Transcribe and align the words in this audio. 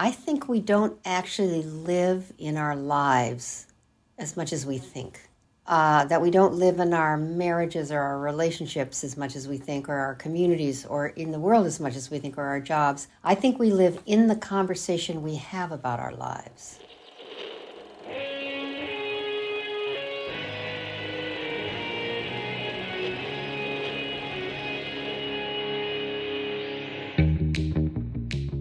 I 0.00 0.12
think 0.12 0.48
we 0.48 0.60
don't 0.60 0.96
actually 1.04 1.64
live 1.64 2.32
in 2.38 2.56
our 2.56 2.76
lives 2.76 3.66
as 4.16 4.36
much 4.36 4.52
as 4.52 4.64
we 4.64 4.78
think. 4.78 5.28
Uh, 5.66 6.04
that 6.04 6.22
we 6.22 6.30
don't 6.30 6.54
live 6.54 6.78
in 6.78 6.94
our 6.94 7.16
marriages 7.16 7.90
or 7.90 7.98
our 7.98 8.20
relationships 8.20 9.02
as 9.02 9.16
much 9.16 9.34
as 9.34 9.48
we 9.48 9.58
think, 9.58 9.88
or 9.88 9.96
our 9.96 10.14
communities, 10.14 10.86
or 10.86 11.08
in 11.08 11.32
the 11.32 11.38
world 11.38 11.66
as 11.66 11.80
much 11.80 11.96
as 11.96 12.12
we 12.12 12.20
think, 12.20 12.38
or 12.38 12.44
our 12.44 12.60
jobs. 12.60 13.08
I 13.24 13.34
think 13.34 13.58
we 13.58 13.72
live 13.72 14.00
in 14.06 14.28
the 14.28 14.36
conversation 14.36 15.20
we 15.20 15.34
have 15.34 15.72
about 15.72 15.98
our 15.98 16.14
lives. 16.14 16.78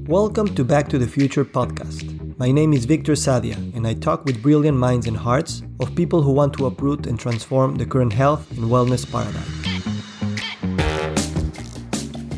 Welcome 0.08 0.56
to 0.56 0.64
Back 0.64 0.88
to 0.88 0.98
the 0.98 1.06
Future 1.06 1.44
podcast. 1.44 2.38
My 2.40 2.50
name 2.50 2.72
is 2.72 2.86
Victor 2.86 3.12
Sadia, 3.12 3.58
and 3.76 3.86
I 3.86 3.94
talk 3.94 4.24
with 4.24 4.42
brilliant 4.42 4.78
minds 4.78 5.06
and 5.06 5.18
hearts 5.18 5.64
of 5.82 5.94
people 5.96 6.22
who 6.22 6.32
want 6.32 6.54
to 6.54 6.66
uproot 6.66 7.06
and 7.08 7.20
transform 7.20 7.76
the 7.76 7.86
current 7.86 8.14
health 8.14 8.50
and 8.52 8.72
wellness 8.72 9.04
paradigm. 9.12 9.44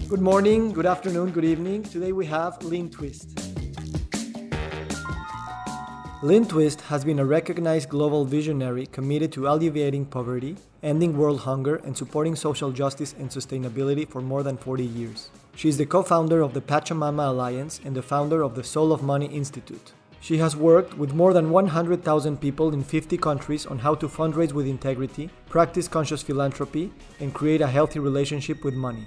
Good 0.07 0.19
morning, 0.19 0.73
good 0.73 0.87
afternoon, 0.87 1.29
good 1.29 1.45
evening. 1.45 1.83
Today 1.83 2.11
we 2.11 2.25
have 2.25 2.57
Lynn 2.63 2.89
Twist. 2.89 3.39
Lynn 6.23 6.47
Twist 6.47 6.81
has 6.81 7.05
been 7.05 7.19
a 7.19 7.25
recognized 7.25 7.87
global 7.87 8.25
visionary 8.25 8.87
committed 8.87 9.31
to 9.33 9.47
alleviating 9.47 10.05
poverty, 10.05 10.55
ending 10.81 11.15
world 11.15 11.41
hunger, 11.41 11.75
and 11.75 11.95
supporting 11.95 12.35
social 12.35 12.71
justice 12.71 13.13
and 13.19 13.29
sustainability 13.29 14.09
for 14.09 14.21
more 14.21 14.41
than 14.41 14.57
40 14.57 14.83
years. 14.83 15.29
She 15.59 15.67
is 15.67 15.75
the 15.75 15.85
co 15.85 16.03
founder 16.03 16.39
of 16.39 16.53
the 16.53 16.61
Pachamama 16.61 17.27
Alliance 17.31 17.81
and 17.83 17.93
the 17.93 18.01
founder 18.01 18.43
of 18.43 18.55
the 18.55 18.63
Soul 18.63 18.93
of 18.93 19.03
Money 19.03 19.25
Institute. 19.25 19.91
She 20.21 20.37
has 20.37 20.55
worked 20.55 20.97
with 20.97 21.13
more 21.13 21.33
than 21.33 21.49
100,000 21.49 22.37
people 22.39 22.73
in 22.73 22.81
50 22.81 23.17
countries 23.17 23.65
on 23.65 23.79
how 23.79 23.93
to 23.95 24.07
fundraise 24.07 24.53
with 24.53 24.67
integrity, 24.67 25.29
practice 25.49 25.89
conscious 25.89 26.21
philanthropy, 26.21 26.93
and 27.19 27.33
create 27.33 27.59
a 27.59 27.67
healthy 27.67 27.99
relationship 27.99 28.63
with 28.63 28.73
money. 28.73 29.05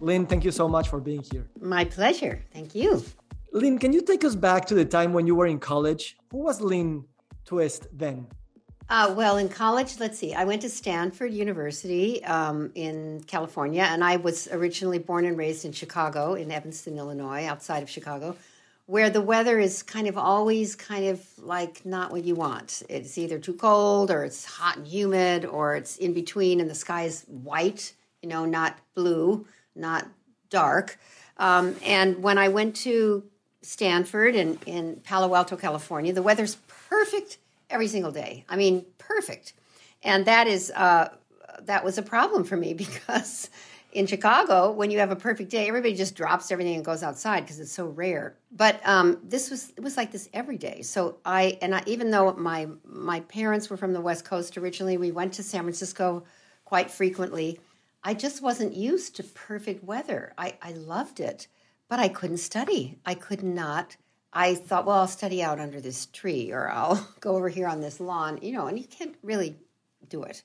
Lynn, 0.00 0.26
thank 0.26 0.44
you 0.44 0.50
so 0.50 0.68
much 0.68 0.88
for 0.88 0.98
being 0.98 1.22
here. 1.30 1.46
My 1.60 1.84
pleasure. 1.84 2.44
Thank 2.52 2.74
you. 2.74 3.04
Lynn, 3.52 3.78
can 3.78 3.92
you 3.92 4.02
take 4.02 4.24
us 4.24 4.34
back 4.34 4.66
to 4.66 4.74
the 4.74 4.84
time 4.84 5.12
when 5.12 5.28
you 5.28 5.36
were 5.36 5.46
in 5.46 5.60
college? 5.60 6.16
Who 6.32 6.38
was 6.38 6.60
Lynn 6.60 7.04
Twist 7.44 7.86
then? 7.92 8.26
Uh, 8.90 9.14
well, 9.16 9.36
in 9.36 9.48
college, 9.48 10.00
let's 10.00 10.18
see, 10.18 10.34
I 10.34 10.42
went 10.42 10.62
to 10.62 10.68
Stanford 10.68 11.32
University 11.32 12.24
um, 12.24 12.72
in 12.74 13.22
California, 13.28 13.82
and 13.88 14.02
I 14.02 14.16
was 14.16 14.48
originally 14.50 14.98
born 14.98 15.24
and 15.26 15.38
raised 15.38 15.64
in 15.64 15.70
Chicago, 15.70 16.34
in 16.34 16.50
Evanston, 16.50 16.98
Illinois, 16.98 17.46
outside 17.46 17.84
of 17.84 17.88
Chicago, 17.88 18.34
where 18.86 19.08
the 19.08 19.20
weather 19.20 19.60
is 19.60 19.84
kind 19.84 20.08
of 20.08 20.18
always 20.18 20.74
kind 20.74 21.06
of 21.06 21.24
like 21.38 21.86
not 21.86 22.10
what 22.10 22.24
you 22.24 22.34
want. 22.34 22.82
It's 22.88 23.16
either 23.16 23.38
too 23.38 23.54
cold, 23.54 24.10
or 24.10 24.24
it's 24.24 24.44
hot 24.44 24.78
and 24.78 24.88
humid, 24.88 25.44
or 25.44 25.76
it's 25.76 25.96
in 25.96 26.12
between, 26.12 26.60
and 26.60 26.68
the 26.68 26.74
sky 26.74 27.04
is 27.04 27.22
white, 27.28 27.92
you 28.22 28.28
know, 28.28 28.44
not 28.44 28.76
blue, 28.96 29.46
not 29.76 30.04
dark. 30.48 30.98
Um, 31.36 31.76
and 31.86 32.24
when 32.24 32.38
I 32.38 32.48
went 32.48 32.74
to 32.76 33.22
Stanford 33.62 34.34
and 34.34 34.58
in 34.66 34.96
Palo 35.04 35.32
Alto, 35.32 35.56
California, 35.56 36.12
the 36.12 36.22
weather's 36.22 36.56
perfect 36.88 37.38
every 37.70 37.88
single 37.88 38.12
day. 38.12 38.44
I 38.48 38.56
mean, 38.56 38.84
perfect. 38.98 39.54
And 40.02 40.24
that 40.26 40.46
is 40.46 40.70
uh, 40.70 41.10
that 41.62 41.84
was 41.84 41.98
a 41.98 42.02
problem 42.02 42.44
for 42.44 42.56
me 42.56 42.74
because 42.84 43.50
in 43.92 44.06
Chicago, 44.06 44.70
when 44.70 44.90
you 44.90 44.98
have 45.00 45.10
a 45.10 45.16
perfect 45.16 45.50
day, 45.50 45.66
everybody 45.66 45.94
just 45.94 46.14
drops 46.14 46.52
everything 46.52 46.76
and 46.76 46.84
goes 46.84 47.02
outside 47.02 47.40
because 47.40 47.58
it's 47.58 47.72
so 47.72 47.86
rare. 47.86 48.36
But 48.52 48.80
um, 48.86 49.18
this 49.24 49.50
was 49.50 49.72
it 49.76 49.80
was 49.80 49.96
like 49.96 50.12
this 50.12 50.28
every 50.32 50.58
day. 50.58 50.82
So 50.82 51.18
I 51.24 51.58
and 51.60 51.74
I, 51.74 51.82
even 51.86 52.10
though 52.10 52.32
my 52.34 52.68
my 52.84 53.20
parents 53.20 53.68
were 53.68 53.76
from 53.76 53.92
the 53.92 54.00
West 54.00 54.24
Coast 54.24 54.56
originally, 54.56 54.96
we 54.96 55.10
went 55.10 55.32
to 55.34 55.42
San 55.42 55.62
Francisco 55.62 56.24
quite 56.64 56.90
frequently. 56.90 57.60
I 58.02 58.14
just 58.14 58.42
wasn't 58.42 58.74
used 58.74 59.16
to 59.16 59.24
perfect 59.24 59.84
weather. 59.84 60.32
I, 60.38 60.54
I 60.62 60.72
loved 60.72 61.20
it, 61.20 61.48
but 61.88 61.98
I 61.98 62.08
couldn't 62.08 62.38
study. 62.38 62.98
I 63.04 63.14
could 63.14 63.42
not 63.42 63.96
I 64.32 64.54
thought, 64.54 64.86
well, 64.86 64.98
I'll 64.98 65.08
study 65.08 65.42
out 65.42 65.58
under 65.58 65.80
this 65.80 66.06
tree 66.06 66.52
or 66.52 66.70
I'll 66.70 67.08
go 67.20 67.36
over 67.36 67.48
here 67.48 67.66
on 67.66 67.80
this 67.80 68.00
lawn, 68.00 68.38
you 68.42 68.52
know, 68.52 68.66
and 68.66 68.78
you 68.78 68.84
can't 68.84 69.16
really 69.22 69.56
do 70.08 70.22
it. 70.22 70.42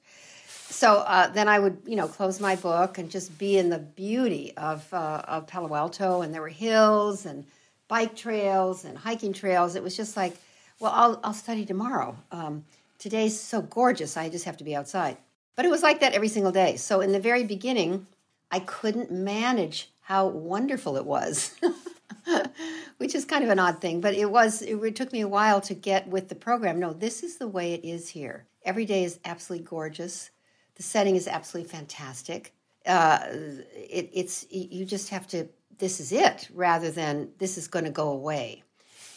So 0.48 0.98
uh, 0.98 1.28
then 1.28 1.48
I 1.48 1.60
would, 1.60 1.78
you 1.86 1.96
know, 1.96 2.08
close 2.08 2.40
my 2.40 2.56
book 2.56 2.98
and 2.98 3.10
just 3.10 3.38
be 3.38 3.58
in 3.58 3.70
the 3.70 3.80
beauty 3.80 4.54
of, 4.58 4.92
uh, 4.94 5.22
of 5.28 5.48
Palo 5.48 5.74
Alto, 5.76 6.22
and 6.22 6.34
there 6.34 6.42
were 6.42 6.50
hills 6.50 7.26
and 7.26 7.46
bike 7.88 8.16
trails 8.16 8.84
and 8.84 8.98
hiking 8.98 9.32
trails. 9.32 9.76
It 9.76 9.84
was 9.84 9.96
just 9.96 10.18
like, 10.18 10.36
well, 10.80 10.92
I'll, 10.94 11.20
I'll 11.24 11.34
study 11.34 11.66
tomorrow. 11.66 12.18
Um, 12.32 12.66
today's 12.98 13.40
so 13.40 13.62
gorgeous, 13.62 14.18
I 14.18 14.30
just 14.30 14.46
have 14.46 14.58
to 14.58 14.64
be 14.64 14.76
outside. 14.76 15.18
But 15.56 15.66
it 15.66 15.70
was 15.70 15.84
like 15.84 16.00
that 16.02 16.14
every 16.14 16.28
single 16.28 16.52
day. 16.52 16.76
So 16.76 17.00
in 17.00 17.12
the 17.12 17.20
very 17.20 17.44
beginning, 17.44 18.08
I 18.52 18.60
couldn't 18.60 19.12
manage 19.12 19.92
how 20.02 20.28
wonderful 20.28 20.98
it 20.98 21.06
was. 21.06 21.56
which 22.98 23.16
is 23.16 23.26
kind 23.26 23.44
of 23.44 23.50
an 23.50 23.60
odd 23.60 23.82
thing, 23.82 24.02
but 24.02 24.14
it 24.14 24.30
was, 24.30 24.62
it, 24.62 24.96
took 24.96 25.12
me 25.12 25.22
a 25.22 25.28
while 25.28 25.62
to 25.62 25.74
get 25.74 26.08
with 26.08 26.30
the 26.30 26.36
program. 26.36 26.80
No, 26.80 26.94
this 26.94 27.24
is 27.24 27.38
the 27.38 27.48
way 27.48 27.74
it 27.74 27.86
is 27.86 28.10
here. 28.10 28.46
Every 28.64 28.86
day 28.86 29.04
is 29.04 29.20
absolutely 29.26 29.66
gorgeous. 29.66 30.32
The 30.76 30.84
setting 30.84 31.16
is 31.16 31.28
absolutely 31.28 31.70
fantastic. 31.70 32.54
Uh, 32.86 33.20
it, 33.32 34.10
it's, 34.14 34.46
you 34.50 34.86
just 34.86 35.10
have 35.10 35.28
to, 35.28 35.48
this 35.78 36.00
is 36.00 36.12
it, 36.12 36.50
rather 36.54 36.92
than 36.92 37.30
this 37.40 37.58
is 37.58 37.68
going 37.68 37.86
to 37.86 37.92
go 37.92 38.10
away. 38.10 38.64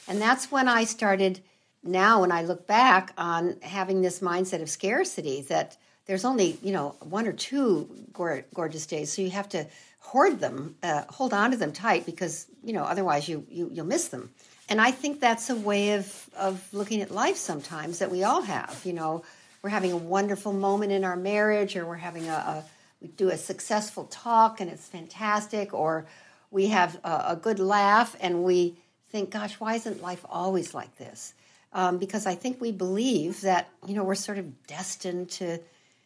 And 0.06 0.20
that's 0.20 0.50
when 0.50 0.68
I 0.68 0.84
started, 0.84 1.40
now 1.82 2.22
when 2.22 2.32
I 2.32 2.42
look 2.42 2.66
back 2.66 3.12
on 3.18 3.58
having 3.62 4.00
this 4.00 4.20
mindset 4.20 4.62
of 4.62 4.70
scarcity, 4.70 5.42
that 5.42 5.76
there's 6.08 6.24
only, 6.24 6.58
you 6.62 6.72
know, 6.72 6.96
one 7.00 7.28
or 7.28 7.32
two 7.32 7.88
gorgeous 8.12 8.86
days. 8.86 9.12
So 9.12 9.22
you 9.22 9.30
have 9.30 9.48
to 9.50 9.66
hoard 10.00 10.40
them, 10.40 10.74
uh, 10.82 11.04
hold 11.10 11.34
on 11.34 11.50
to 11.50 11.56
them 11.56 11.70
tight 11.70 12.06
because 12.06 12.46
you 12.64 12.72
know 12.72 12.82
otherwise 12.82 13.28
you, 13.28 13.46
you 13.48 13.70
you'll 13.72 13.86
miss 13.86 14.08
them. 14.08 14.30
And 14.70 14.80
I 14.80 14.90
think 14.90 15.20
that's 15.20 15.50
a 15.50 15.54
way 15.54 15.92
of 15.92 16.30
of 16.36 16.66
looking 16.72 17.02
at 17.02 17.10
life 17.10 17.36
sometimes 17.36 17.98
that 18.00 18.10
we 18.10 18.24
all 18.24 18.40
have. 18.42 18.80
You 18.84 18.94
know, 18.94 19.22
we're 19.62 19.70
having 19.70 19.92
a 19.92 19.96
wonderful 19.96 20.52
moment 20.52 20.92
in 20.92 21.04
our 21.04 21.16
marriage, 21.16 21.76
or 21.76 21.84
we're 21.84 21.96
having 21.96 22.26
a, 22.28 22.32
a 22.32 22.64
we 23.02 23.08
do 23.08 23.28
a 23.28 23.36
successful 23.36 24.04
talk 24.04 24.60
and 24.60 24.70
it's 24.70 24.88
fantastic, 24.88 25.74
or 25.74 26.06
we 26.50 26.68
have 26.68 26.98
a, 27.04 27.24
a 27.28 27.38
good 27.40 27.60
laugh 27.60 28.16
and 28.18 28.44
we 28.44 28.76
think, 29.10 29.30
gosh, 29.30 29.60
why 29.60 29.74
isn't 29.74 30.02
life 30.02 30.24
always 30.28 30.72
like 30.72 30.96
this? 30.96 31.34
Um, 31.74 31.98
because 31.98 32.26
I 32.26 32.34
think 32.34 32.62
we 32.62 32.72
believe 32.72 33.42
that 33.42 33.68
you 33.86 33.94
know 33.94 34.04
we're 34.04 34.14
sort 34.14 34.38
of 34.38 34.66
destined 34.66 35.30
to 35.32 35.58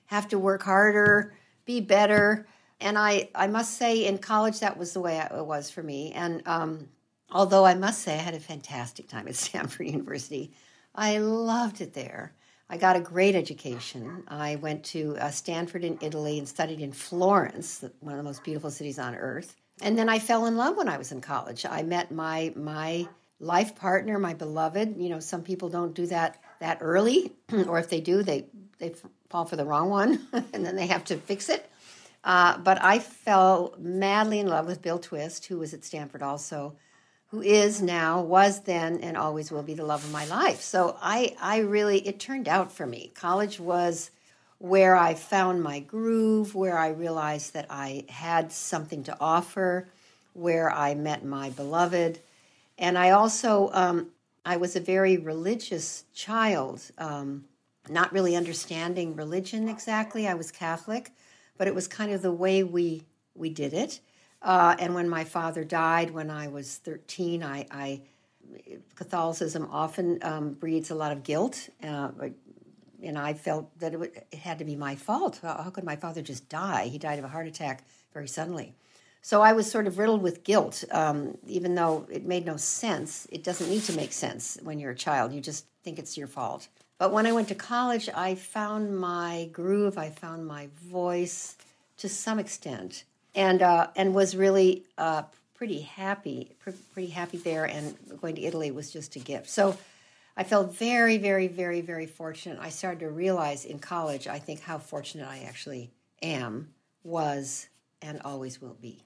have 0.07 0.29
to 0.29 0.39
work 0.39 0.63
harder, 0.63 1.35
be 1.65 1.81
better 1.81 2.47
and 2.83 2.99
I, 2.99 3.29
I 3.35 3.47
must 3.47 3.79
say, 3.79 4.05
in 4.05 4.19
college, 4.19 4.61
that 4.61 4.77
was 4.77 4.93
the 4.93 5.01
way 5.01 5.19
it 5.19 5.47
was 5.47 5.71
for 5.71 5.83
me. 5.83 6.13
And 6.13 6.43
um, 6.47 6.89
although 7.31 7.65
I 7.65 7.75
must 7.75 8.03
say, 8.03 8.15
I 8.15 8.19
had 8.19 8.35
a 8.35 8.41
fantastic 8.41 9.09
time 9.09 9.29
at 9.29 9.37
Stanford 9.37 9.87
University, 9.87 10.53
I 10.95 11.19
loved 11.19 11.81
it 11.81 11.95
there. 11.95 12.35
I 12.69 12.77
got 12.79 12.97
a 12.97 13.01
great 13.01 13.35
education. 13.35 14.25
I 14.29 14.57
went 14.57 14.85
to 14.87 15.17
uh, 15.19 15.31
Stanford 15.31 15.85
in 15.85 15.99
Italy 16.01 16.39
and 16.39 16.49
studied 16.49 16.81
in 16.81 16.93
Florence, 16.93 17.85
one 18.01 18.15
of 18.15 18.19
the 18.19 18.25
most 18.25 18.43
beautiful 18.45 18.71
cities 18.71 18.99
on 18.99 19.15
earth. 19.15 19.57
And 19.81 19.97
then 19.97 20.09
I 20.09 20.19
fell 20.19 20.47
in 20.47 20.57
love 20.57 20.77
when 20.77 20.89
I 20.89 20.97
was 20.99 21.13
in 21.13 21.21
college. 21.21 21.67
I 21.69 21.83
met 21.83 22.11
my 22.11 22.53
my 22.57 23.09
life 23.41 23.75
partner, 23.75 24.19
my 24.19 24.33
beloved. 24.33 24.97
You 24.97 25.11
know, 25.11 25.21
some 25.21 25.43
people 25.43 25.69
don't 25.69 25.95
do 25.95 26.07
that 26.07 26.41
that 26.61 26.79
early, 26.81 27.33
or 27.67 27.79
if 27.79 27.91
they 27.91 28.01
do, 28.01 28.23
they 28.23 28.47
they 28.79 28.95
fall 29.33 29.47
for 29.47 29.57
the 29.57 29.65
wrong 29.65 29.89
one, 29.89 30.21
and 30.53 30.65
then 30.65 30.77
they 30.77 30.87
have 30.87 31.05
to 31.07 31.17
fix 31.17 31.49
it. 31.49 31.69
Uh, 32.23 32.59
but 32.59 32.81
I 32.81 33.01
fell 33.01 33.75
madly 33.79 34.39
in 34.39 34.47
love 34.47 34.67
with 34.67 34.83
Bill 34.83 34.99
Twist, 34.99 35.47
who 35.47 35.59
was 35.59 35.75
at 35.75 35.85
Stanford 35.85 36.23
also, 36.23 36.77
who 37.29 37.41
is 37.41 37.83
now, 37.83 38.21
was 38.21 38.61
then, 38.61 39.01
and 39.01 39.17
always 39.17 39.51
will 39.51 39.63
be 39.63 39.75
the 39.75 39.87
love 39.87 40.05
of 40.05 40.13
my 40.13 40.27
life. 40.27 40.61
So 40.61 40.97
I, 41.03 41.35
I 41.41 41.61
really, 41.61 42.07
it 42.07 42.21
turned 42.21 42.47
out 42.47 42.71
for 42.71 42.87
me. 42.87 43.11
College 43.15 43.59
was 43.59 44.11
where 44.59 44.95
I 44.95 45.15
found 45.15 45.63
my 45.63 45.81
groove, 45.81 46.55
where 46.55 46.79
I 46.79 46.89
realized 46.89 47.55
that 47.55 47.67
I 47.71 48.05
had 48.09 48.53
something 48.53 49.03
to 49.05 49.17
offer, 49.19 49.89
where 50.35 50.71
I 50.71 50.95
met 50.95 51.25
my 51.25 51.51
beloved. 51.51 52.21
And 52.79 52.97
I 52.97 53.11
also, 53.11 53.71
um, 53.73 54.09
I 54.45 54.59
was 54.59 54.77
a 54.77 54.81
very 54.81 55.17
religious 55.17 56.05
child, 56.15 56.83
um, 56.99 57.47
not 57.89 58.13
really 58.13 58.37
understanding 58.37 59.17
religion 59.17 59.69
exactly. 59.69 60.29
I 60.29 60.35
was 60.35 60.51
Catholic 60.51 61.13
but 61.63 61.69
it 61.69 61.75
was 61.75 61.87
kind 61.87 62.13
of 62.13 62.23
the 62.23 62.33
way 62.33 62.63
we 62.63 63.05
we 63.35 63.49
did 63.49 63.73
it. 63.73 64.01
Uh, 64.43 64.75
and 64.79 64.95
when 64.95 65.09
my 65.09 65.23
father 65.23 65.63
died 65.63 66.11
when 66.11 66.29
I 66.29 66.49
was 66.49 66.79
13, 66.79 67.45
I, 67.45 67.67
I 67.71 68.03
Catholicism 68.97 69.69
often 69.71 70.19
um, 70.23 70.55
breeds 70.55 70.91
a 70.91 70.97
lot 70.97 71.13
of 71.13 71.23
guilt, 71.23 71.69
uh, 71.83 72.11
and 73.01 73.17
I 73.17 73.35
felt 73.35 73.79
that 73.79 73.95
it, 73.95 74.27
it, 74.33 74.39
had 74.39 74.59
to 74.59 74.65
be 74.65 74.75
my 74.75 74.97
fault. 74.97 75.39
How, 75.41 75.63
how, 75.63 75.71
could 75.71 75.85
my 75.85 75.95
father 75.95 76.21
just 76.21 76.49
die? 76.49 76.89
He 76.89 76.99
died 76.99 77.21
of 77.21 77.25
a 77.25 77.29
heart 77.29 77.47
attack 77.47 77.85
very 78.13 78.27
suddenly. 78.27 78.75
So 79.23 79.41
I 79.41 79.53
was 79.53 79.71
sort 79.71 79.87
of 79.87 79.99
riddled 79.99 80.21
with 80.21 80.43
guilt, 80.43 80.83
um, 80.91 81.39
even 81.47 81.77
though 81.77 82.07
it 82.11 82.27
made 82.27 82.45
no 82.45 82.57
sense. 82.57 83.29
It 83.31 83.45
doesn't 83.45 83.71
need 83.71 83.85
to 83.85 83.93
make 83.93 84.13
sense 84.13 84.59
when 84.65 84.81
you're 84.81 84.91
a 84.91 84.97
child. 84.97 85.33
You 85.33 85.41
just 85.41 85.67
think 85.85 86.01
it's 86.01 86.19
your 86.19 86.27
fault. 86.27 86.67
But 87.03 87.11
when 87.11 87.27
I 87.27 87.33
went 87.33 87.49
to 87.49 87.57
college, 87.57 88.09
I 88.15 88.37
found 88.37 88.97
my 88.97 89.49
groove. 89.51 89.99
I 89.99 90.11
found 90.11 90.47
my 90.47 90.69
voice 90.85 91.57
to 91.97 92.09
some 92.09 92.39
extent, 92.39 93.03
and 93.35 93.61
uh, 93.61 93.89
and 93.97 94.15
was 94.15 94.37
really 94.37 94.85
uh, 94.97 95.25
pretty 95.53 95.81
happy, 95.81 96.53
pretty 96.95 97.11
happy 97.11 97.39
there. 97.39 97.65
And 97.65 97.97
going 98.21 98.37
to 98.37 98.43
Italy 98.43 98.71
was 98.71 98.93
just 98.93 99.17
a 99.17 99.19
gift. 99.19 99.51
So 99.51 99.77
I 100.37 100.45
felt 100.45 100.77
very, 100.77 101.19
very, 101.19 101.49
very, 101.49 101.81
very 101.81 102.07
fortunate. 102.07 102.61
I 102.61 102.69
started 102.69 103.01
to 103.01 103.11
realize 103.11 103.65
in 103.65 103.81
college, 103.81 104.29
I 104.29 104.39
think 104.39 104.61
how 104.61 104.79
fortunate 104.79 105.27
I 105.27 105.41
actually 105.41 105.91
am, 106.23 106.69
was, 107.03 107.67
and 108.01 108.23
always 108.25 108.63
will 108.63 108.77
be. 108.81 109.03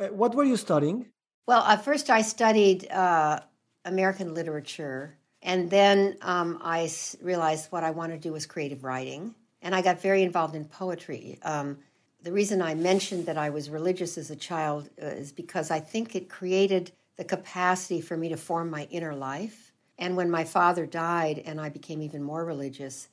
Uh, 0.00 0.06
what 0.10 0.36
were 0.36 0.44
you 0.44 0.56
studying? 0.56 1.06
Well, 1.48 1.64
at 1.64 1.84
first 1.84 2.08
I 2.08 2.22
studied 2.22 2.88
uh, 2.88 3.40
American 3.84 4.32
literature, 4.32 5.16
and 5.42 5.70
then 5.70 6.16
um, 6.22 6.60
I 6.62 6.90
realized 7.20 7.70
what 7.70 7.84
I 7.84 7.90
wanted 7.90 8.22
to 8.22 8.28
do 8.28 8.32
was 8.32 8.46
creative 8.46 8.84
writing, 8.84 9.34
and 9.60 9.74
I 9.74 9.82
got 9.82 10.00
very 10.00 10.22
involved 10.22 10.54
in 10.54 10.64
poetry. 10.64 11.38
Um, 11.42 11.78
the 12.22 12.32
reason 12.32 12.62
I 12.62 12.74
mentioned 12.74 13.26
that 13.26 13.36
I 13.36 13.50
was 13.50 13.68
religious 13.68 14.16
as 14.16 14.30
a 14.30 14.36
child 14.36 14.88
uh, 15.02 15.06
is 15.06 15.32
because 15.32 15.70
I 15.70 15.80
think 15.80 16.14
it 16.14 16.28
created 16.28 16.92
the 17.16 17.24
capacity 17.24 18.00
for 18.00 18.16
me 18.16 18.28
to 18.28 18.36
form 18.36 18.70
my 18.70 18.86
inner 18.90 19.14
life 19.14 19.72
and 20.02 20.16
when 20.16 20.30
my 20.30 20.42
father 20.42 20.84
died 20.84 21.42
and 21.44 21.60
I 21.60 21.68
became 21.68 22.02
even 22.02 22.24
more 22.24 22.44
religious, 22.44 23.06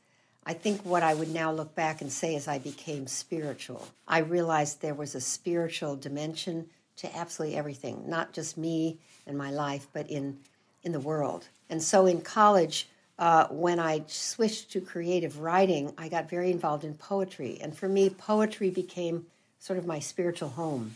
I 0.44 0.54
think 0.54 0.82
what 0.82 1.04
I 1.04 1.14
would 1.14 1.32
now 1.32 1.52
look 1.52 1.76
back 1.76 2.02
and 2.02 2.12
say 2.12 2.34
is 2.34 2.48
I 2.48 2.58
became 2.58 3.06
spiritual. 3.06 3.88
I 4.08 4.20
realized 4.20 4.82
there 4.82 4.96
was 4.96 5.14
a 5.14 5.22
spiritual 5.22 5.96
dimension 5.96 6.68
to 6.98 7.16
absolutely 7.16 7.58
everything, 7.58 8.10
not 8.10 8.34
just 8.34 8.58
me 8.58 8.98
and 9.28 9.38
my 9.38 9.52
life, 9.52 9.88
but 9.94 10.10
in, 10.10 10.40
in 10.84 10.92
the 10.92 11.00
world. 11.00 11.48
And 11.70 11.82
so 11.82 12.06
in 12.06 12.22
college, 12.22 12.88
uh, 13.18 13.48
when 13.50 13.80
I 13.80 14.04
switched 14.08 14.72
to 14.72 14.82
creative 14.82 15.40
writing, 15.40 15.94
I 15.98 16.10
got 16.10 16.30
very 16.30 16.52
involved 16.52 16.84
in 16.84 16.94
poetry. 16.96 17.60
And 17.62 17.76
for 17.76 17.88
me, 17.88 18.10
poetry 18.10 18.70
became 18.70 19.26
sort 19.60 19.78
of 19.78 19.86
my 19.86 20.00
spiritual 20.00 20.50
home. 20.50 20.96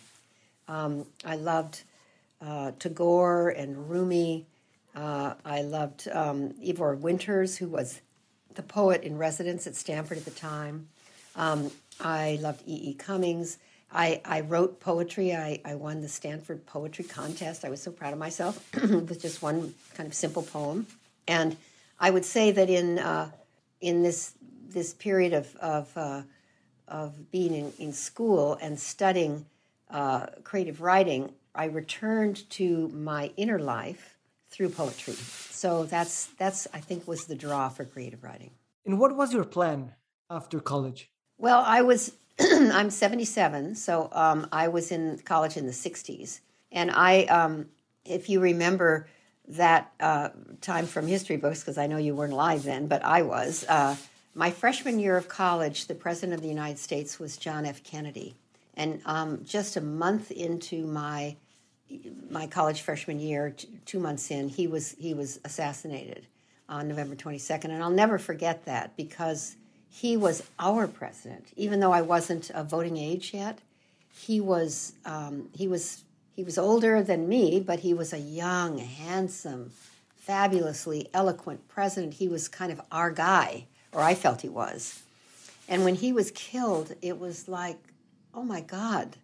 Um, 0.68 1.06
I 1.26 1.36
loved 1.36 1.84
uh, 2.42 2.72
Tagore 2.80 3.50
and 3.50 3.90
Rumi 3.90 4.46
uh, 4.96 5.34
I 5.44 5.62
loved 5.62 6.08
um, 6.12 6.54
Yvor 6.62 6.96
Winters, 6.96 7.58
who 7.58 7.68
was 7.68 8.02
the 8.54 8.62
poet 8.62 9.04
in 9.04 9.18
residence 9.18 9.66
at 9.66 9.76
Stanford 9.76 10.20
at 10.20 10.26
the 10.26 10.32
time. 10.32 10.88
Um, 11.36 11.72
I 12.00 12.38
loved 12.42 12.62
E. 12.68 12.90
E. 12.90 12.94
Cummings. 12.94 13.58
I, 13.94 14.22
I 14.26 14.42
wrote 14.42 14.80
poetry. 14.80 15.34
I, 15.36 15.62
I 15.64 15.76
won 15.76 16.02
the 16.02 16.10
Stanford 16.10 16.66
Poetry 16.66 17.06
Contest. 17.06 17.64
I 17.64 17.70
was 17.70 17.82
so 17.82 17.92
proud 17.92 18.12
of 18.12 18.20
myself 18.20 18.68
with 18.74 19.22
just 19.22 19.42
one 19.42 19.76
kind 19.94 20.08
of 20.08 20.16
simple 20.16 20.42
poem. 20.42 20.88
And 21.28 21.56
I 22.00 22.10
would 22.10 22.26
say 22.26 22.52
that 22.52 22.70
in 22.70 23.00
uh, 23.00 23.30
in 23.82 24.02
this 24.02 24.34
this 24.68 24.94
period 24.94 25.34
of 25.34 25.56
of, 25.58 25.96
uh, 25.96 26.22
of 26.88 27.32
being 27.32 27.54
in, 27.54 27.74
in 27.78 27.94
school 27.94 28.58
and 28.62 28.80
studying 28.80 29.46
uh, 29.90 30.26
creative 30.44 30.82
writing, 30.82 31.32
I 31.54 31.66
returned 31.66 32.50
to 32.52 32.90
my 32.90 33.32
inner 33.38 33.60
life 33.60 34.18
through 34.50 34.70
poetry. 34.70 35.14
So 35.14 35.86
that's 35.86 36.28
that's 36.38 36.68
I 36.74 36.80
think 36.80 37.08
was 37.08 37.26
the 37.26 37.36
draw 37.36 37.70
for 37.70 37.86
creative 37.86 38.24
writing. 38.24 38.52
And 38.86 39.00
what 39.00 39.16
was 39.16 39.34
your 39.34 39.46
plan 39.46 39.94
after 40.30 40.60
college? 40.60 41.10
Well, 41.38 41.64
I 41.66 41.82
was 41.82 42.14
I'm 42.40 42.90
77, 42.90 43.76
so 43.76 44.10
um, 44.12 44.48
I 44.52 44.68
was 44.68 44.92
in 44.92 45.20
college 45.20 45.56
in 45.58 45.68
the 45.68 45.72
60s, 45.72 46.40
and 46.72 46.90
I, 46.90 47.26
um, 47.26 47.68
if 48.06 48.30
you 48.30 48.40
remember 48.40 49.08
that 49.48 49.92
uh, 50.00 50.30
time 50.62 50.88
from 50.88 51.06
history 51.06 51.38
books, 51.38 51.60
because 51.60 51.78
I 51.78 51.88
know 51.88 51.98
you 51.98 52.16
weren't 52.16 52.34
alive 52.34 52.64
then, 52.64 52.88
but 52.88 53.04
I 53.04 53.22
was. 53.22 53.66
Uh, 53.68 53.96
my 54.34 54.50
freshman 54.50 55.00
year 55.00 55.16
of 55.16 55.28
college, 55.28 55.86
the 55.86 55.96
president 55.96 56.34
of 56.34 56.42
the 56.42 56.48
United 56.48 56.80
States 56.80 57.20
was 57.20 57.38
John 57.38 57.66
F. 57.66 57.84
Kennedy, 57.84 58.36
and 58.74 59.02
um, 59.06 59.44
just 59.44 59.78
a 59.78 59.82
month 59.82 60.32
into 60.32 60.88
my 60.88 61.36
my 62.32 62.48
college 62.48 62.82
freshman 62.82 63.20
year, 63.20 63.56
two 63.86 64.00
months 64.00 64.32
in, 64.32 64.50
he 64.50 64.66
was 64.66 64.96
he 64.98 65.14
was 65.14 65.40
assassinated 65.44 66.26
on 66.68 66.88
November 66.88 67.16
22nd, 67.16 67.66
and 67.66 67.84
I'll 67.84 67.92
never 67.92 68.18
forget 68.18 68.66
that 68.66 68.98
because 68.98 69.56
he 69.94 70.18
was 70.18 70.42
our 70.58 70.88
president. 70.88 71.50
Even 71.56 71.80
though 71.80 71.92
I 71.92 72.02
wasn't 72.02 72.50
of 72.50 72.68
voting 72.68 72.98
age 72.98 73.32
yet, 73.32 73.60
he 74.12 74.42
was 74.42 74.94
um, 75.06 75.50
he 75.54 75.68
was 75.68 76.04
he 76.36 76.44
was 76.44 76.58
older 76.58 77.04
than 77.04 77.30
me, 77.30 77.60
but 77.60 77.82
he 77.82 77.94
was 77.94 78.12
a 78.12 78.20
young, 78.20 78.80
handsome, 78.80 79.72
fabulously 80.16 81.10
eloquent 81.14 81.68
president. 81.68 82.16
He 82.16 82.28
was 82.28 82.48
kind 82.48 82.72
of 82.72 82.82
our 82.92 83.12
guy, 83.12 83.68
or 83.92 84.02
I 84.02 84.16
felt 84.16 84.42
he 84.42 84.50
was. 84.50 85.04
And 85.70 85.84
when 85.84 85.96
he 85.96 86.12
was 86.12 86.32
killed, 86.32 86.96
it 87.04 87.20
was 87.20 87.48
like, 87.48 87.78
oh 88.34 88.44
my 88.44 88.62
God, 88.62 89.18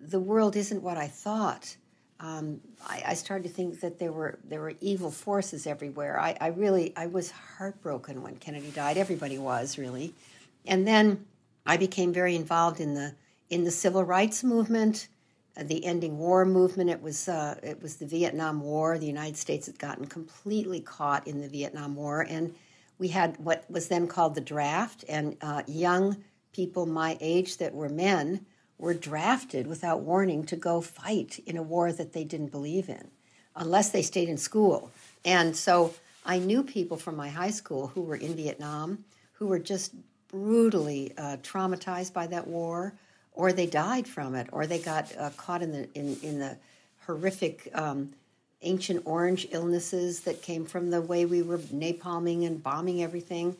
the 0.00 0.20
world 0.20 0.56
isn't 0.56 0.82
what 0.82 0.96
I 0.96 1.06
thought 1.06 1.76
um, 2.24 2.60
I, 2.86 3.02
I, 3.08 3.14
started 3.14 3.48
to 3.48 3.54
think 3.54 3.80
that 3.80 3.98
there 3.98 4.10
were 4.10 4.38
there 4.44 4.60
were 4.60 4.72
evil 4.80 5.10
forces 5.10 5.66
everywhere. 5.66 6.18
I, 6.18 6.34
I, 6.40 6.46
really 6.48 6.94
I 6.96 7.06
was 7.06 7.30
heartbroken 7.30 8.22
when 8.22 8.36
Kennedy 8.36 8.70
died. 8.70 8.96
Everybody 8.96 9.36
was 9.36 9.76
really, 9.76 10.14
and 10.64 10.86
then 10.86 11.26
I 11.66 11.76
became 11.76 12.14
very 12.14 12.34
involved 12.34 12.80
in 12.80 12.94
the 12.94 13.14
in 13.50 13.64
the 13.64 13.70
civil 13.70 14.04
rights 14.04 14.42
movement, 14.42 15.08
uh, 15.58 15.64
the 15.64 15.84
ending 15.84 16.16
war 16.16 16.46
movement. 16.46 16.88
It 16.88 17.02
was 17.02 17.28
uh, 17.28 17.56
it 17.62 17.82
was 17.82 17.96
the 17.96 18.06
Vietnam 18.06 18.62
War. 18.62 18.96
The 18.96 19.06
United 19.06 19.36
States 19.36 19.66
had 19.66 19.78
gotten 19.78 20.06
completely 20.06 20.80
caught 20.80 21.26
in 21.26 21.42
the 21.42 21.48
Vietnam 21.48 21.94
War, 21.94 22.22
and 22.22 22.54
we 22.98 23.08
had 23.08 23.36
what 23.36 23.70
was 23.70 23.88
then 23.88 24.06
called 24.06 24.34
the 24.34 24.40
draft, 24.40 25.04
and 25.10 25.36
uh, 25.42 25.62
young 25.66 26.24
people 26.52 26.86
my 26.86 27.18
age 27.20 27.58
that 27.58 27.74
were 27.74 27.90
men 27.90 28.46
were 28.78 28.94
drafted 28.94 29.66
without 29.66 30.00
warning 30.00 30.44
to 30.44 30.56
go 30.56 30.80
fight 30.80 31.38
in 31.46 31.56
a 31.56 31.62
war 31.62 31.92
that 31.92 32.12
they 32.12 32.24
didn't 32.24 32.50
believe 32.50 32.88
in, 32.88 33.08
unless 33.54 33.90
they 33.90 34.02
stayed 34.02 34.28
in 34.28 34.36
school. 34.36 34.90
And 35.24 35.56
so 35.56 35.94
I 36.24 36.38
knew 36.38 36.62
people 36.62 36.96
from 36.96 37.16
my 37.16 37.28
high 37.28 37.50
school 37.50 37.88
who 37.88 38.02
were 38.02 38.16
in 38.16 38.34
Vietnam 38.34 39.04
who 39.34 39.46
were 39.46 39.58
just 39.58 39.94
brutally 40.28 41.12
uh, 41.18 41.36
traumatized 41.42 42.12
by 42.12 42.26
that 42.26 42.46
war, 42.46 42.94
or 43.32 43.52
they 43.52 43.66
died 43.66 44.06
from 44.06 44.34
it, 44.34 44.48
or 44.52 44.66
they 44.66 44.78
got 44.78 45.14
uh, 45.18 45.30
caught 45.36 45.62
in 45.62 45.72
the 45.72 45.88
in, 45.94 46.16
in 46.22 46.38
the 46.38 46.56
horrific 47.06 47.68
um, 47.74 48.12
Agent 48.62 49.02
Orange 49.04 49.46
illnesses 49.50 50.20
that 50.20 50.40
came 50.40 50.64
from 50.64 50.90
the 50.90 51.02
way 51.02 51.26
we 51.26 51.42
were 51.42 51.58
napalming 51.58 52.46
and 52.46 52.62
bombing 52.62 53.02
everything. 53.02 53.56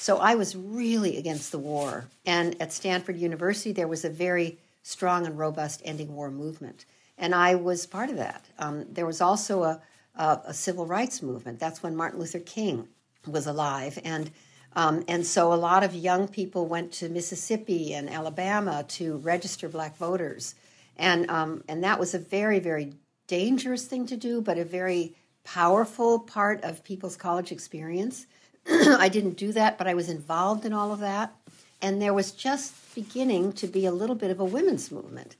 So 0.00 0.16
I 0.16 0.34
was 0.34 0.56
really 0.56 1.18
against 1.18 1.52
the 1.52 1.58
war. 1.58 2.06
And 2.24 2.56
at 2.58 2.72
Stanford 2.72 3.18
University, 3.18 3.72
there 3.72 3.86
was 3.86 4.02
a 4.02 4.08
very 4.08 4.58
strong 4.82 5.26
and 5.26 5.38
robust 5.38 5.82
ending 5.84 6.14
war 6.16 6.30
movement. 6.30 6.86
And 7.18 7.34
I 7.34 7.56
was 7.56 7.84
part 7.84 8.08
of 8.08 8.16
that. 8.16 8.46
Um, 8.58 8.86
there 8.90 9.04
was 9.04 9.20
also 9.20 9.62
a, 9.62 9.82
a, 10.14 10.40
a, 10.46 10.54
civil 10.54 10.86
rights 10.86 11.20
movement. 11.20 11.60
That's 11.60 11.82
when 11.82 11.94
Martin 11.94 12.18
Luther 12.18 12.38
King 12.38 12.88
was 13.26 13.46
alive. 13.46 13.98
And, 14.02 14.30
um, 14.74 15.04
and 15.06 15.26
so 15.26 15.52
a 15.52 15.54
lot 15.54 15.84
of 15.84 15.94
young 15.94 16.28
people 16.28 16.64
went 16.64 16.92
to 16.92 17.10
Mississippi 17.10 17.92
and 17.92 18.08
Alabama 18.08 18.86
to 18.88 19.18
register 19.18 19.68
black 19.68 19.98
voters. 19.98 20.54
And, 20.96 21.30
um, 21.30 21.62
and 21.68 21.84
that 21.84 22.00
was 22.00 22.14
a 22.14 22.18
very, 22.18 22.58
very 22.58 22.94
dangerous 23.26 23.84
thing 23.84 24.06
to 24.06 24.16
do, 24.16 24.40
but 24.40 24.56
a 24.56 24.64
very 24.64 25.14
powerful 25.44 26.20
part 26.20 26.64
of 26.64 26.84
people's 26.84 27.18
college 27.18 27.52
experience. 27.52 28.26
I 28.98 29.08
didn't 29.08 29.36
do 29.36 29.52
that, 29.52 29.78
but 29.78 29.86
I 29.86 29.94
was 29.94 30.08
involved 30.08 30.64
in 30.64 30.72
all 30.72 30.92
of 30.92 31.00
that. 31.00 31.34
And 31.82 32.00
there 32.00 32.14
was 32.14 32.30
just 32.32 32.94
beginning 32.94 33.52
to 33.54 33.66
be 33.66 33.86
a 33.86 33.92
little 33.92 34.16
bit 34.16 34.30
of 34.30 34.38
a 34.38 34.44
women's 34.44 34.90
movement. 34.90 35.36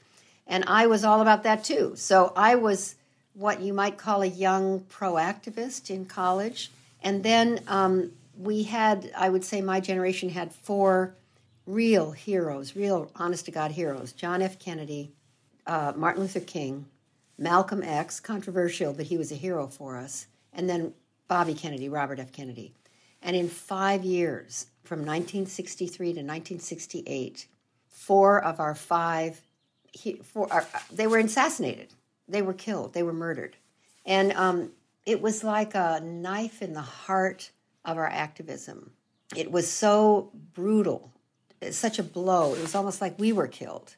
And 0.46 0.64
I 0.66 0.86
was 0.86 1.04
all 1.04 1.20
about 1.20 1.44
that 1.44 1.62
too. 1.62 1.92
So 1.94 2.32
I 2.34 2.56
was 2.56 2.96
what 3.34 3.60
you 3.60 3.72
might 3.72 3.98
call 3.98 4.22
a 4.22 4.26
young 4.26 4.80
pro-activist 4.80 5.90
in 5.90 6.06
college. 6.06 6.70
And 7.02 7.22
then 7.22 7.60
um, 7.68 8.12
we 8.36 8.64
had, 8.64 9.12
I 9.16 9.28
would 9.28 9.44
say 9.44 9.60
my 9.60 9.80
generation 9.80 10.30
had 10.30 10.52
four 10.52 11.14
real 11.66 12.10
heroes, 12.10 12.74
real 12.74 13.10
honest 13.14 13.44
to 13.44 13.50
God 13.50 13.70
heroes 13.70 14.12
John 14.12 14.42
F. 14.42 14.58
Kennedy, 14.58 15.12
uh, 15.66 15.92
Martin 15.94 16.22
Luther 16.22 16.40
King, 16.40 16.86
Malcolm 17.38 17.82
X, 17.82 18.18
controversial, 18.18 18.92
but 18.92 19.06
he 19.06 19.16
was 19.16 19.30
a 19.30 19.36
hero 19.36 19.66
for 19.66 19.96
us, 19.96 20.26
and 20.52 20.68
then 20.68 20.92
Bobby 21.28 21.54
Kennedy, 21.54 21.88
Robert 21.88 22.18
F. 22.18 22.32
Kennedy. 22.32 22.74
And 23.22 23.36
in 23.36 23.48
five 23.48 24.04
years, 24.04 24.66
from 24.82 25.00
1963 25.00 26.06
to 26.06 26.20
1968, 26.20 27.46
four 27.88 28.42
of 28.42 28.60
our 28.60 28.74
five, 28.74 29.40
four, 30.24 30.52
uh, 30.52 30.64
they 30.92 31.06
were 31.06 31.18
assassinated. 31.18 31.88
They 32.28 32.42
were 32.42 32.54
killed. 32.54 32.94
They 32.94 33.02
were 33.02 33.12
murdered. 33.12 33.56
And 34.06 34.32
um, 34.32 34.70
it 35.06 35.20
was 35.20 35.44
like 35.44 35.74
a 35.74 36.00
knife 36.02 36.62
in 36.62 36.72
the 36.72 36.80
heart 36.80 37.50
of 37.84 37.98
our 37.98 38.08
activism. 38.08 38.92
It 39.36 39.50
was 39.52 39.70
so 39.70 40.30
brutal, 40.54 41.12
such 41.70 41.98
a 41.98 42.02
blow. 42.02 42.54
It 42.54 42.62
was 42.62 42.74
almost 42.74 43.00
like 43.00 43.18
we 43.18 43.32
were 43.32 43.48
killed. 43.48 43.96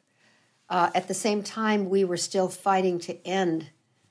uh, 0.69 0.89
at 0.95 1.07
the 1.07 1.13
same 1.13 1.43
time, 1.43 1.89
we 1.89 2.03
were 2.03 2.17
still 2.17 2.47
fighting 2.47 2.99
to 2.99 3.27
end 3.27 3.69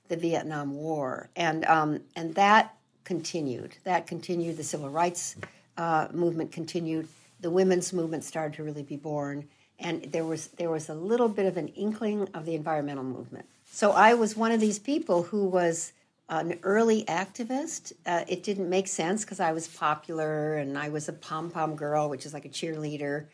the 0.09 0.16
Vietnam 0.16 0.75
War, 0.75 1.31
and 1.35 1.64
um, 1.64 2.00
and 2.14 2.35
that 2.35 2.76
continued. 3.05 3.77
That 3.85 4.07
continued. 4.07 4.57
The 4.57 4.65
civil 4.65 4.91
rights 4.91 5.37
uh, 5.77 6.09
movement 6.13 6.53
continued. 6.53 7.09
The 7.41 7.51
women's 7.51 7.93
movement 7.93 8.25
started 8.25 8.55
to 8.55 8.63
really 8.63 8.83
be 8.83 8.97
born, 8.97 9.49
and 9.79 10.03
there 10.05 10.25
was 10.25 10.49
there 10.49 10.71
was 10.71 10.89
a 10.89 10.95
little 10.95 11.29
bit 11.29 11.47
of 11.47 11.57
an 11.57 11.69
inkling 11.69 12.29
of 12.35 12.45
the 12.45 12.55
environmental 12.55 13.05
movement. 13.05 13.47
So 13.71 13.93
I 13.93 14.15
was 14.15 14.37
one 14.37 14.53
of 14.53 14.61
these 14.61 14.79
people 14.79 15.25
who 15.25 15.47
was 15.47 15.93
an 16.29 16.59
early 16.63 17.05
activist. 17.05 17.93
Uh, 18.07 18.25
it 18.29 18.43
didn't 18.43 18.69
make 18.69 18.87
sense 18.87 19.25
because 19.25 19.41
I 19.41 19.53
was 19.53 19.69
popular 19.69 20.57
and 20.57 20.79
I 20.79 20.89
was 20.89 21.09
a 21.09 21.13
pom 21.13 21.51
pom 21.51 21.77
girl, 21.77 22.09
which 22.09 22.25
is 22.27 22.33
like 22.33 22.45
a 22.45 22.49
cheerleader. 22.49 23.27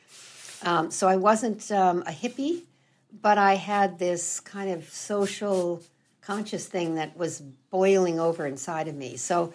Um, 0.62 0.90
so 0.90 1.06
I 1.06 1.16
wasn't 1.16 1.70
um, 1.70 2.02
a 2.06 2.10
hippie, 2.10 2.62
but 3.22 3.38
I 3.38 3.54
had 3.54 3.98
this 3.98 4.40
kind 4.40 4.70
of 4.70 4.88
social 4.90 5.82
conscious 6.28 6.66
thing 6.66 6.96
that 6.96 7.16
was 7.16 7.40
boiling 7.70 8.20
over 8.20 8.46
inside 8.46 8.86
of 8.86 8.94
me. 8.94 9.16
So 9.16 9.54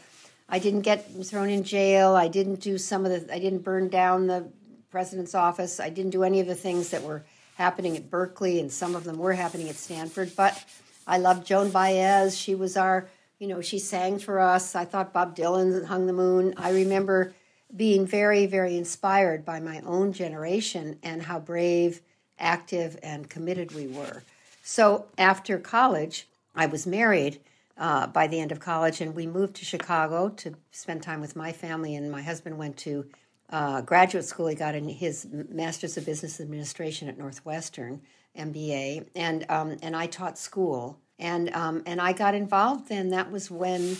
I 0.49 0.57
didn't 0.57 0.81
get 0.81 1.07
thrown 1.23 1.49
in 1.49 1.63
jail. 1.63 2.15
I 2.15 2.27
didn't 2.27 2.61
do 2.61 2.79
some 2.79 3.05
of 3.05 3.11
the. 3.11 3.31
I 3.31 3.37
didn't 3.37 3.59
burn 3.59 3.89
down 3.89 4.25
the 4.25 4.49
president's 4.89 5.35
office. 5.35 5.79
I 5.79 5.89
didn't 5.89 6.11
do 6.11 6.23
any 6.23 6.39
of 6.39 6.47
the 6.47 6.55
things 6.55 6.89
that 6.89 7.03
were 7.03 7.23
happening 7.57 7.95
at 7.95 8.09
Berkeley, 8.09 8.59
and 8.59 8.71
some 8.71 8.95
of 8.95 9.03
them 9.03 9.19
were 9.19 9.33
happening 9.33 9.69
at 9.69 9.75
Stanford. 9.75 10.31
But 10.35 10.65
I 11.05 11.19
loved 11.19 11.45
Joan 11.45 11.69
Baez. 11.69 12.35
She 12.35 12.55
was 12.55 12.75
our 12.75 13.07
you 13.39 13.49
know, 13.49 13.61
she 13.61 13.77
sang 13.77 14.19
for 14.19 14.39
us. 14.39 14.73
I 14.73 14.85
thought 14.85 15.11
Bob 15.11 15.35
Dylan 15.35 15.85
hung 15.85 16.07
the 16.07 16.13
moon. 16.13 16.53
I 16.55 16.71
remember 16.71 17.33
being 17.75 18.07
very, 18.07 18.45
very 18.45 18.77
inspired 18.77 19.43
by 19.43 19.59
my 19.59 19.81
own 19.81 20.13
generation 20.13 20.97
and 21.03 21.21
how 21.21 21.39
brave, 21.39 21.99
active, 22.39 22.97
and 23.03 23.29
committed 23.29 23.75
we 23.75 23.87
were. 23.87 24.23
So 24.63 25.07
after 25.17 25.57
college, 25.59 26.25
I 26.55 26.65
was 26.67 26.85
married 26.85 27.41
uh, 27.77 28.07
by 28.07 28.27
the 28.27 28.39
end 28.39 28.51
of 28.51 28.59
college, 28.59 29.01
and 29.01 29.15
we 29.15 29.25
moved 29.25 29.55
to 29.55 29.65
Chicago 29.65 30.29
to 30.29 30.53
spend 30.71 31.03
time 31.03 31.21
with 31.21 31.35
my 31.35 31.51
family. 31.51 31.95
And 31.95 32.11
my 32.11 32.21
husband 32.21 32.57
went 32.57 32.77
to 32.77 33.05
uh, 33.49 33.81
graduate 33.81 34.25
school. 34.25 34.47
He 34.47 34.55
got 34.55 34.75
in 34.75 34.87
his 34.87 35.27
Master's 35.31 35.97
of 35.97 36.05
Business 36.05 36.39
Administration 36.39 37.07
at 37.07 37.17
Northwestern, 37.17 38.01
MBA, 38.37 39.07
and 39.15 39.45
um, 39.49 39.77
and 39.81 39.95
I 39.95 40.07
taught 40.07 40.37
school 40.37 40.99
and 41.19 41.53
um, 41.53 41.83
and 41.85 42.01
I 42.01 42.13
got 42.13 42.35
involved. 42.35 42.91
And 42.91 43.11
that 43.13 43.31
was 43.31 43.49
when 43.49 43.97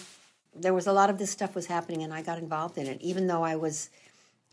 there 0.56 0.74
was 0.74 0.88
a 0.88 0.94
lot 0.94 1.10
of 1.10 1.18
this 1.18 1.32
stuff 1.32 1.56
was 1.56 1.68
happening, 1.68 2.04
and 2.04 2.14
I 2.14 2.22
got 2.22 2.38
involved 2.38 2.78
in 2.78 2.88
it. 2.88 3.02
Even 3.02 3.28
though 3.28 3.44
I 3.44 3.56
was 3.56 3.90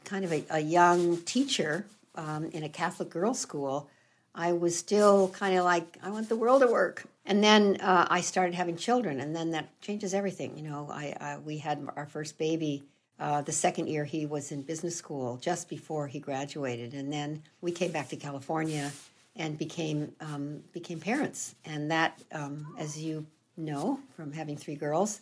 kind 0.05 0.25
of 0.25 0.33
a, 0.33 0.45
a 0.51 0.61
young 0.61 1.19
teacher 1.19 1.87
um, 2.15 2.47
in 2.47 2.63
a 2.63 2.69
Catholic 2.69 3.11
girls' 3.11 3.39
school, 3.39 3.89
I 4.35 4.53
was 4.53 4.77
still 4.77 5.29
kind 5.29 5.59
of 5.59 5.65
like 5.65 5.99
I 6.03 6.11
want 6.11 6.29
the 6.29 6.37
world 6.37 6.63
to 6.63 6.69
work. 6.69 7.05
And 7.31 7.45
then 7.45 7.77
uh, 7.81 8.09
I 8.11 8.23
started 8.23 8.57
having 8.57 8.77
children, 8.77 9.21
and 9.21 9.37
then 9.37 9.53
that 9.53 9.81
changes 9.81 10.15
everything. 10.15 10.59
You 10.59 10.65
know, 10.65 10.89
I, 10.91 11.15
I 11.21 11.39
we 11.39 11.59
had 11.59 11.87
our 11.97 12.07
first 12.07 12.37
baby. 12.39 12.83
Uh, 13.21 13.41
the 13.41 13.53
second 13.53 13.87
year 13.87 14.05
he 14.05 14.27
was 14.27 14.51
in 14.51 14.63
business 14.63 14.97
school, 14.97 15.37
just 15.37 15.69
before 15.69 16.09
he 16.09 16.19
graduated, 16.19 16.93
and 16.93 17.13
then 17.13 17.41
we 17.61 17.71
came 17.71 17.93
back 17.93 18.09
to 18.09 18.17
California 18.17 18.91
and 19.37 19.57
became 19.57 20.13
um, 20.21 20.65
became 20.73 20.99
parents. 20.99 21.55
And 21.65 21.89
that, 21.93 22.21
um, 22.33 22.75
as 22.77 22.99
you 22.99 23.25
know 23.57 24.01
from 24.17 24.33
having 24.33 24.57
three 24.57 24.75
girls, 24.75 25.21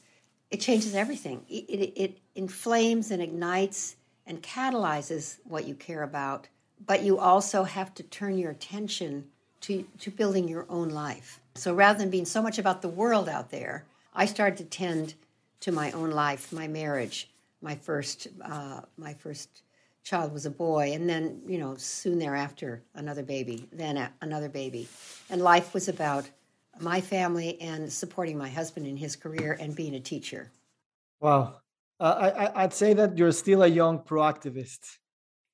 it 0.51 0.63
changes 0.63 0.95
everything. 0.95 1.45
It, 1.47 1.67
it, 1.69 1.93
it 1.95 2.19
inflames 2.35 3.11
and 3.11 3.21
ignites 3.21 3.97
and 4.27 4.43
catalyzes 4.43 5.41
what 5.45 5.69
you 5.69 5.75
care 5.75 6.05
about. 6.05 6.49
But 6.87 7.03
you 7.03 7.19
also 7.19 7.65
have 7.65 7.93
to 7.97 8.03
turn 8.03 8.39
your 8.39 8.51
attention 8.51 9.27
to, 9.63 9.85
to 10.01 10.11
building 10.11 10.49
your 10.49 10.67
own 10.69 10.89
life. 10.89 11.41
So 11.55 11.75
rather 11.75 11.99
than 11.99 12.11
being 12.11 12.25
so 12.25 12.43
much 12.43 12.59
about 12.59 12.83
the 12.83 12.89
world 12.89 13.29
out 13.29 13.51
there, 13.51 13.85
I 14.15 14.27
started 14.27 14.57
to 14.59 14.65
tend 14.65 15.15
to 15.61 15.73
my 15.73 15.91
own 15.93 16.11
life, 16.11 16.53
my 16.53 16.69
marriage, 16.69 17.29
my 17.61 17.75
first, 17.75 18.29
uh, 18.43 18.83
my 18.97 19.15
first 19.15 19.63
child 20.05 20.33
was 20.33 20.47
a 20.47 20.51
boy, 20.51 20.93
and 20.95 21.09
then, 21.09 21.43
you 21.47 21.59
know, 21.59 21.75
soon 21.77 22.19
thereafter, 22.19 22.83
another 22.95 23.23
baby, 23.23 23.67
then 23.73 24.09
another 24.21 24.49
baby. 24.49 24.89
And 25.29 25.43
life 25.43 25.75
was 25.75 25.89
about 25.89 26.31
my 26.81 27.01
family 27.01 27.61
and 27.61 27.93
supporting 27.93 28.39
my 28.39 28.49
husband 28.49 28.87
in 28.87 28.97
his 28.97 29.17
career 29.17 29.57
and 29.61 29.75
being 29.75 29.95
a 29.95 30.01
teacher. 30.01 30.51
Wow. 31.21 31.57
Uh, 32.01 32.51
I, 32.55 32.63
I'd 32.63 32.73
say 32.73 32.95
that 32.95 33.19
you're 33.19 33.33
still 33.33 33.65
a 33.65 33.67
young 33.67 33.99
proactivist. 33.99 34.99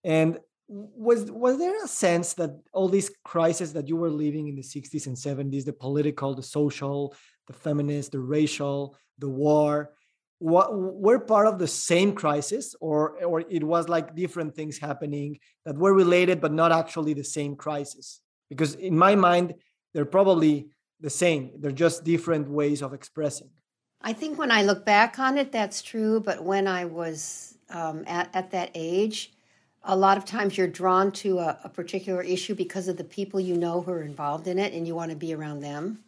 And 0.05 0.39
was 0.69 1.31
was 1.31 1.59
there 1.59 1.85
a 1.85 1.89
sense 1.89 2.35
that 2.35 2.59
all 2.73 2.89
these 2.89 3.11
crises 3.25 3.73
that 3.75 3.89
you 3.89 3.97
were 3.97 4.11
living 4.11 4.49
in 4.49 4.57
the 4.57 4.63
60s 4.63 5.07
and 5.07 5.17
70s 5.17 5.65
the 5.65 5.73
political 5.75 6.35
the 6.35 6.43
social 6.43 7.15
the 7.47 7.53
feminist 7.53 8.13
the 8.13 8.19
racial 8.19 8.97
the 9.19 9.29
war 9.29 9.93
what 10.39 10.77
were 10.77 11.21
part 11.21 11.47
of 11.47 11.59
the 11.59 11.67
same 11.67 12.15
crisis? 12.15 12.75
Or 12.81 13.25
or 13.25 13.45
it 13.49 13.65
was 13.65 13.89
like 13.89 14.15
different 14.15 14.55
things 14.55 14.79
happening 14.79 15.39
that 15.65 15.79
were 15.79 15.95
related 15.95 16.41
but 16.41 16.53
not 16.53 16.73
actually 16.73 17.15
the 17.15 17.25
same 17.25 17.57
crisis? 17.57 18.21
Because 18.51 18.75
in 18.75 18.97
my 18.97 19.15
mind 19.15 19.55
they're 19.93 20.05
probably 20.05 20.69
the 21.01 21.11
same. 21.11 21.53
They're 21.61 21.73
just 21.73 22.05
different 22.05 22.49
ways 22.49 22.83
of 22.83 22.93
expressing. 22.93 23.51
I 24.03 24.13
think 24.13 24.39
when 24.39 24.51
i 24.51 24.63
look 24.63 24.85
back 24.85 25.19
on 25.19 25.39
it 25.39 25.51
that's 25.51 25.81
true. 25.83 26.21
But 26.21 26.45
when 26.45 26.67
i 26.67 26.85
was 26.85 27.57
um, 27.71 28.05
at, 28.07 28.29
at 28.35 28.51
that 28.51 28.71
age 28.75 29.33
a 29.85 29.97
lot 29.97 30.17
of 30.17 30.25
times 30.25 30.57
you're 30.57 30.67
drawn 30.67 31.13
to 31.13 31.39
a, 31.39 31.59
a 31.65 31.69
particular 31.69 32.23
issue 32.23 32.55
because 32.55 32.89
of 32.89 32.97
the 32.97 33.05
people 33.05 33.39
you 33.39 33.57
know 33.57 33.83
who 33.83 33.93
are 33.93 34.03
involved 34.03 34.47
in 34.47 34.59
it 34.59 34.73
and 34.73 34.87
you 34.87 34.95
want 34.95 35.11
to 35.11 35.17
be 35.17 35.35
around 35.35 35.61
them. 35.61 35.99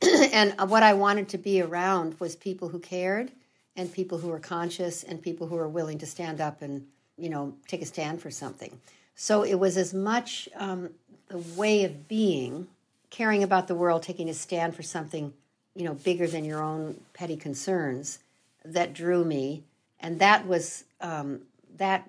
And 0.32 0.54
what 0.70 0.82
i 0.82 0.94
wanted 0.94 1.28
to 1.30 1.38
be 1.38 1.60
around 1.60 2.18
was 2.20 2.36
people 2.36 2.68
who 2.68 2.78
cared 2.78 3.32
and 3.76 3.92
people 3.92 4.18
who 4.18 4.28
were 4.28 4.38
conscious 4.38 5.02
and 5.02 5.22
people 5.22 5.46
who 5.46 5.56
are 5.56 5.68
willing 5.68 5.98
to 5.98 6.06
stand 6.06 6.40
up 6.40 6.62
and 6.62 6.86
you 7.16 7.28
know 7.28 7.54
take 7.66 7.82
a 7.82 7.86
stand 7.86 8.20
for 8.20 8.30
something. 8.30 8.80
So 9.14 9.42
it 9.42 9.54
was 9.54 9.76
as 9.76 9.92
much 9.92 10.48
um, 10.56 10.90
the 11.28 11.38
way 11.56 11.84
of 11.84 12.08
being 12.08 12.68
caring 13.10 13.42
about 13.42 13.68
the 13.68 13.74
world 13.74 14.02
taking 14.02 14.28
a 14.28 14.34
stand 14.34 14.76
for 14.76 14.82
something 14.82 15.32
you 15.74 15.84
know 15.84 15.94
bigger 15.94 16.26
than 16.26 16.44
your 16.44 16.62
own 16.62 17.00
petty 17.14 17.36
concerns 17.36 18.18
that 18.64 18.92
drew 18.92 19.24
me. 19.24 19.62
And 20.00 20.20
that 20.20 20.46
was 20.46 20.84
um, 21.00 21.40
that 21.78 22.08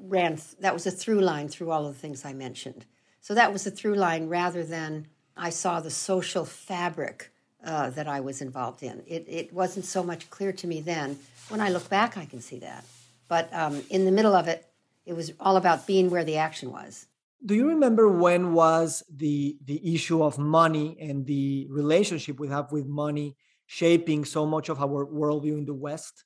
ran 0.00 0.38
that 0.60 0.74
was 0.74 0.86
a 0.86 0.90
through 0.90 1.20
line 1.20 1.48
through 1.48 1.70
all 1.70 1.86
of 1.86 1.94
the 1.94 1.98
things 1.98 2.24
i 2.24 2.32
mentioned 2.32 2.84
so 3.20 3.34
that 3.34 3.52
was 3.52 3.66
a 3.66 3.70
through 3.70 3.94
line 3.94 4.28
rather 4.28 4.64
than 4.64 5.06
i 5.36 5.50
saw 5.50 5.80
the 5.80 5.90
social 5.90 6.44
fabric 6.44 7.30
uh, 7.64 7.90
that 7.90 8.06
I 8.06 8.20
was 8.20 8.40
involved 8.40 8.82
in. 8.82 9.02
It, 9.06 9.24
it 9.28 9.52
wasn't 9.52 9.84
so 9.84 10.02
much 10.02 10.30
clear 10.30 10.52
to 10.52 10.66
me 10.66 10.80
then. 10.80 11.18
When 11.48 11.60
I 11.60 11.70
look 11.70 11.88
back, 11.88 12.16
I 12.16 12.24
can 12.24 12.40
see 12.40 12.58
that. 12.60 12.84
But 13.28 13.52
um, 13.52 13.82
in 13.90 14.04
the 14.04 14.12
middle 14.12 14.34
of 14.34 14.48
it, 14.48 14.66
it 15.06 15.14
was 15.14 15.32
all 15.40 15.56
about 15.56 15.86
being 15.86 16.10
where 16.10 16.24
the 16.24 16.36
action 16.36 16.70
was. 16.70 17.06
Do 17.44 17.54
you 17.54 17.68
remember 17.68 18.08
when 18.08 18.52
was 18.52 19.04
the 19.08 19.56
the 19.64 19.94
issue 19.94 20.24
of 20.24 20.38
money 20.38 20.96
and 21.00 21.24
the 21.24 21.68
relationship 21.70 22.40
we 22.40 22.48
have 22.48 22.72
with 22.72 22.86
money 22.86 23.36
shaping 23.66 24.24
so 24.24 24.44
much 24.44 24.68
of 24.68 24.80
our 24.80 25.06
worldview 25.06 25.56
in 25.56 25.64
the 25.64 25.74
West? 25.74 26.24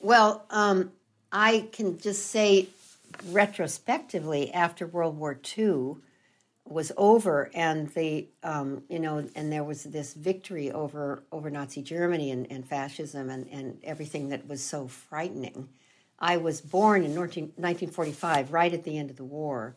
Well, 0.00 0.46
um, 0.48 0.92
I 1.30 1.68
can 1.70 1.98
just 1.98 2.28
say 2.28 2.68
retrospectively 3.30 4.52
after 4.52 4.86
World 4.86 5.18
War 5.18 5.38
II, 5.56 5.96
was 6.66 6.92
over 6.96 7.50
and 7.52 7.88
the 7.90 8.26
um, 8.42 8.82
you 8.88 8.98
know 8.98 9.28
and 9.34 9.52
there 9.52 9.64
was 9.64 9.84
this 9.84 10.14
victory 10.14 10.72
over 10.72 11.22
over 11.30 11.50
Nazi 11.50 11.82
Germany 11.82 12.30
and, 12.30 12.50
and 12.50 12.66
fascism 12.66 13.28
and, 13.28 13.46
and 13.48 13.78
everything 13.84 14.30
that 14.30 14.48
was 14.48 14.62
so 14.62 14.88
frightening. 14.88 15.68
I 16.18 16.38
was 16.38 16.60
born 16.60 17.02
in 17.04 17.14
19, 17.14 17.44
1945, 17.56 18.52
right 18.52 18.72
at 18.72 18.84
the 18.84 18.96
end 18.96 19.10
of 19.10 19.16
the 19.16 19.24
war, 19.24 19.76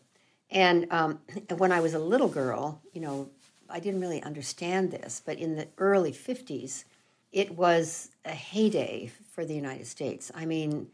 and 0.50 0.88
um, 0.92 1.20
when 1.58 1.72
I 1.72 1.82
was 1.82 1.94
a 1.94 2.00
little 2.00 2.30
girl, 2.30 2.82
you 2.94 3.02
know, 3.02 3.30
I 3.70 3.80
didn't 3.80 4.00
really 4.00 4.24
understand 4.24 4.92
this, 4.92 5.22
but 5.26 5.38
in 5.38 5.56
the 5.56 5.68
early 5.78 6.14
50s, 6.14 6.86
it 7.32 7.52
was 7.52 8.10
a 8.24 8.32
heyday 8.32 9.12
for 9.34 9.44
the 9.44 9.56
United 9.56 9.88
States. 9.88 10.32
I 10.34 10.46
mean, 10.46 10.88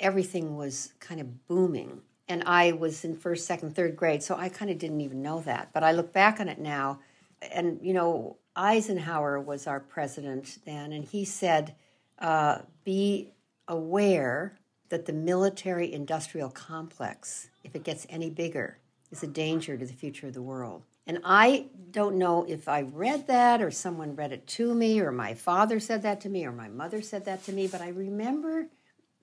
everything 0.00 0.56
was 0.56 0.92
kind 0.98 1.20
of 1.20 1.46
booming 1.46 2.02
and 2.30 2.44
I 2.46 2.72
was 2.72 3.04
in 3.04 3.16
first, 3.16 3.44
second, 3.44 3.74
third 3.74 3.96
grade, 3.96 4.22
so 4.22 4.36
I 4.36 4.48
kind 4.48 4.70
of 4.70 4.78
didn't 4.78 5.00
even 5.00 5.20
know 5.20 5.40
that. 5.40 5.70
But 5.74 5.82
I 5.82 5.90
look 5.90 6.12
back 6.12 6.38
on 6.38 6.48
it 6.48 6.60
now, 6.60 7.00
and 7.42 7.80
you 7.82 7.92
know, 7.92 8.36
Eisenhower 8.54 9.40
was 9.40 9.66
our 9.66 9.80
president 9.80 10.58
then, 10.64 10.92
and 10.92 11.04
he 11.04 11.24
said, 11.24 11.74
uh, 12.20 12.60
"Be 12.84 13.32
aware 13.66 14.56
that 14.90 15.06
the 15.06 15.12
military-industrial 15.12 16.50
complex, 16.50 17.50
if 17.64 17.74
it 17.74 17.82
gets 17.82 18.06
any 18.08 18.30
bigger, 18.30 18.78
is 19.10 19.24
a 19.24 19.26
danger 19.26 19.76
to 19.76 19.84
the 19.84 19.92
future 19.92 20.28
of 20.28 20.34
the 20.34 20.42
world." 20.42 20.84
And 21.08 21.18
I 21.24 21.66
don't 21.90 22.16
know 22.16 22.44
if 22.44 22.68
I 22.68 22.82
read 22.82 23.26
that 23.26 23.60
or 23.60 23.72
someone 23.72 24.14
read 24.14 24.30
it 24.30 24.46
to 24.46 24.72
me 24.72 25.00
or 25.00 25.10
my 25.10 25.34
father 25.34 25.80
said 25.80 26.02
that 26.02 26.20
to 26.20 26.28
me 26.28 26.46
or 26.46 26.52
my 26.52 26.68
mother 26.68 27.02
said 27.02 27.24
that 27.24 27.42
to 27.44 27.52
me, 27.52 27.66
but 27.66 27.80
I 27.80 27.88
remember 27.88 28.68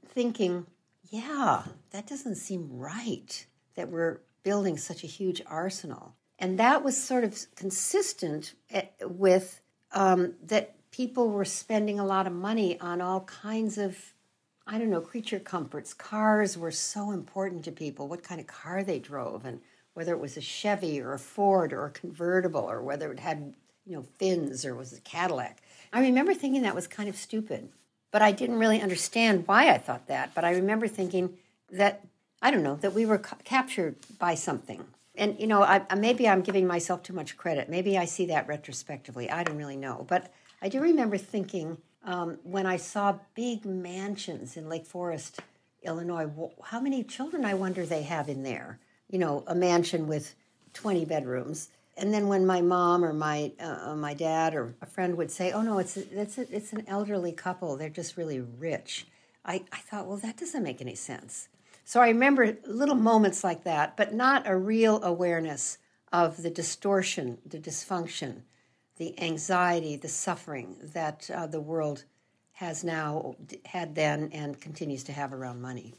thinking 0.10 0.66
yeah, 1.10 1.64
that 1.92 2.08
doesn't 2.08 2.36
seem 2.36 2.70
right 2.72 3.46
that 3.76 3.90
we're 3.90 4.20
building 4.44 4.78
such 4.78 5.04
a 5.04 5.08
huge 5.08 5.42
arsenal. 5.46 6.16
And 6.40 6.60
that 6.60 6.84
was 6.84 7.02
sort 7.02 7.24
of 7.24 7.38
consistent 7.56 8.54
eh, 8.70 8.86
with 9.02 9.62
um, 9.92 10.34
that 10.44 10.76
people 10.92 11.30
were 11.30 11.46
spending 11.46 12.00
a 12.00 12.06
lot 12.06 12.28
of 12.28 12.34
money 12.34 12.80
on 12.80 13.02
all 13.02 13.22
kinds 13.22 13.78
of, 13.78 13.98
I 14.66 14.78
don't 14.78 14.90
know, 14.90 15.02
creature 15.02 15.40
comforts. 15.40 15.94
Cars 15.94 16.58
were 16.58 16.72
so 16.72 17.12
important 17.12 17.64
to 17.66 17.72
people, 17.72 18.08
what 18.08 18.24
kind 18.24 18.40
of 18.40 18.48
car 18.48 18.84
they 18.84 19.00
drove, 19.00 19.46
and 19.46 19.62
whether 19.94 20.14
it 20.14 20.20
was 20.20 20.38
a 20.38 20.42
Chevy 20.42 21.02
or 21.02 21.14
a 21.14 21.20
Ford 21.20 21.74
or 21.74 21.86
a 21.86 21.92
convertible, 21.92 22.70
or 22.70 22.82
whether 22.82 23.12
it 23.12 23.20
had, 23.20 23.54
you 23.86 23.96
know, 23.96 24.06
fins 24.18 24.66
or 24.66 24.76
was 24.76 24.94
a 24.94 25.02
Cadillac. 25.02 25.62
I 25.92 26.02
remember 26.02 26.34
thinking 26.34 26.64
that 26.64 26.76
was 26.76 26.88
kind 26.88 27.10
of 27.10 27.16
stupid, 27.16 27.70
but 28.12 28.22
I 28.22 28.32
didn't 28.32 28.60
really 28.60 28.82
understand 28.82 29.48
why 29.48 29.70
I 29.70 29.78
thought 29.78 30.08
that. 30.08 30.34
But 30.34 30.46
I 30.46 30.52
remember 30.52 30.88
thinking 30.88 31.38
that, 31.72 32.06
I 32.42 32.52
don't 32.52 32.64
know, 32.64 32.76
that 32.78 32.94
we 32.94 33.06
were 33.06 33.18
ca- 33.18 33.38
captured 33.44 33.96
by 34.20 34.36
something 34.36 34.86
and 35.18 35.40
you 35.40 35.48
know, 35.48 35.64
I, 35.64 35.84
maybe 35.96 36.30
I'm 36.30 36.42
giving 36.42 36.68
myself 36.68 37.04
too 37.04 37.14
much 37.14 37.36
credit. 37.38 37.70
Maybe 37.70 37.98
I 37.98 38.06
see 38.06 38.28
that 38.28 38.48
retrospectively. 38.48 39.30
I 39.30 39.44
don't 39.44 39.58
really 39.58 39.76
know, 39.76 40.06
but 40.08 40.32
I 40.62 40.70
do 40.70 40.80
remember 40.80 41.18
thinking 41.18 41.78
um, 42.04 42.38
when 42.44 42.66
I 42.66 42.78
saw 42.78 43.18
big 43.36 43.66
mansions 43.66 44.56
in 44.56 44.70
Lake 44.70 44.86
Forest, 44.86 45.40
Illinois. 45.84 46.30
How 46.64 46.80
many 46.80 47.04
children 47.04 47.44
I 47.44 47.56
wonder 47.56 47.86
they 47.86 48.04
have 48.04 48.30
in 48.30 48.44
there? 48.44 48.80
You 49.10 49.20
know, 49.20 49.44
a 49.48 49.56
mansion 49.56 50.08
with 50.08 50.36
20 50.74 51.06
bedrooms. 51.06 51.70
And 51.98 52.14
then 52.14 52.28
when 52.28 52.46
my 52.46 52.62
mom 52.62 53.04
or 53.04 53.12
my 53.12 53.52
uh, 53.60 53.96
my 53.96 54.14
dad 54.14 54.54
or 54.54 54.76
a 54.82 54.86
friend 54.86 55.18
would 55.18 55.32
say, 55.32 55.52
"Oh 55.52 55.64
no, 55.64 55.80
it's 55.80 55.98
a, 55.98 56.22
it's 56.22 56.38
a, 56.38 56.56
it's 56.56 56.72
an 56.72 56.84
elderly 56.88 57.32
couple. 57.32 57.76
They're 57.76 57.90
just 57.90 58.18
really 58.18 58.40
rich," 58.40 59.08
I, 59.44 59.64
I 59.72 59.78
thought, 59.78 60.06
well, 60.06 60.18
that 60.18 60.38
doesn't 60.38 60.64
make 60.64 60.82
any 60.82 60.96
sense. 60.96 61.48
So 61.86 62.02
I 62.02 62.10
remember 62.10 62.58
little 62.66 62.96
moments 62.96 63.44
like 63.44 63.64
that, 63.64 63.96
but 63.96 64.14
not 64.14 64.46
a 64.46 64.58
real 64.58 65.02
awareness 65.04 65.78
of 66.12 66.44
the 66.44 66.50
distortion, 66.50 67.38
the 67.46 67.58
dysfunction, 67.58 68.42
the 68.98 69.18
anxiety, 69.22 69.96
the 69.96 70.10
suffering 70.10 70.76
that 70.94 71.30
uh, 71.34 71.48
the 71.48 71.62
world 71.62 72.04
has 72.54 72.84
now 72.84 73.36
had 73.66 73.96
then 73.96 74.30
and 74.34 74.60
continues 74.60 75.04
to 75.06 75.14
have 75.14 75.34
around 75.34 75.62
money. 75.62 75.96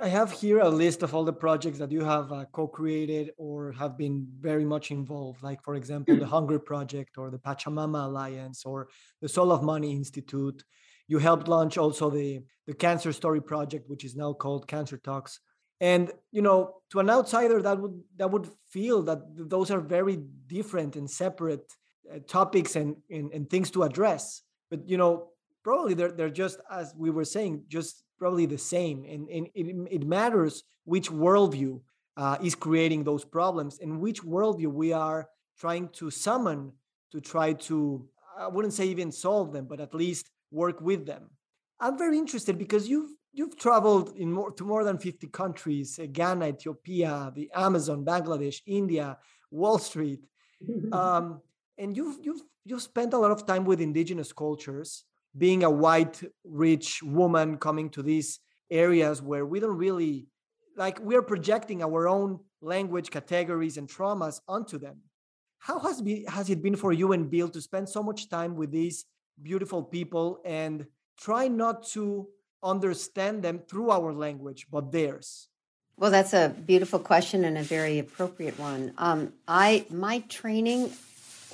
I 0.00 0.08
have 0.08 0.32
here 0.32 0.58
a 0.58 0.68
list 0.68 1.04
of 1.04 1.14
all 1.14 1.24
the 1.24 1.32
projects 1.32 1.78
that 1.78 1.92
you 1.92 2.04
have 2.04 2.32
uh, 2.32 2.46
co-created 2.50 3.30
or 3.36 3.70
have 3.72 3.96
been 3.96 4.26
very 4.40 4.64
much 4.64 4.90
involved, 4.90 5.42
like 5.42 5.62
for 5.62 5.76
example, 5.76 6.16
the 6.16 6.26
Hunger 6.26 6.58
Project 6.58 7.16
or 7.16 7.30
the 7.30 7.38
Pachamama 7.38 8.06
Alliance 8.06 8.64
or 8.64 8.88
the 9.20 9.28
Soul 9.28 9.52
of 9.52 9.62
Money 9.62 9.92
Institute. 9.92 10.64
You 11.06 11.18
helped 11.18 11.46
launch 11.46 11.78
also 11.78 12.10
the, 12.10 12.42
the 12.66 12.74
Cancer 12.74 13.12
Story 13.12 13.40
Project, 13.40 13.88
which 13.88 14.04
is 14.04 14.16
now 14.16 14.32
called 14.32 14.66
Cancer 14.66 14.96
Talks. 14.96 15.38
And 15.80 16.10
you 16.32 16.42
know, 16.42 16.76
to 16.90 16.98
an 16.98 17.10
outsider, 17.10 17.62
that 17.62 17.78
would 17.78 18.00
that 18.16 18.30
would 18.30 18.48
feel 18.70 19.02
that 19.02 19.18
those 19.36 19.70
are 19.70 19.80
very 19.80 20.16
different 20.46 20.96
and 20.96 21.10
separate 21.10 21.72
uh, 22.12 22.18
topics 22.26 22.74
and, 22.74 22.96
and 23.10 23.32
and 23.32 23.50
things 23.50 23.70
to 23.72 23.82
address. 23.82 24.42
But 24.70 24.88
you 24.88 24.96
know, 24.96 25.30
probably 25.62 25.94
they're 25.94 26.12
they're 26.12 26.30
just 26.30 26.58
as 26.70 26.94
we 26.96 27.10
were 27.10 27.24
saying, 27.24 27.64
just 27.68 28.04
probably 28.24 28.46
the 28.46 28.64
same. 28.76 29.04
And, 29.04 29.28
and 29.28 29.44
it, 29.54 29.66
it 29.96 30.06
matters 30.06 30.64
which 30.84 31.10
worldview 31.10 31.72
uh, 32.16 32.38
is 32.42 32.54
creating 32.54 33.04
those 33.04 33.22
problems 33.22 33.80
and 33.82 34.00
which 34.00 34.22
worldview 34.22 34.70
we 34.82 34.94
are 34.94 35.28
trying 35.58 35.90
to 35.98 36.10
summon 36.10 36.72
to 37.12 37.20
try 37.20 37.52
to 37.68 38.08
I 38.44 38.48
wouldn't 38.48 38.72
say 38.72 38.86
even 38.86 39.12
solve 39.12 39.52
them, 39.52 39.66
but 39.66 39.78
at 39.78 39.94
least 39.94 40.30
work 40.50 40.80
with 40.80 41.04
them. 41.04 41.24
I'm 41.78 41.98
very 41.98 42.16
interested 42.16 42.56
because 42.64 42.88
you've 42.88 43.12
you've 43.38 43.56
traveled 43.66 44.16
in 44.16 44.32
more 44.32 44.50
to 44.52 44.64
more 44.64 44.84
than 44.84 44.96
50 44.96 45.26
countries: 45.42 45.98
uh, 45.98 46.06
Ghana, 46.10 46.46
Ethiopia, 46.54 47.30
the 47.34 47.50
Amazon, 47.54 48.04
Bangladesh, 48.04 48.58
India, 48.66 49.18
Wall 49.50 49.78
Street, 49.78 50.22
um, 50.92 51.42
and 51.76 51.94
you've 51.96 52.18
you've 52.26 52.42
you've 52.64 52.86
spent 52.92 53.12
a 53.12 53.18
lot 53.18 53.32
of 53.36 53.46
time 53.46 53.64
with 53.66 53.80
indigenous 53.80 54.32
cultures. 54.32 55.04
Being 55.36 55.64
a 55.64 55.70
white, 55.70 56.22
rich 56.44 57.02
woman 57.02 57.58
coming 57.58 57.90
to 57.90 58.02
these 58.02 58.40
areas 58.70 59.20
where 59.20 59.44
we 59.44 59.60
don't 59.60 59.76
really 59.76 60.26
like 60.76 60.98
we 61.00 61.16
are 61.16 61.22
projecting 61.22 61.82
our 61.82 62.08
own 62.08 62.40
language 62.60 63.10
categories 63.10 63.76
and 63.76 63.88
traumas 63.88 64.40
onto 64.48 64.78
them. 64.78 64.98
How 65.58 65.78
has 65.80 66.02
be 66.02 66.24
has 66.28 66.50
it 66.50 66.62
been 66.62 66.76
for 66.76 66.92
you 66.92 67.12
and 67.12 67.30
Bill 67.30 67.48
to 67.48 67.60
spend 67.60 67.88
so 67.88 68.02
much 68.02 68.28
time 68.28 68.56
with 68.56 68.70
these 68.70 69.06
beautiful 69.42 69.82
people 69.82 70.40
and 70.44 70.86
try 71.18 71.48
not 71.48 71.86
to 71.88 72.28
understand 72.62 73.42
them 73.42 73.60
through 73.68 73.90
our 73.90 74.12
language, 74.12 74.66
but 74.70 74.92
theirs? 74.92 75.48
Well, 75.96 76.10
that's 76.10 76.32
a 76.32 76.48
beautiful 76.48 76.98
question 76.98 77.44
and 77.44 77.56
a 77.56 77.62
very 77.62 77.98
appropriate 77.98 78.58
one. 78.58 78.92
Um, 78.98 79.32
I 79.46 79.86
my 79.90 80.20
training. 80.28 80.92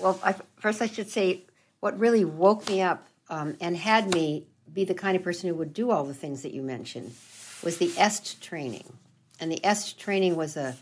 Well, 0.01 0.19
I, 0.25 0.35
first 0.57 0.81
I 0.81 0.87
should 0.87 1.11
say 1.11 1.45
what 1.81 1.99
really 1.99 2.25
woke 2.25 2.69
me 2.69 2.81
up 2.81 3.07
um, 3.31 3.57
and 3.61 3.77
had 3.77 4.13
me 4.13 4.47
be 4.73 4.85
the 4.85 4.95
kind 4.95 5.17
of 5.17 5.23
person 5.23 5.49
who 5.49 5.55
would 5.57 5.73
do 5.73 5.91
all 5.91 6.05
the 6.05 6.15
things 6.15 6.43
that 6.43 6.53
you 6.53 6.63
mentioned 6.63 7.15
was 7.65 7.79
the 7.79 7.93
EST 7.97 8.41
training, 8.41 8.85
and 9.41 9.51
the 9.51 9.65
EST 9.65 9.99
training 9.99 10.37
was 10.37 10.57
a 10.57 10.77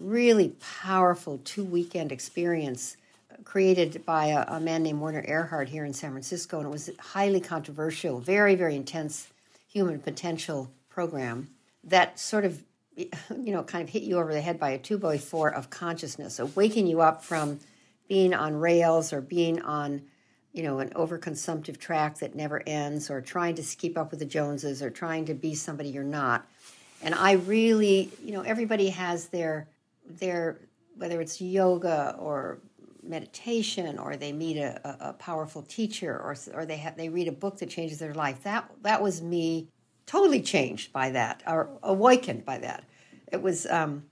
really 0.00 0.54
powerful 0.82 1.40
two 1.44 1.64
weekend 1.64 2.12
experience 2.12 2.96
created 3.44 4.04
by 4.04 4.26
a, 4.26 4.44
a, 4.48 4.60
man 4.60 4.82
named 4.82 5.00
Werner 5.00 5.22
Erhard 5.22 5.68
here 5.68 5.84
in 5.84 5.92
San 5.92 6.10
Francisco, 6.10 6.58
and 6.58 6.66
it 6.66 6.70
was 6.70 6.90
highly 6.98 7.40
controversial, 7.40 8.18
very, 8.18 8.54
very 8.54 8.76
intense 8.76 9.28
human 9.68 9.98
potential 10.00 10.70
program 10.88 11.48
that 11.84 12.18
sort 12.18 12.44
of, 12.44 12.62
you 12.96 13.12
know, 13.30 13.62
kind 13.62 13.82
of 13.82 13.90
hit 13.90 14.02
you 14.02 14.18
over 14.18 14.32
the 14.32 14.40
head 14.40 14.58
by 14.58 14.70
a 14.70 14.78
two 14.78 14.98
by 14.98 15.18
four 15.18 15.52
of 15.52 15.70
consciousness, 15.70 16.34
so 16.34 16.46
waking 16.54 16.86
you 16.86 17.00
up 17.00 17.24
from 17.24 17.60
being 18.08 18.34
on 18.34 18.56
rails 18.56 19.12
or 19.12 19.20
being 19.20 19.60
on, 19.62 20.02
you 20.52 20.62
know, 20.62 20.78
an 20.78 20.90
overconsumptive 20.90 21.78
track 21.78 22.18
that 22.18 22.34
never 22.34 22.62
ends, 22.66 23.10
or 23.10 23.20
trying 23.20 23.54
to 23.56 23.62
keep 23.62 23.96
up 23.98 24.10
with 24.10 24.20
the 24.20 24.26
Joneses, 24.26 24.82
or 24.82 24.90
trying 24.90 25.24
to 25.26 25.34
be 25.34 25.54
somebody 25.54 25.90
you're 25.90 26.04
not. 26.04 26.46
And 27.02 27.14
I 27.14 27.32
really, 27.32 28.10
you 28.24 28.32
know, 28.32 28.42
everybody 28.42 28.90
has 28.90 29.28
their 29.28 29.68
their 30.06 30.58
whether 30.96 31.20
it's 31.20 31.40
yoga 31.40 32.16
or 32.18 32.58
meditation 33.02 33.98
or 33.98 34.16
they 34.16 34.32
meet 34.32 34.56
a, 34.56 34.96
a, 35.00 35.12
powerful 35.14 35.62
teacher 35.62 36.12
or, 36.12 36.36
or 36.52 36.66
they, 36.66 36.76
have, 36.76 36.96
they 36.96 37.08
read 37.08 37.28
a 37.28 37.32
book 37.32 37.58
that 37.58 37.70
changes 37.70 37.98
their 37.98 38.14
life. 38.14 38.42
That, 38.42 38.70
that 38.82 39.02
was 39.02 39.22
me 39.22 39.68
totally 40.06 40.42
changed 40.42 40.92
by 40.92 41.10
that 41.10 41.42
or 41.46 41.70
awakened 41.82 42.44
by 42.44 42.58
that. 42.58 42.84
It 43.32 43.40
was, 43.40 43.66
um, 43.66 44.04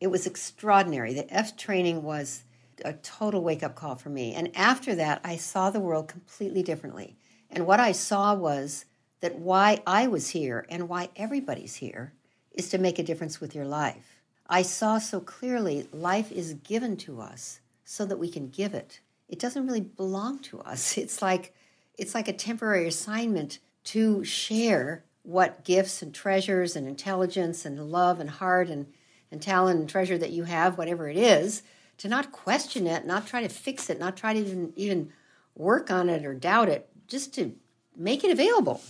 it 0.00 0.06
was 0.06 0.26
extraordinary. 0.26 1.14
The 1.14 1.32
EST 1.34 1.58
training 1.58 2.02
was 2.02 2.44
a 2.84 2.92
total 2.94 3.42
wake 3.42 3.62
up 3.62 3.74
call 3.74 3.96
for 3.96 4.10
me. 4.10 4.34
And 4.34 4.50
after 4.56 4.94
that, 4.94 5.20
I 5.24 5.36
saw 5.36 5.70
the 5.70 5.80
world 5.80 6.08
completely 6.08 6.62
differently. 6.62 7.16
And 7.50 7.66
what 7.66 7.80
I 7.80 7.92
saw 7.92 8.34
was 8.34 8.84
that 9.20 9.38
why 9.38 9.82
I 9.86 10.06
was 10.06 10.30
here 10.30 10.66
and 10.68 10.88
why 10.88 11.10
everybody's 11.16 11.76
here 11.76 12.12
is 12.52 12.68
to 12.70 12.78
make 12.78 12.98
a 12.98 13.04
difference 13.04 13.40
with 13.40 13.54
your 13.54 13.64
life. 13.64 14.22
I 14.48 14.62
saw 14.62 14.98
so 14.98 15.20
clearly 15.20 15.88
life 15.92 16.32
is 16.32 16.54
given 16.54 16.96
to 16.98 17.20
us 17.20 17.60
so 17.84 18.04
that 18.06 18.18
we 18.18 18.30
can 18.30 18.48
give 18.48 18.74
it. 18.74 19.00
It 19.28 19.38
doesn't 19.38 19.66
really 19.66 19.80
belong 19.80 20.40
to 20.40 20.60
us. 20.60 20.96
It's 20.98 21.22
like 21.22 21.54
it's 21.96 22.14
like 22.14 22.28
a 22.28 22.32
temporary 22.32 22.86
assignment 22.86 23.58
to 23.84 24.22
share 24.24 25.04
what 25.22 25.64
gifts 25.64 26.00
and 26.00 26.14
treasures 26.14 26.76
and 26.76 26.86
intelligence 26.86 27.64
and 27.66 27.90
love 27.90 28.20
and 28.20 28.30
heart 28.30 28.68
and, 28.68 28.86
and 29.32 29.42
talent 29.42 29.80
and 29.80 29.88
treasure 29.88 30.16
that 30.16 30.30
you 30.30 30.44
have, 30.44 30.78
whatever 30.78 31.08
it 31.08 31.16
is, 31.16 31.62
to 31.98 32.08
not 32.08 32.32
question 32.32 32.86
it, 32.86 33.06
not 33.06 33.26
try 33.26 33.42
to 33.42 33.48
fix 33.48 33.90
it, 33.90 33.98
not 33.98 34.16
try 34.16 34.32
to 34.32 34.40
even, 34.40 34.72
even 34.76 35.12
work 35.54 35.90
on 35.90 36.08
it 36.08 36.24
or 36.24 36.34
doubt 36.34 36.68
it, 36.68 36.88
just 37.06 37.34
to 37.34 37.54
make 37.96 38.24
it 38.24 38.30
available. 38.30 38.80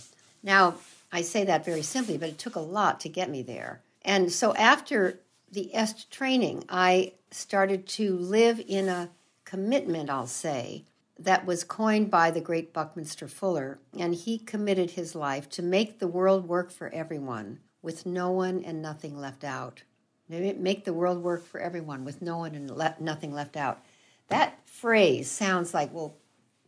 Now, 0.43 0.75
I 1.11 1.21
say 1.21 1.43
that 1.45 1.65
very 1.65 1.81
simply, 1.81 2.17
but 2.17 2.29
it 2.29 2.37
took 2.37 2.55
a 2.55 2.61
lot 2.61 2.99
to 3.01 3.09
get 3.09 3.29
me 3.29 3.41
there. 3.41 3.81
And 4.03 4.31
so 4.31 4.53
after 4.55 5.19
the 5.51 5.73
EST 5.75 6.11
training, 6.11 6.63
I 6.69 7.13
started 7.31 7.87
to 7.87 8.15
live 8.15 8.61
in 8.65 8.87
a 8.87 9.09
commitment, 9.43 10.09
I'll 10.09 10.27
say, 10.27 10.85
that 11.17 11.45
was 11.45 11.63
coined 11.63 12.09
by 12.09 12.31
the 12.31 12.39
great 12.39 12.71
Buckminster 12.71 13.27
Fuller. 13.27 13.79
And 13.97 14.15
he 14.15 14.37
committed 14.37 14.91
his 14.91 15.15
life 15.15 15.49
to 15.49 15.61
make 15.61 15.99
the 15.99 16.07
world 16.07 16.47
work 16.47 16.71
for 16.71 16.89
everyone 16.93 17.59
with 17.81 18.05
no 18.05 18.31
one 18.31 18.63
and 18.63 18.81
nothing 18.81 19.19
left 19.19 19.43
out. 19.43 19.83
Make 20.29 20.85
the 20.85 20.93
world 20.93 21.23
work 21.23 21.45
for 21.45 21.59
everyone 21.59 22.05
with 22.05 22.21
no 22.21 22.37
one 22.37 22.53
and 22.53 22.69
le- 22.69 22.95
nothing 22.99 23.33
left 23.33 23.57
out. 23.57 23.83
That 24.27 24.59
phrase 24.67 25.29
sounds 25.29 25.73
like, 25.73 25.91
well, 25.91 26.15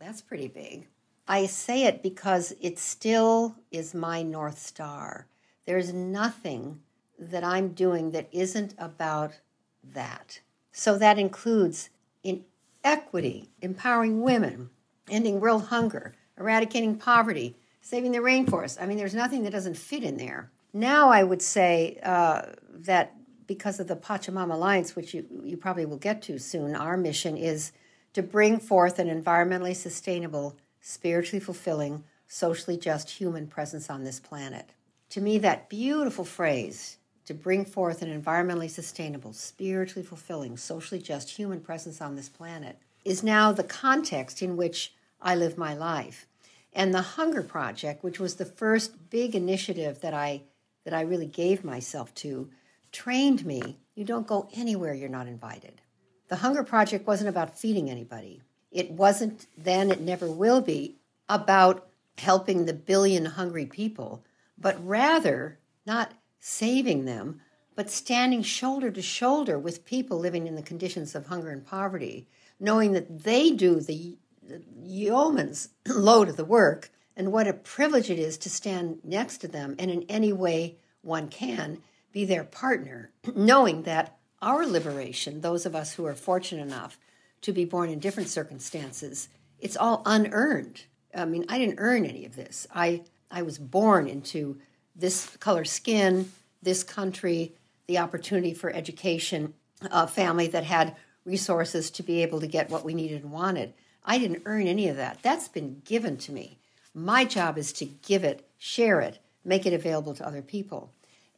that's 0.00 0.20
pretty 0.20 0.48
big. 0.48 0.88
I 1.28 1.46
say 1.46 1.84
it 1.84 2.02
because 2.02 2.52
it 2.60 2.78
still 2.78 3.54
is 3.70 3.94
my 3.94 4.22
North 4.22 4.58
Star. 4.58 5.28
There's 5.64 5.92
nothing 5.92 6.80
that 7.18 7.44
I'm 7.44 7.68
doing 7.68 8.10
that 8.10 8.28
isn't 8.32 8.74
about 8.78 9.38
that. 9.84 10.40
So 10.72 10.98
that 10.98 11.18
includes 11.18 11.90
in 12.24 12.44
equity, 12.82 13.50
empowering 13.60 14.22
women, 14.22 14.70
ending 15.08 15.38
world 15.38 15.66
hunger, 15.66 16.14
eradicating 16.36 16.96
poverty, 16.96 17.56
saving 17.80 18.12
the 18.12 18.18
rainforest. 18.18 18.82
I 18.82 18.86
mean, 18.86 18.96
there's 18.96 19.14
nothing 19.14 19.44
that 19.44 19.52
doesn't 19.52 19.76
fit 19.76 20.02
in 20.02 20.16
there. 20.16 20.50
Now, 20.72 21.10
I 21.10 21.22
would 21.22 21.42
say 21.42 22.00
uh, 22.02 22.42
that 22.70 23.14
because 23.54 23.78
of 23.78 23.86
the 23.86 23.96
Pachamama 23.96 24.54
Alliance, 24.54 24.96
which 24.96 25.12
you, 25.12 25.26
you 25.44 25.58
probably 25.58 25.84
will 25.84 25.98
get 25.98 26.22
to 26.22 26.38
soon, 26.38 26.74
our 26.74 26.96
mission 26.96 27.36
is 27.36 27.70
to 28.14 28.22
bring 28.22 28.58
forth 28.58 28.98
an 28.98 29.08
environmentally 29.08 29.76
sustainable, 29.76 30.56
spiritually 30.80 31.38
fulfilling, 31.38 32.02
socially 32.26 32.78
just 32.78 33.10
human 33.10 33.46
presence 33.46 33.90
on 33.90 34.04
this 34.04 34.18
planet. 34.18 34.70
To 35.10 35.20
me, 35.20 35.36
that 35.38 35.68
beautiful 35.68 36.24
phrase, 36.24 36.96
to 37.26 37.34
bring 37.34 37.66
forth 37.66 38.00
an 38.00 38.22
environmentally 38.22 38.70
sustainable, 38.70 39.34
spiritually 39.34 40.06
fulfilling, 40.06 40.56
socially 40.56 41.02
just 41.02 41.28
human 41.28 41.60
presence 41.60 42.00
on 42.00 42.16
this 42.16 42.30
planet, 42.30 42.78
is 43.04 43.22
now 43.22 43.52
the 43.52 43.64
context 43.64 44.40
in 44.40 44.56
which 44.56 44.94
I 45.20 45.34
live 45.34 45.58
my 45.58 45.74
life. 45.74 46.26
And 46.72 46.94
the 46.94 47.02
Hunger 47.02 47.42
Project, 47.42 48.02
which 48.02 48.18
was 48.18 48.36
the 48.36 48.46
first 48.46 49.10
big 49.10 49.34
initiative 49.34 50.00
that 50.00 50.14
I 50.14 50.44
that 50.84 50.94
I 50.94 51.02
really 51.02 51.26
gave 51.26 51.64
myself 51.64 52.12
to, 52.16 52.48
trained 52.92 53.44
me. 53.44 53.78
You 53.94 54.04
don't 54.04 54.26
go 54.26 54.48
anywhere 54.54 54.94
you're 54.94 55.08
not 55.08 55.26
invited. 55.26 55.80
The 56.28 56.36
Hunger 56.36 56.62
Project 56.62 57.06
wasn't 57.06 57.28
about 57.28 57.58
feeding 57.58 57.90
anybody. 57.90 58.42
It 58.70 58.90
wasn't 58.90 59.46
then, 59.56 59.90
it 59.90 60.00
never 60.00 60.30
will 60.30 60.60
be, 60.60 60.96
about 61.28 61.86
helping 62.18 62.64
the 62.64 62.72
billion 62.72 63.24
hungry 63.24 63.66
people, 63.66 64.24
but 64.58 64.86
rather 64.86 65.58
not 65.86 66.12
saving 66.38 67.04
them, 67.04 67.40
but 67.74 67.90
standing 67.90 68.42
shoulder 68.42 68.90
to 68.90 69.02
shoulder 69.02 69.58
with 69.58 69.84
people 69.84 70.18
living 70.18 70.46
in 70.46 70.54
the 70.54 70.62
conditions 70.62 71.14
of 71.14 71.26
hunger 71.26 71.50
and 71.50 71.66
poverty, 71.66 72.28
knowing 72.60 72.92
that 72.92 73.24
they 73.24 73.50
do 73.50 73.80
the, 73.80 74.16
the 74.42 74.62
yeoman's 74.82 75.70
load 75.86 76.28
of 76.28 76.36
the 76.36 76.44
work, 76.44 76.90
and 77.16 77.32
what 77.32 77.48
a 77.48 77.52
privilege 77.52 78.10
it 78.10 78.18
is 78.18 78.38
to 78.38 78.50
stand 78.50 79.00
next 79.04 79.38
to 79.38 79.48
them 79.48 79.74
and 79.78 79.90
in 79.90 80.02
any 80.08 80.32
way 80.32 80.76
one 81.02 81.28
can 81.28 81.82
be 82.12 82.24
their 82.24 82.44
partner, 82.44 83.10
knowing 83.34 83.82
that 83.82 84.18
our 84.40 84.66
liberation, 84.66 85.40
those 85.40 85.66
of 85.66 85.74
us 85.74 85.94
who 85.94 86.06
are 86.06 86.14
fortunate 86.14 86.62
enough 86.62 86.98
to 87.42 87.52
be 87.52 87.64
born 87.64 87.90
in 87.90 87.98
different 87.98 88.28
circumstances, 88.28 89.28
it's 89.58 89.76
all 89.76 90.02
unearned. 90.04 90.84
I 91.14 91.24
mean, 91.24 91.44
I 91.48 91.58
didn't 91.58 91.78
earn 91.78 92.04
any 92.04 92.24
of 92.24 92.36
this. 92.36 92.66
I, 92.74 93.02
I 93.30 93.42
was 93.42 93.58
born 93.58 94.08
into 94.08 94.58
this 94.94 95.36
color 95.38 95.64
skin, 95.64 96.30
this 96.62 96.82
country, 96.84 97.54
the 97.86 97.98
opportunity 97.98 98.54
for 98.54 98.70
education, 98.72 99.54
a 99.90 100.06
family 100.06 100.46
that 100.48 100.64
had 100.64 100.96
resources 101.24 101.90
to 101.90 102.02
be 102.02 102.22
able 102.22 102.40
to 102.40 102.46
get 102.46 102.70
what 102.70 102.84
we 102.84 102.94
needed 102.94 103.22
and 103.22 103.32
wanted. 103.32 103.74
I 104.04 104.18
didn't 104.18 104.42
earn 104.46 104.66
any 104.66 104.88
of 104.88 104.96
that. 104.96 105.22
That's 105.22 105.48
been 105.48 105.82
given 105.84 106.16
to 106.18 106.32
me. 106.32 106.58
My 106.94 107.24
job 107.24 107.56
is 107.56 107.72
to 107.74 107.84
give 107.84 108.24
it, 108.24 108.46
share 108.58 109.00
it, 109.00 109.18
make 109.44 109.66
it 109.66 109.72
available 109.72 110.14
to 110.14 110.26
other 110.26 110.42
people. 110.42 110.92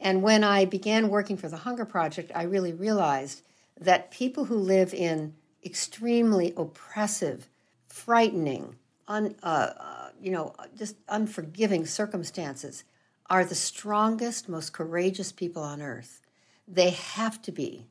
And 0.04 0.22
when 0.22 0.44
I 0.44 0.66
began 0.66 1.08
working 1.08 1.38
for 1.38 1.48
the 1.48 1.56
Hunger 1.56 1.86
Project, 1.86 2.30
I 2.34 2.42
really 2.42 2.74
realized 2.74 3.40
that 3.80 4.10
people 4.10 4.44
who 4.44 4.56
live 4.56 4.92
in 4.92 5.34
extremely 5.64 6.52
oppressive, 6.58 7.48
frightening, 7.88 8.76
un, 9.08 9.34
uh, 9.42 9.70
uh, 9.80 10.08
you 10.20 10.30
know, 10.30 10.54
just 10.76 10.96
unforgiving 11.08 11.86
circumstances 11.86 12.84
are 13.30 13.46
the 13.46 13.54
strongest, 13.54 14.46
most 14.46 14.74
courageous 14.74 15.32
people 15.32 15.62
on 15.62 15.80
earth. 15.80 16.20
They 16.68 16.90
have 16.90 17.40
to 17.42 17.50
be. 17.50 17.86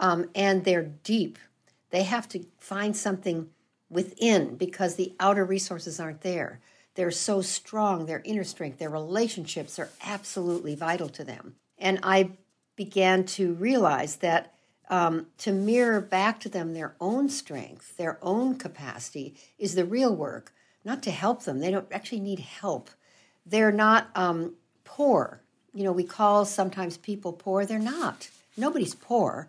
Um, 0.00 0.30
and 0.34 0.64
they're 0.64 0.90
deep. 1.04 1.38
They 1.90 2.02
have 2.02 2.28
to 2.30 2.44
find 2.58 2.96
something 2.96 3.50
within 3.88 4.56
because 4.56 4.96
the 4.96 5.14
outer 5.20 5.44
resources 5.44 6.00
aren't 6.00 6.22
there. 6.22 6.60
They're 6.94 7.10
so 7.10 7.40
strong, 7.40 8.06
their 8.06 8.22
inner 8.24 8.44
strength, 8.44 8.78
their 8.78 8.90
relationships 8.90 9.78
are 9.78 9.90
absolutely 10.04 10.74
vital 10.74 11.08
to 11.10 11.24
them. 11.24 11.56
And 11.78 11.98
I 12.02 12.32
began 12.76 13.24
to 13.24 13.54
realize 13.54 14.16
that 14.16 14.54
um, 14.90 15.28
to 15.38 15.52
mirror 15.52 16.00
back 16.00 16.40
to 16.40 16.48
them 16.48 16.74
their 16.74 16.94
own 17.00 17.28
strength, 17.28 17.96
their 17.96 18.18
own 18.20 18.58
capacity, 18.58 19.34
is 19.58 19.74
the 19.74 19.86
real 19.86 20.14
work, 20.14 20.52
not 20.84 21.02
to 21.04 21.10
help 21.10 21.44
them. 21.44 21.60
They 21.60 21.70
don't 21.70 21.88
actually 21.90 22.20
need 22.20 22.40
help. 22.40 22.90
They're 23.46 23.72
not 23.72 24.10
um, 24.14 24.54
poor. 24.84 25.42
You 25.72 25.84
know, 25.84 25.92
we 25.92 26.04
call 26.04 26.44
sometimes 26.44 26.98
people 26.98 27.32
poor. 27.32 27.64
They're 27.64 27.78
not. 27.78 28.28
Nobody's 28.56 28.94
poor. 28.94 29.48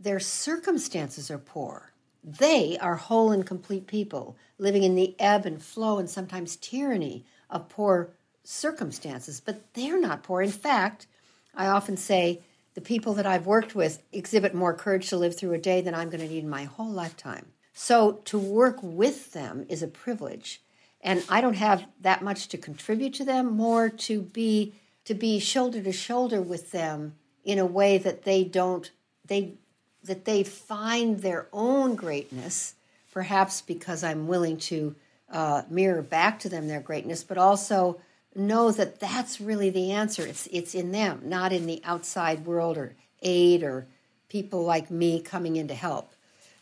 Their 0.00 0.20
circumstances 0.20 1.30
are 1.30 1.38
poor. 1.38 1.92
They 2.24 2.78
are 2.78 2.96
whole 2.96 3.32
and 3.32 3.46
complete 3.46 3.86
people 3.86 4.36
living 4.58 4.82
in 4.82 4.94
the 4.94 5.14
ebb 5.18 5.44
and 5.44 5.62
flow 5.62 5.98
and 5.98 6.08
sometimes 6.08 6.56
tyranny 6.56 7.26
of 7.50 7.68
poor 7.68 8.14
circumstances, 8.42 9.40
but 9.40 9.74
they're 9.74 10.00
not 10.00 10.22
poor. 10.22 10.40
In 10.40 10.50
fact, 10.50 11.06
I 11.54 11.66
often 11.66 11.98
say 11.98 12.42
the 12.74 12.80
people 12.80 13.14
that 13.14 13.26
I've 13.26 13.46
worked 13.46 13.74
with 13.74 14.02
exhibit 14.10 14.54
more 14.54 14.74
courage 14.74 15.08
to 15.10 15.16
live 15.16 15.36
through 15.36 15.52
a 15.52 15.58
day 15.58 15.82
than 15.82 15.94
I'm 15.94 16.08
going 16.08 16.20
to 16.20 16.28
need 16.28 16.44
in 16.44 16.48
my 16.48 16.64
whole 16.64 16.90
lifetime. 16.90 17.52
So 17.74 18.20
to 18.26 18.38
work 18.38 18.78
with 18.82 19.32
them 19.32 19.66
is 19.68 19.82
a 19.82 19.88
privilege. 19.88 20.62
And 21.00 21.22
I 21.28 21.40
don't 21.40 21.54
have 21.54 21.84
that 22.00 22.22
much 22.22 22.48
to 22.48 22.58
contribute 22.58 23.14
to 23.14 23.24
them, 23.24 23.54
more 23.54 23.90
to 23.90 24.22
be 24.22 24.74
to 25.04 25.14
be 25.14 25.38
shoulder 25.38 25.82
to 25.82 25.92
shoulder 25.92 26.40
with 26.40 26.70
them 26.70 27.16
in 27.44 27.58
a 27.58 27.66
way 27.66 27.98
that 27.98 28.22
they 28.22 28.42
don't 28.42 28.90
they 29.26 29.58
that 30.04 30.24
they 30.24 30.42
find 30.42 31.20
their 31.20 31.46
own 31.52 31.94
greatness, 31.94 32.74
perhaps 33.12 33.60
because 33.60 34.04
I'm 34.04 34.26
willing 34.26 34.58
to 34.58 34.94
uh, 35.30 35.62
mirror 35.68 36.02
back 36.02 36.38
to 36.40 36.48
them 36.48 36.68
their 36.68 36.80
greatness, 36.80 37.24
but 37.24 37.38
also 37.38 38.00
know 38.34 38.70
that 38.72 39.00
that's 39.00 39.40
really 39.40 39.70
the 39.70 39.92
answer. 39.92 40.26
It's 40.26 40.46
it's 40.48 40.74
in 40.74 40.92
them, 40.92 41.22
not 41.24 41.52
in 41.52 41.66
the 41.66 41.80
outside 41.84 42.46
world 42.46 42.76
or 42.76 42.94
aid 43.22 43.62
or 43.62 43.86
people 44.28 44.64
like 44.64 44.90
me 44.90 45.20
coming 45.20 45.56
in 45.56 45.68
to 45.68 45.74
help. 45.74 46.12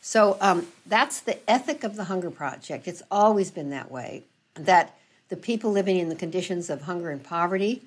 So 0.01 0.37
um, 0.41 0.67
that's 0.85 1.21
the 1.21 1.39
ethic 1.51 1.85
of 1.85 1.97
the 1.97 2.05
Hunger 2.05 2.31
Project. 2.31 2.89
It's 2.89 3.03
always 3.11 3.51
been 3.51 3.71
that 3.71 3.91
way. 3.91 4.25
That 4.55 4.95
the 5.29 5.37
people 5.37 5.71
living 5.71 5.99
in 5.99 6.09
the 6.09 6.15
conditions 6.15 6.69
of 6.69 6.83
hunger 6.83 7.11
and 7.11 7.23
poverty 7.23 7.83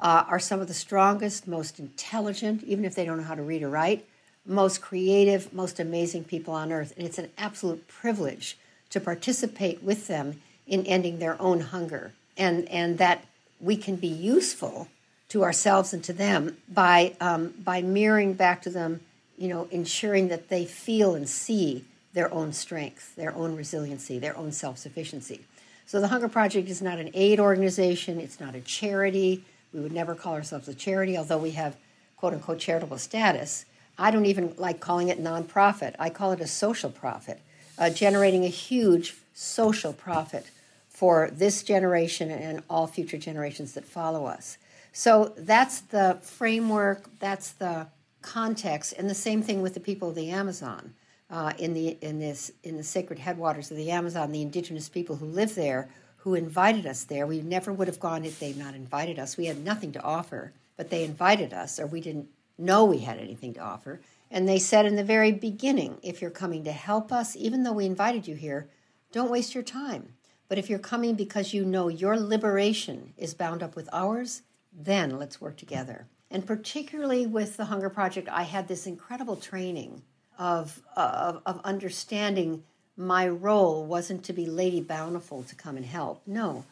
uh, 0.00 0.24
are 0.28 0.38
some 0.38 0.60
of 0.60 0.68
the 0.68 0.74
strongest, 0.74 1.46
most 1.46 1.78
intelligent, 1.78 2.62
even 2.64 2.84
if 2.84 2.94
they 2.94 3.04
don't 3.04 3.18
know 3.18 3.24
how 3.24 3.34
to 3.34 3.42
read 3.42 3.62
or 3.62 3.70
write, 3.70 4.06
most 4.50 4.82
creative, 4.82 5.52
most 5.54 5.78
amazing 5.78 6.24
people 6.24 6.52
on 6.52 6.72
earth. 6.72 6.92
And 6.96 7.06
it's 7.06 7.18
an 7.18 7.30
absolute 7.38 7.86
privilege 7.86 8.58
to 8.90 9.00
participate 9.00 9.82
with 9.82 10.08
them 10.08 10.42
in 10.66 10.84
ending 10.86 11.18
their 11.18 11.40
own 11.40 11.60
hunger. 11.60 12.12
And, 12.36 12.68
and 12.68 12.98
that 12.98 13.24
we 13.60 13.76
can 13.76 13.96
be 13.96 14.08
useful 14.08 14.88
to 15.28 15.44
ourselves 15.44 15.92
and 15.92 16.02
to 16.04 16.12
them 16.12 16.56
by, 16.68 17.14
um, 17.20 17.54
by 17.62 17.80
mirroring 17.82 18.34
back 18.34 18.62
to 18.62 18.70
them, 18.70 19.00
you 19.38 19.48
know, 19.48 19.68
ensuring 19.70 20.28
that 20.28 20.48
they 20.48 20.64
feel 20.64 21.14
and 21.14 21.28
see 21.28 21.84
their 22.12 22.32
own 22.34 22.52
strength, 22.52 23.14
their 23.14 23.32
own 23.34 23.54
resiliency, 23.54 24.18
their 24.18 24.36
own 24.36 24.50
self 24.50 24.78
sufficiency. 24.78 25.42
So 25.86 26.00
the 26.00 26.08
Hunger 26.08 26.28
Project 26.28 26.68
is 26.68 26.82
not 26.82 26.98
an 26.98 27.10
aid 27.14 27.38
organization, 27.38 28.20
it's 28.20 28.40
not 28.40 28.54
a 28.54 28.60
charity. 28.60 29.44
We 29.72 29.80
would 29.80 29.92
never 29.92 30.16
call 30.16 30.34
ourselves 30.34 30.66
a 30.66 30.74
charity, 30.74 31.16
although 31.16 31.38
we 31.38 31.52
have 31.52 31.76
quote 32.16 32.34
unquote 32.34 32.58
charitable 32.58 32.98
status. 32.98 33.64
I 34.00 34.10
don't 34.10 34.24
even 34.24 34.54
like 34.56 34.80
calling 34.80 35.08
it 35.08 35.22
nonprofit. 35.22 35.94
I 35.98 36.08
call 36.08 36.32
it 36.32 36.40
a 36.40 36.46
social 36.46 36.90
profit, 36.90 37.40
uh, 37.78 37.90
generating 37.90 38.44
a 38.44 38.48
huge 38.48 39.14
social 39.34 39.92
profit 39.92 40.50
for 40.88 41.30
this 41.30 41.62
generation 41.62 42.30
and 42.30 42.62
all 42.70 42.86
future 42.86 43.18
generations 43.18 43.74
that 43.74 43.84
follow 43.84 44.24
us. 44.24 44.56
So 44.92 45.34
that's 45.36 45.80
the 45.80 46.18
framework, 46.22 47.10
that's 47.20 47.52
the 47.52 47.88
context, 48.22 48.94
and 48.96 49.08
the 49.08 49.14
same 49.14 49.42
thing 49.42 49.60
with 49.60 49.74
the 49.74 49.80
people 49.80 50.08
of 50.08 50.14
the 50.14 50.30
Amazon. 50.30 50.94
Uh, 51.30 51.52
in 51.58 51.74
the 51.74 51.96
in 52.00 52.18
this 52.18 52.50
in 52.64 52.76
the 52.76 52.82
sacred 52.82 53.20
headwaters 53.20 53.70
of 53.70 53.76
the 53.76 53.92
Amazon, 53.92 54.32
the 54.32 54.42
indigenous 54.42 54.88
people 54.88 55.14
who 55.14 55.26
live 55.26 55.54
there, 55.54 55.88
who 56.16 56.34
invited 56.34 56.86
us 56.86 57.04
there. 57.04 57.24
We 57.24 57.40
never 57.40 57.72
would 57.72 57.86
have 57.86 58.00
gone 58.00 58.24
if 58.24 58.40
they'd 58.40 58.56
not 58.56 58.74
invited 58.74 59.16
us. 59.16 59.36
We 59.36 59.46
had 59.46 59.62
nothing 59.62 59.92
to 59.92 60.02
offer, 60.02 60.52
but 60.76 60.90
they 60.90 61.04
invited 61.04 61.52
us, 61.52 61.78
or 61.78 61.86
we 61.86 62.00
didn't 62.00 62.28
know 62.60 62.84
we 62.84 62.98
had 62.98 63.18
anything 63.18 63.54
to 63.54 63.60
offer. 63.60 64.00
And 64.30 64.48
they 64.48 64.58
said 64.58 64.86
in 64.86 64.96
the 64.96 65.04
very 65.04 65.32
beginning 65.32 65.98
if 66.02 66.20
you're 66.20 66.30
coming 66.30 66.64
to 66.64 66.72
help 66.72 67.12
us, 67.12 67.34
even 67.34 67.64
though 67.64 67.72
we 67.72 67.86
invited 67.86 68.28
you 68.28 68.36
here, 68.36 68.68
don't 69.12 69.30
waste 69.30 69.54
your 69.54 69.64
time. 69.64 70.14
But 70.48 70.58
if 70.58 70.68
you're 70.68 70.78
coming 70.78 71.14
because 71.14 71.54
you 71.54 71.64
know 71.64 71.88
your 71.88 72.18
liberation 72.18 73.14
is 73.16 73.34
bound 73.34 73.62
up 73.62 73.76
with 73.76 73.88
ours, 73.92 74.42
then 74.72 75.18
let's 75.18 75.40
work 75.40 75.56
together. 75.56 76.06
And 76.30 76.46
particularly 76.46 77.26
with 77.26 77.56
the 77.56 77.66
Hunger 77.66 77.90
Project, 77.90 78.28
I 78.30 78.44
had 78.44 78.68
this 78.68 78.86
incredible 78.86 79.36
training 79.36 80.02
of, 80.38 80.80
of, 80.96 81.42
of 81.44 81.60
understanding 81.64 82.62
my 82.96 83.28
role 83.28 83.84
wasn't 83.84 84.24
to 84.24 84.32
be 84.32 84.46
Lady 84.46 84.80
Bountiful 84.80 85.42
to 85.44 85.54
come 85.54 85.76
and 85.76 85.86
help. 85.86 86.22
No, 86.26 86.64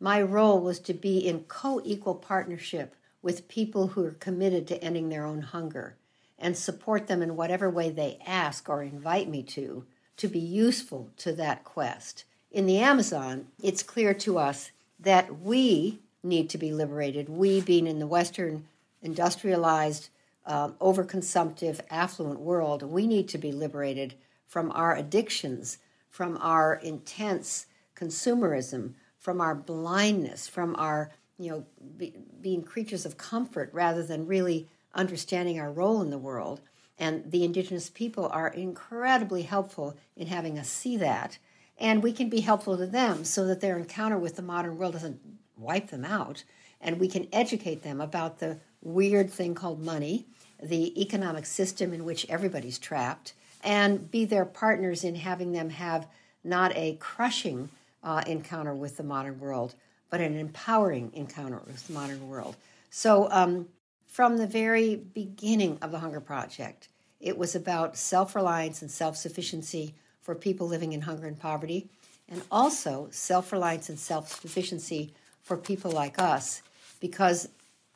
my 0.00 0.22
role 0.22 0.60
was 0.60 0.78
to 0.80 0.94
be 0.94 1.18
in 1.18 1.40
co 1.44 1.80
equal 1.84 2.14
partnership 2.14 2.94
with 3.22 3.48
people 3.48 3.88
who 3.88 4.04
are 4.04 4.12
committed 4.12 4.66
to 4.66 4.82
ending 4.82 5.08
their 5.08 5.24
own 5.24 5.40
hunger 5.40 5.96
and 6.38 6.56
support 6.56 7.06
them 7.06 7.22
in 7.22 7.36
whatever 7.36 7.70
way 7.70 7.88
they 7.88 8.18
ask 8.26 8.68
or 8.68 8.82
invite 8.82 9.28
me 9.28 9.42
to, 9.42 9.84
to 10.16 10.28
be 10.28 10.40
useful 10.40 11.08
to 11.16 11.32
that 11.32 11.64
quest. 11.64 12.24
In 12.50 12.66
the 12.66 12.78
Amazon, 12.78 13.46
it's 13.62 13.82
clear 13.82 14.12
to 14.14 14.38
us 14.38 14.72
that 14.98 15.40
we 15.40 16.00
need 16.22 16.50
to 16.50 16.58
be 16.58 16.72
liberated, 16.72 17.28
we 17.28 17.60
being 17.60 17.86
in 17.86 17.98
the 17.98 18.06
Western 18.06 18.64
industrialized 19.02 20.08
uh, 20.46 20.68
overconsumptive, 20.80 21.80
affluent 21.90 22.40
world, 22.40 22.82
we 22.82 23.06
need 23.06 23.28
to 23.28 23.38
be 23.38 23.52
liberated 23.52 24.14
from 24.46 24.70
our 24.72 24.96
addictions, 24.96 25.78
from 26.10 26.36
our 26.40 26.74
intense 26.74 27.66
consumerism, 27.96 28.92
from 29.18 29.40
our 29.40 29.54
blindness, 29.54 30.48
from 30.48 30.74
our 30.76 31.10
you 31.42 31.50
know 31.50 31.64
be, 31.96 32.14
being 32.40 32.62
creatures 32.62 33.04
of 33.04 33.16
comfort 33.18 33.70
rather 33.72 34.02
than 34.02 34.26
really 34.26 34.68
understanding 34.94 35.58
our 35.58 35.70
role 35.70 36.02
in 36.02 36.10
the 36.10 36.18
world. 36.18 36.60
And 36.98 37.30
the 37.30 37.44
indigenous 37.44 37.90
people 37.90 38.28
are 38.28 38.48
incredibly 38.48 39.42
helpful 39.42 39.96
in 40.16 40.28
having 40.28 40.58
us 40.58 40.68
see 40.68 40.96
that. 40.98 41.38
And 41.78 42.02
we 42.02 42.12
can 42.12 42.28
be 42.28 42.40
helpful 42.40 42.76
to 42.76 42.86
them 42.86 43.24
so 43.24 43.46
that 43.46 43.60
their 43.60 43.76
encounter 43.76 44.18
with 44.18 44.36
the 44.36 44.42
modern 44.42 44.78
world 44.78 44.92
doesn't 44.92 45.20
wipe 45.56 45.88
them 45.88 46.04
out. 46.04 46.44
And 46.80 47.00
we 47.00 47.08
can 47.08 47.28
educate 47.32 47.82
them 47.82 48.00
about 48.00 48.38
the 48.38 48.58
weird 48.82 49.30
thing 49.30 49.54
called 49.54 49.82
money, 49.82 50.26
the 50.62 51.00
economic 51.00 51.46
system 51.46 51.92
in 51.92 52.04
which 52.04 52.28
everybody's 52.28 52.78
trapped, 52.78 53.32
and 53.64 54.10
be 54.10 54.24
their 54.24 54.44
partners 54.44 55.02
in 55.02 55.14
having 55.14 55.52
them 55.52 55.70
have 55.70 56.06
not 56.44 56.76
a 56.76 56.96
crushing 57.00 57.68
uh, 58.02 58.22
encounter 58.26 58.74
with 58.74 58.96
the 58.96 59.02
modern 59.02 59.38
world, 59.38 59.74
but 60.12 60.20
an 60.20 60.36
empowering 60.36 61.10
encounter 61.14 61.62
with 61.66 61.86
the 61.86 61.92
modern 61.94 62.28
world. 62.28 62.54
So, 62.90 63.28
um, 63.30 63.66
from 64.06 64.36
the 64.36 64.46
very 64.46 64.94
beginning 64.94 65.78
of 65.80 65.90
the 65.90 66.00
Hunger 66.00 66.20
Project, 66.20 66.88
it 67.18 67.38
was 67.38 67.54
about 67.54 67.96
self 67.96 68.36
reliance 68.36 68.82
and 68.82 68.90
self 68.90 69.16
sufficiency 69.16 69.94
for 70.20 70.34
people 70.34 70.68
living 70.68 70.92
in 70.92 71.00
hunger 71.00 71.26
and 71.26 71.40
poverty, 71.40 71.88
and 72.28 72.42
also 72.50 73.08
self 73.10 73.52
reliance 73.52 73.88
and 73.88 73.98
self 73.98 74.30
sufficiency 74.38 75.14
for 75.40 75.56
people 75.56 75.90
like 75.90 76.20
us, 76.20 76.60
because 77.00 77.48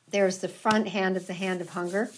there's 0.09 0.39
the 0.39 0.49
front 0.49 0.87
hand 0.87 1.17
of 1.17 1.27
the 1.27 1.33
hand 1.33 1.61
of 1.61 1.69
hunger, 1.69 2.09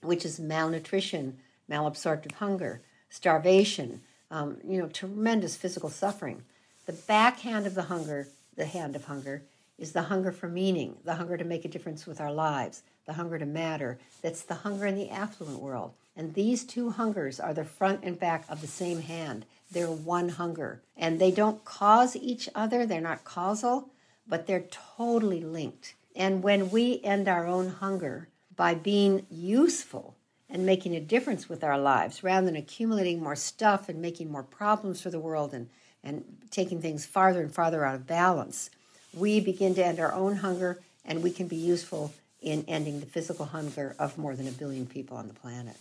which 0.00 0.24
is 0.24 0.38
malnutrition, 0.38 1.38
malabsorptive 1.68 2.32
hunger, 2.32 2.82
starvation, 3.08 4.00
um, 4.30 4.58
you 4.64 4.78
know, 4.78 4.86
tremendous 4.86 5.56
physical 5.56 5.90
suffering. 5.90 6.44
The 6.86 6.92
backhand 6.92 7.66
of 7.66 7.74
the 7.74 7.82
hunger, 7.82 8.28
the 8.60 8.66
hand 8.66 8.94
of 8.94 9.06
hunger, 9.06 9.42
is 9.78 9.92
the 9.92 10.02
hunger 10.02 10.30
for 10.30 10.46
meaning, 10.46 10.98
the 11.04 11.14
hunger 11.14 11.38
to 11.38 11.44
make 11.44 11.64
a 11.64 11.68
difference 11.68 12.06
with 12.06 12.20
our 12.20 12.30
lives, 12.32 12.82
the 13.06 13.14
hunger 13.14 13.38
to 13.38 13.46
matter. 13.46 13.98
That's 14.20 14.42
the 14.42 14.56
hunger 14.56 14.86
in 14.86 14.96
the 14.96 15.08
affluent 15.08 15.60
world. 15.60 15.94
And 16.14 16.34
these 16.34 16.64
two 16.64 16.90
hungers 16.90 17.40
are 17.40 17.54
the 17.54 17.64
front 17.64 18.00
and 18.02 18.20
back 18.20 18.44
of 18.50 18.60
the 18.60 18.66
same 18.66 19.00
hand. 19.00 19.46
They're 19.72 19.90
one 19.90 20.28
hunger. 20.28 20.82
And 20.94 21.18
they 21.18 21.30
don't 21.30 21.64
cause 21.64 22.14
each 22.14 22.50
other, 22.54 22.84
they're 22.84 23.00
not 23.00 23.24
causal, 23.24 23.88
but 24.28 24.46
they're 24.46 24.66
totally 24.96 25.40
linked. 25.40 25.94
And 26.14 26.42
when 26.42 26.70
we 26.70 27.00
end 27.02 27.28
our 27.28 27.46
own 27.46 27.68
hunger 27.68 28.28
by 28.54 28.74
being 28.74 29.24
useful 29.30 30.16
and 30.50 30.66
making 30.66 30.94
a 30.94 31.00
difference 31.00 31.48
with 31.48 31.64
our 31.64 31.78
lives 31.78 32.22
rather 32.22 32.44
than 32.44 32.56
accumulating 32.56 33.22
more 33.22 33.36
stuff 33.36 33.88
and 33.88 34.02
making 34.02 34.30
more 34.30 34.42
problems 34.42 35.00
for 35.00 35.08
the 35.08 35.18
world 35.18 35.54
and, 35.54 35.70
and 36.02 36.24
taking 36.50 36.80
things 36.80 37.04
farther 37.06 37.40
and 37.42 37.52
farther 37.52 37.84
out 37.84 37.94
of 37.94 38.06
balance, 38.06 38.70
we 39.14 39.40
begin 39.40 39.74
to 39.74 39.84
end 39.84 40.00
our 40.00 40.12
own 40.12 40.36
hunger 40.36 40.80
and 41.04 41.22
we 41.22 41.30
can 41.30 41.48
be 41.48 41.56
useful 41.56 42.12
in 42.40 42.64
ending 42.68 43.00
the 43.00 43.06
physical 43.06 43.46
hunger 43.46 43.94
of 43.98 44.16
more 44.16 44.34
than 44.34 44.48
a 44.48 44.52
billion 44.52 44.86
people 44.86 45.16
on 45.16 45.28
the 45.28 45.34
planet. 45.34 45.76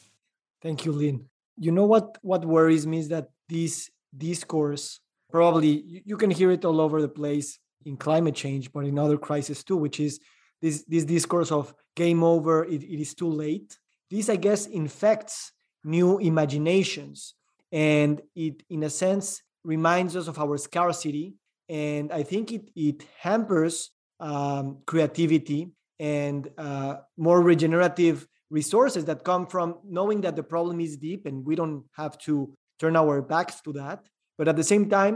Thank 0.61 0.85
you, 0.85 0.91
Lynn. 0.91 1.25
You 1.57 1.71
know 1.71 1.85
what, 1.85 2.17
what 2.21 2.45
worries 2.45 2.85
me 2.85 2.99
is 2.99 3.09
that 3.09 3.29
this 3.47 3.89
discourse, 4.17 4.99
probably 5.31 6.03
you 6.05 6.17
can 6.17 6.31
hear 6.31 6.51
it 6.51 6.65
all 6.65 6.81
over 6.81 7.01
the 7.01 7.09
place 7.09 7.59
in 7.85 7.97
climate 7.97 8.35
change, 8.35 8.71
but 8.71 8.85
in 8.85 8.99
other 8.99 9.17
crises 9.17 9.63
too, 9.63 9.77
which 9.77 9.99
is 9.99 10.19
this, 10.61 10.83
this 10.87 11.05
discourse 11.05 11.51
of 11.51 11.73
game 11.95 12.23
over, 12.23 12.65
it, 12.65 12.83
it 12.83 13.01
is 13.01 13.13
too 13.13 13.29
late. 13.29 13.77
This, 14.09 14.29
I 14.29 14.35
guess, 14.35 14.65
infects 14.65 15.51
new 15.83 16.17
imaginations. 16.17 17.35
And 17.71 18.21
it, 18.35 18.63
in 18.69 18.83
a 18.83 18.89
sense, 18.89 19.41
reminds 19.69 20.15
us 20.15 20.27
of 20.27 20.37
our 20.43 20.57
scarcity. 20.57 21.35
And 21.69 22.11
I 22.11 22.23
think 22.23 22.51
it, 22.51 22.65
it 22.75 22.99
hampers 23.19 23.91
um, 24.19 24.65
creativity 24.87 25.61
and 25.99 26.41
uh, 26.57 26.95
more 27.17 27.39
regenerative 27.51 28.27
resources 28.49 29.05
that 29.05 29.23
come 29.23 29.45
from 29.45 29.77
knowing 29.97 30.21
that 30.21 30.35
the 30.35 30.47
problem 30.53 30.79
is 30.87 30.97
deep 30.97 31.27
and 31.27 31.45
we 31.45 31.55
don't 31.55 31.83
have 32.01 32.17
to 32.27 32.33
turn 32.79 32.95
our 32.95 33.21
backs 33.21 33.61
to 33.65 33.71
that. 33.73 33.99
But 34.37 34.47
at 34.47 34.55
the 34.55 34.63
same 34.63 34.89
time, 34.89 35.15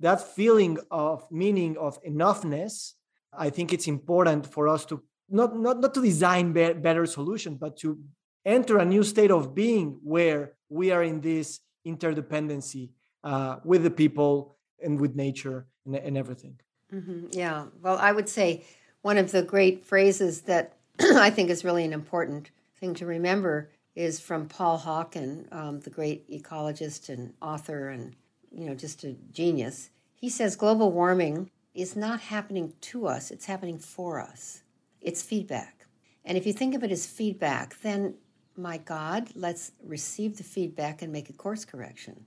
that 0.00 0.20
feeling 0.38 0.76
of 0.90 1.26
meaning 1.30 1.78
of 1.78 1.92
enoughness, 2.02 2.92
I 3.32 3.48
think 3.48 3.72
it's 3.72 3.88
important 3.88 4.46
for 4.54 4.68
us 4.68 4.84
to 4.90 5.02
not, 5.30 5.56
not, 5.56 5.80
not 5.80 5.94
to 5.94 6.02
design 6.02 6.52
be- 6.52 6.74
better 6.74 7.06
solutions, 7.06 7.56
but 7.58 7.78
to 7.78 7.98
enter 8.44 8.76
a 8.76 8.84
new 8.84 9.02
state 9.02 9.30
of 9.30 9.54
being 9.54 9.98
where 10.02 10.52
we 10.68 10.90
are 10.90 11.02
in 11.02 11.22
this 11.22 11.60
interdependency 11.86 12.90
uh, 13.24 13.56
with 13.64 13.82
the 13.82 13.90
people 13.90 14.56
and 14.82 15.00
with 15.00 15.16
nature 15.16 15.66
and, 15.84 15.96
and 15.96 16.16
everything. 16.16 16.60
Mm-hmm. 16.92 17.26
Yeah. 17.32 17.66
Well, 17.82 17.98
I 17.98 18.12
would 18.12 18.28
say 18.28 18.64
one 19.02 19.18
of 19.18 19.32
the 19.32 19.42
great 19.42 19.84
phrases 19.84 20.42
that 20.42 20.76
I 21.00 21.30
think 21.30 21.50
is 21.50 21.64
really 21.64 21.84
an 21.84 21.92
important 21.92 22.50
thing 22.76 22.94
to 22.94 23.06
remember 23.06 23.70
is 23.96 24.20
from 24.20 24.46
Paul 24.46 24.78
Hawken, 24.78 25.52
um, 25.52 25.80
the 25.80 25.90
great 25.90 26.28
ecologist 26.30 27.08
and 27.08 27.32
author, 27.40 27.88
and 27.88 28.14
you 28.50 28.66
know, 28.66 28.74
just 28.74 29.04
a 29.04 29.14
genius. 29.32 29.90
He 30.14 30.28
says 30.28 30.56
global 30.56 30.90
warming 30.92 31.50
is 31.74 31.96
not 31.96 32.20
happening 32.20 32.74
to 32.80 33.06
us; 33.06 33.30
it's 33.30 33.46
happening 33.46 33.78
for 33.78 34.20
us. 34.20 34.62
It's 35.00 35.22
feedback, 35.22 35.86
and 36.24 36.36
if 36.36 36.46
you 36.46 36.52
think 36.52 36.74
of 36.74 36.82
it 36.82 36.90
as 36.90 37.06
feedback, 37.06 37.80
then 37.80 38.14
my 38.56 38.78
God, 38.78 39.30
let's 39.34 39.72
receive 39.82 40.36
the 40.36 40.44
feedback 40.44 41.02
and 41.02 41.12
make 41.12 41.28
a 41.28 41.32
course 41.32 41.64
correction. 41.64 42.24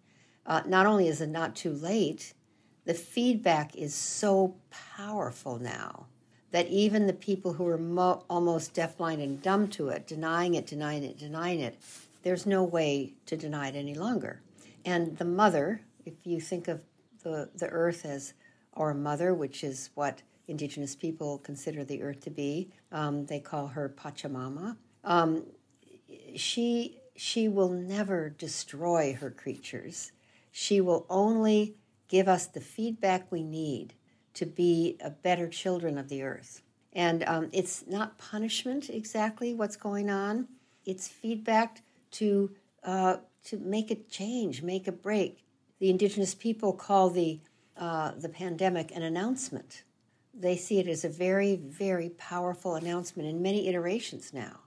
Uh, 0.48 0.62
not 0.66 0.86
only 0.86 1.08
is 1.08 1.22
it 1.22 1.28
not 1.28 1.56
too 1.56 1.74
late, 1.74 2.34
the 2.86 2.94
feedback 2.94 3.76
is 3.76 3.94
so 3.94 4.56
powerful 4.96 5.60
now 5.60 6.08
that 6.52 6.68
even 6.68 7.06
the 7.06 7.14
people 7.14 7.54
who 7.54 7.68
are 7.68 7.78
mo- 7.78 8.24
almost 8.30 8.74
deafblind 8.74 9.22
and 9.22 9.42
dumb 9.42 9.68
to 9.68 9.90
it, 9.90 10.08
denying 10.08 10.56
it, 10.56 10.66
denying 10.66 11.04
it, 11.04 11.18
denying 11.18 11.60
it, 11.60 11.78
there's 12.24 12.46
no 12.46 12.64
way 12.64 13.14
to 13.26 13.36
deny 13.36 13.68
it 13.68 13.76
any 13.76 13.94
longer. 13.94 14.42
And 14.86 15.18
the 15.18 15.26
mother, 15.26 15.82
if 16.06 16.14
you 16.24 16.40
think 16.40 16.70
of 16.70 16.82
the, 17.24 17.50
the 17.56 17.68
earth 17.68 18.06
as 18.06 18.34
our 18.74 18.94
mother, 18.94 19.34
which 19.34 19.64
is 19.66 19.90
what 19.96 20.22
indigenous 20.48 20.96
people 20.96 21.40
consider 21.40 21.84
the 21.84 22.02
earth 22.02 22.22
to 22.22 22.30
be, 22.30 22.70
um, 22.94 23.26
they 23.26 23.42
call 23.42 23.68
her 23.68 23.90
Pachamama. 23.90 24.78
Um, 25.04 25.44
she 26.36 27.00
she 27.16 27.48
will 27.48 27.70
never 27.70 28.30
destroy 28.30 29.18
her 29.20 29.32
creatures. 29.32 30.12
She 30.60 30.82
will 30.82 31.06
only 31.08 31.76
give 32.08 32.28
us 32.28 32.48
the 32.48 32.62
feedback 32.62 33.32
we 33.32 33.44
need 33.44 33.94
to 34.34 34.48
be 34.48 34.98
a 35.00 35.12
better 35.12 35.48
children 35.48 36.00
of 36.00 36.10
the 36.10 36.24
earth. 36.24 36.64
And 36.94 37.24
um, 37.26 37.50
it's 37.54 37.86
not 37.86 38.18
punishment 38.18 38.90
exactly 38.90 39.54
what's 39.54 39.76
going 39.76 40.10
on. 40.10 40.48
It's 40.84 41.08
feedback 41.08 41.84
to 42.14 42.50
uh, 42.84 43.18
to 43.44 43.58
make 43.60 43.92
a 43.92 43.98
change, 44.10 44.64
make 44.64 44.88
a 44.88 44.92
break. 44.92 45.46
The 45.78 45.92
indigenous 45.92 46.34
people 46.34 46.74
call 46.74 47.12
the 47.12 47.40
uh, 47.78 48.14
the 48.18 48.30
pandemic 48.30 48.90
an 48.96 49.04
announcement. 49.04 49.84
They 50.34 50.58
see 50.58 50.80
it 50.80 50.88
as 50.88 51.06
a 51.06 51.10
very, 51.10 51.58
very 51.58 52.10
powerful 52.10 52.74
announcement 52.74 53.30
in 53.30 53.44
many 53.44 53.68
iterations 53.68 54.34
now. 54.34 54.62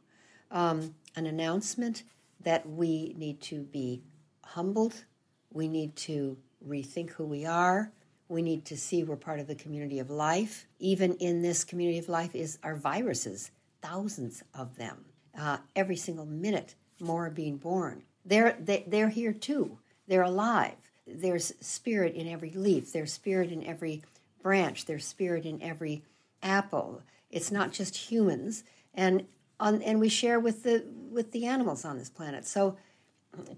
Um, 0.52 0.94
an 1.16 1.26
announcement 1.26 2.04
that 2.38 2.64
we 2.64 3.12
need 3.18 3.40
to 3.40 3.64
be 3.64 4.04
humbled, 4.44 5.04
we 5.52 5.68
need 5.68 5.96
to 5.96 6.36
rethink 6.66 7.10
who 7.10 7.24
we 7.24 7.44
are, 7.44 7.90
we 8.28 8.42
need 8.42 8.64
to 8.66 8.76
see 8.76 9.02
we're 9.02 9.16
part 9.16 9.40
of 9.40 9.48
the 9.48 9.54
community 9.56 9.98
of 9.98 10.08
life. 10.08 10.66
Even 10.78 11.14
in 11.14 11.42
this 11.42 11.64
community 11.64 11.98
of 11.98 12.08
life 12.08 12.34
is 12.34 12.58
our 12.62 12.76
viruses, 12.76 13.50
thousands 13.82 14.44
of 14.54 14.76
them. 14.76 15.04
Uh, 15.36 15.58
every 15.74 15.96
single 15.96 16.26
minute, 16.26 16.76
more 17.00 17.26
are 17.26 17.30
being 17.30 17.56
born. 17.56 18.02
They're, 18.24 18.56
they, 18.60 18.84
they're 18.86 19.08
here 19.08 19.32
too. 19.32 19.78
They're 20.06 20.22
alive. 20.22 20.76
There's 21.06 21.52
spirit 21.60 22.14
in 22.14 22.28
every 22.28 22.52
leaf. 22.52 22.92
There's 22.92 23.12
spirit 23.12 23.50
in 23.50 23.64
every 23.64 24.02
branch. 24.42 24.84
There's 24.84 25.04
spirit 25.04 25.44
in 25.44 25.60
every 25.60 26.04
apple. 26.42 27.02
It's 27.30 27.50
not 27.50 27.72
just 27.72 27.96
humans. 27.96 28.64
And 28.94 29.26
on, 29.58 29.82
and 29.82 30.00
we 30.00 30.08
share 30.08 30.40
with 30.40 30.62
the 30.62 30.84
with 31.10 31.32
the 31.32 31.46
animals 31.46 31.84
on 31.84 31.98
this 31.98 32.08
planet. 32.08 32.46
So, 32.46 32.76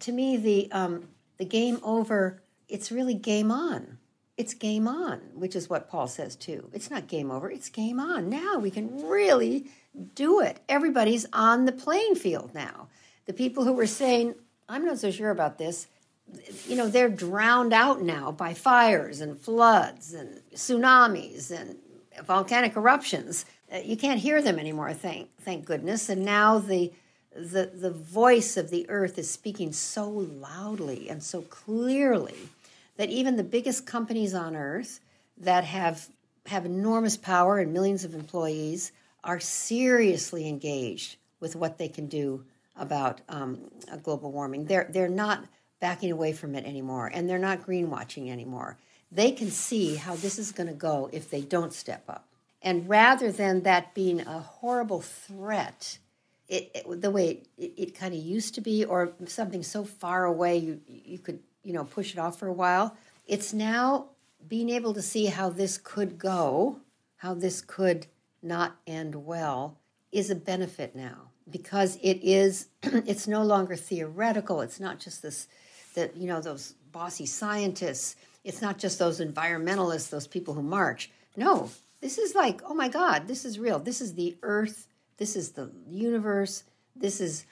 to 0.00 0.12
me, 0.12 0.36
the 0.36 0.72
um, 0.72 1.08
the 1.42 1.48
game 1.48 1.80
over. 1.82 2.40
It's 2.68 2.92
really 2.92 3.14
game 3.14 3.50
on. 3.50 3.98
It's 4.36 4.54
game 4.54 4.86
on, 4.86 5.18
which 5.34 5.56
is 5.56 5.68
what 5.68 5.88
Paul 5.88 6.06
says 6.06 6.36
too. 6.36 6.70
It's 6.72 6.88
not 6.88 7.08
game 7.08 7.32
over. 7.32 7.50
It's 7.50 7.68
game 7.68 7.98
on. 7.98 8.28
Now 8.28 8.58
we 8.58 8.70
can 8.70 9.08
really 9.08 9.66
do 10.14 10.40
it. 10.40 10.60
Everybody's 10.68 11.26
on 11.32 11.64
the 11.64 11.72
playing 11.72 12.14
field 12.14 12.54
now. 12.54 12.86
The 13.26 13.32
people 13.32 13.64
who 13.64 13.72
were 13.72 13.88
saying, 13.88 14.36
"I'm 14.68 14.84
not 14.84 15.00
so 15.00 15.10
sure 15.10 15.30
about 15.30 15.58
this," 15.58 15.88
you 16.68 16.76
know, 16.76 16.88
they're 16.88 17.08
drowned 17.08 17.72
out 17.72 18.00
now 18.02 18.30
by 18.30 18.54
fires 18.54 19.20
and 19.20 19.36
floods 19.36 20.14
and 20.14 20.42
tsunamis 20.54 21.50
and 21.50 21.76
volcanic 22.24 22.76
eruptions. 22.76 23.46
Uh, 23.72 23.78
you 23.78 23.96
can't 23.96 24.20
hear 24.20 24.40
them 24.40 24.60
anymore, 24.60 24.92
thank 24.92 25.28
thank 25.40 25.64
goodness. 25.64 26.08
And 26.08 26.24
now 26.24 26.60
the 26.60 26.92
the, 27.34 27.70
the 27.74 27.90
voice 27.90 28.56
of 28.56 28.70
the 28.70 28.88
earth 28.88 29.18
is 29.18 29.30
speaking 29.30 29.72
so 29.72 30.08
loudly 30.08 31.08
and 31.08 31.22
so 31.22 31.42
clearly 31.42 32.36
that 32.96 33.08
even 33.10 33.36
the 33.36 33.44
biggest 33.44 33.86
companies 33.86 34.34
on 34.34 34.54
earth 34.54 35.00
that 35.38 35.64
have 35.64 36.08
have 36.46 36.66
enormous 36.66 37.16
power 37.16 37.58
and 37.58 37.72
millions 37.72 38.04
of 38.04 38.14
employees 38.14 38.92
are 39.22 39.38
seriously 39.38 40.48
engaged 40.48 41.16
with 41.40 41.54
what 41.54 41.78
they 41.78 41.88
can 41.88 42.06
do 42.06 42.44
about 42.76 43.20
um, 43.28 43.60
global 44.02 44.32
warming. 44.32 44.64
They're 44.64 44.88
they're 44.90 45.08
not 45.08 45.44
backing 45.80 46.10
away 46.12 46.32
from 46.32 46.54
it 46.54 46.64
anymore, 46.64 47.10
and 47.12 47.28
they're 47.28 47.38
not 47.38 47.66
greenwashing 47.66 48.30
anymore. 48.30 48.76
They 49.10 49.32
can 49.32 49.50
see 49.50 49.96
how 49.96 50.16
this 50.16 50.38
is 50.38 50.52
going 50.52 50.68
to 50.68 50.74
go 50.74 51.10
if 51.12 51.30
they 51.30 51.42
don't 51.42 51.72
step 51.72 52.04
up. 52.08 52.26
And 52.62 52.88
rather 52.88 53.30
than 53.32 53.62
that 53.62 53.92
being 53.94 54.20
a 54.20 54.38
horrible 54.38 55.00
threat, 55.00 55.98
it, 56.52 56.70
it 56.74 57.00
the 57.00 57.10
way 57.10 57.42
it, 57.56 57.72
it 57.76 57.94
kind 57.98 58.14
of 58.14 58.20
used 58.20 58.54
to 58.54 58.60
be, 58.60 58.84
or 58.84 59.12
something 59.26 59.62
so 59.62 59.84
far 59.84 60.26
away 60.26 60.58
you 60.58 60.80
you 60.86 61.18
could 61.18 61.40
you 61.62 61.72
know 61.72 61.84
push 61.84 62.12
it 62.12 62.18
off 62.18 62.38
for 62.38 62.46
a 62.46 62.52
while. 62.52 62.96
It's 63.26 63.52
now 63.52 64.06
being 64.46 64.68
able 64.68 64.92
to 64.94 65.02
see 65.02 65.26
how 65.26 65.48
this 65.48 65.78
could 65.78 66.18
go, 66.18 66.80
how 67.16 67.34
this 67.34 67.60
could 67.60 68.06
not 68.42 68.76
end 68.86 69.14
well, 69.14 69.78
is 70.10 70.28
a 70.28 70.34
benefit 70.34 70.94
now 70.94 71.30
because 71.50 71.98
it 72.02 72.18
is 72.22 72.68
it's 72.82 73.26
no 73.26 73.42
longer 73.42 73.74
theoretical. 73.74 74.60
It's 74.60 74.80
not 74.80 74.98
just 74.98 75.22
this 75.22 75.48
that 75.94 76.16
you 76.16 76.26
know 76.26 76.40
those 76.40 76.74
bossy 76.92 77.26
scientists. 77.26 78.16
It's 78.44 78.60
not 78.60 78.78
just 78.78 78.98
those 78.98 79.20
environmentalists, 79.20 80.10
those 80.10 80.26
people 80.26 80.54
who 80.54 80.62
march. 80.62 81.10
No, 81.36 81.70
this 82.00 82.18
is 82.18 82.34
like, 82.34 82.60
oh 82.64 82.74
my 82.74 82.88
God, 82.88 83.28
this 83.28 83.44
is 83.44 83.58
real. 83.58 83.78
This 83.78 84.00
is 84.00 84.14
the 84.14 84.36
earth. 84.42 84.88
This 85.16 85.36
is 85.36 85.52
the 85.52 85.70
universe. 85.88 86.64
This 86.96 87.20
is 87.20 87.44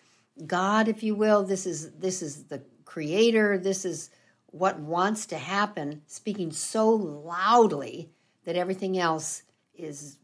God, 0.46 0.88
if 0.88 1.02
you 1.02 1.14
will. 1.14 1.42
This 1.44 1.66
is 1.66 1.90
this 1.92 2.22
is 2.22 2.44
the 2.44 2.62
creator. 2.84 3.58
This 3.58 3.84
is 3.84 4.10
what 4.46 4.78
wants 4.80 5.26
to 5.26 5.38
happen, 5.38 6.02
speaking 6.06 6.50
so 6.50 6.90
loudly 6.90 8.10
that 8.44 8.56
everything 8.56 8.98
else 8.98 9.42
is 9.74 10.18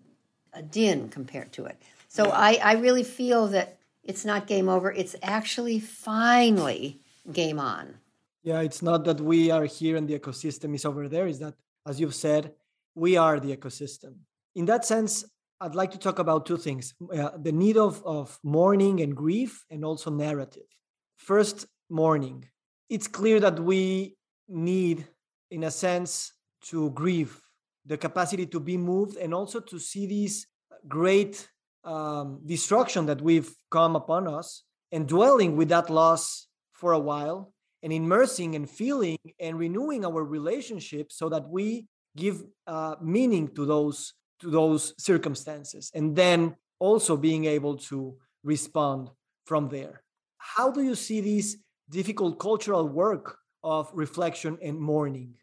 a 0.52 0.62
din 0.62 1.08
compared 1.08 1.52
to 1.52 1.66
it. 1.66 1.80
So 2.08 2.30
I, 2.30 2.58
I 2.62 2.72
really 2.74 3.04
feel 3.04 3.46
that 3.48 3.78
it's 4.02 4.24
not 4.24 4.46
game 4.46 4.68
over. 4.68 4.90
It's 4.90 5.16
actually 5.22 5.80
finally 5.80 7.00
game 7.32 7.58
on. 7.60 7.96
Yeah, 8.42 8.60
it's 8.60 8.82
not 8.82 9.04
that 9.04 9.20
we 9.20 9.50
are 9.50 9.64
here 9.64 9.96
and 9.96 10.08
the 10.08 10.18
ecosystem 10.18 10.74
is 10.74 10.84
over 10.84 11.08
there. 11.08 11.26
Is 11.26 11.40
that, 11.40 11.54
as 11.86 12.00
you've 12.00 12.14
said, 12.14 12.52
we 12.94 13.16
are 13.16 13.38
the 13.40 13.56
ecosystem. 13.56 14.14
In 14.54 14.64
that 14.66 14.84
sense, 14.84 15.24
I'd 15.60 15.74
like 15.74 15.90
to 15.92 15.98
talk 15.98 16.18
about 16.18 16.44
two 16.44 16.58
things 16.58 16.94
uh, 17.14 17.30
the 17.38 17.52
need 17.52 17.76
of, 17.76 18.02
of 18.04 18.38
mourning 18.42 19.00
and 19.00 19.16
grief, 19.16 19.64
and 19.70 19.84
also 19.84 20.10
narrative. 20.10 20.68
First, 21.16 21.66
mourning 21.88 22.44
it's 22.88 23.08
clear 23.08 23.40
that 23.40 23.58
we 23.58 24.16
need, 24.48 25.06
in 25.50 25.64
a 25.64 25.70
sense, 25.70 26.32
to 26.66 26.90
grieve 26.90 27.40
the 27.84 27.96
capacity 27.96 28.46
to 28.46 28.60
be 28.60 28.76
moved 28.76 29.16
and 29.16 29.34
also 29.34 29.60
to 29.60 29.78
see 29.78 30.06
this 30.06 30.46
great 30.88 31.48
um, 31.84 32.40
destruction 32.44 33.06
that 33.06 33.20
we've 33.20 33.52
come 33.70 33.96
upon 33.96 34.28
us 34.28 34.62
and 34.92 35.08
dwelling 35.08 35.56
with 35.56 35.68
that 35.68 35.90
loss 35.90 36.46
for 36.72 36.92
a 36.92 36.98
while 36.98 37.52
and 37.82 37.92
immersing 37.92 38.54
and 38.54 38.68
feeling 38.68 39.18
and 39.40 39.58
renewing 39.58 40.04
our 40.04 40.24
relationship 40.24 41.12
so 41.12 41.28
that 41.28 41.48
we 41.48 41.86
give 42.16 42.42
uh, 42.66 42.96
meaning 43.00 43.48
to 43.54 43.64
those 43.66 44.14
to 44.40 44.50
those 44.50 44.94
circumstances 44.98 45.90
and 45.94 46.14
then 46.16 46.54
also 46.78 47.16
being 47.16 47.44
able 47.46 47.76
to 47.76 48.16
respond 48.42 49.10
from 49.44 49.68
there 49.68 50.02
how 50.46 50.70
do 50.70 50.82
you 50.82 50.94
see 50.94 51.20
these 51.20 51.58
difficult 51.90 52.38
cultural 52.38 52.88
work 52.88 53.38
of 53.64 53.90
reflection 53.92 54.58
and 54.62 54.78
mourning? 54.80 55.34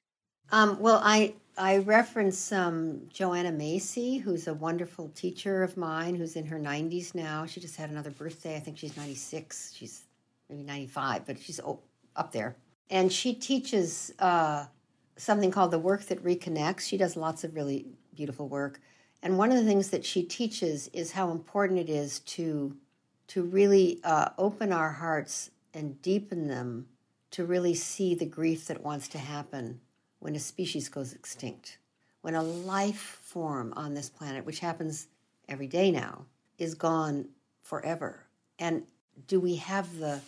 Um, 0.51 0.79
well, 0.79 1.01
I 1.03 1.35
I 1.57 1.77
reference 1.77 2.51
um, 2.51 3.01
Joanna 3.09 3.51
Macy, 3.51 4.17
who's 4.17 4.47
a 4.47 4.53
wonderful 4.53 5.09
teacher 5.09 5.61
of 5.61 5.77
mine, 5.77 6.15
who's 6.15 6.35
in 6.35 6.45
her 6.47 6.59
90s 6.59 7.13
now. 7.13 7.45
She 7.45 7.59
just 7.59 7.75
had 7.75 7.89
another 7.91 8.09
birthday. 8.09 8.55
I 8.55 8.59
think 8.59 8.77
she's 8.77 8.97
96. 8.97 9.73
She's 9.75 10.03
maybe 10.49 10.63
95, 10.63 11.25
but 11.27 11.39
she's 11.39 11.59
up 12.15 12.31
there. 12.31 12.55
And 12.89 13.11
she 13.11 13.33
teaches 13.33 14.13
uh, 14.17 14.65
something 15.15 15.51
called 15.51 15.71
the 15.71 15.79
work 15.79 16.05
that 16.05 16.23
reconnects. 16.23 16.81
She 16.81 16.97
does 16.97 17.15
lots 17.15 17.43
of 17.43 17.53
really 17.53 17.85
beautiful 18.15 18.47
work. 18.47 18.79
And 19.21 19.37
one 19.37 19.51
of 19.51 19.57
the 19.57 19.65
things 19.65 19.89
that 19.89 20.05
she 20.05 20.23
teaches 20.23 20.89
is 20.89 21.11
how 21.11 21.31
important 21.31 21.79
it 21.79 21.89
is 21.89 22.19
to 22.19 22.75
to 23.27 23.41
really 23.41 23.99
uh, 24.03 24.29
open 24.37 24.73
our 24.73 24.91
hearts 24.91 25.49
and 25.73 26.01
deepen 26.01 26.47
them 26.47 26.87
to 27.31 27.45
really 27.45 27.73
see 27.73 28.13
the 28.13 28.25
grief 28.25 28.67
that 28.67 28.83
wants 28.83 29.07
to 29.07 29.17
happen 29.17 29.79
when 30.19 30.35
a 30.35 30.39
species 30.39 30.89
goes 30.89 31.13
extinct. 31.13 31.77
When 32.21 32.35
a 32.35 32.43
life 32.43 33.19
form 33.23 33.73
on 33.75 33.93
this 33.93 34.09
planet, 34.09 34.45
which 34.45 34.59
happens 34.59 35.07
every 35.47 35.67
day 35.67 35.89
now, 35.89 36.25
is 36.57 36.75
gone 36.75 37.29
forever. 37.61 38.25
And 38.59 38.83
do 39.27 39.39
we 39.39 39.55
have 39.55 39.97
the 39.97 40.21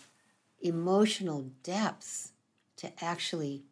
emotional 0.60 1.50
depths 1.62 2.32
to 2.76 2.90
actually 3.04 3.62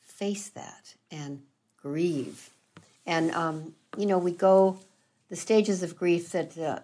face 0.00 0.48
that 0.50 0.94
and 1.10 1.42
grieve? 1.76 2.53
And, 3.06 3.30
um, 3.32 3.74
you 3.96 4.06
know, 4.06 4.18
we 4.18 4.32
go 4.32 4.78
the 5.28 5.36
stages 5.36 5.82
of 5.82 5.96
grief 5.96 6.30
that 6.32 6.56
uh, 6.56 6.78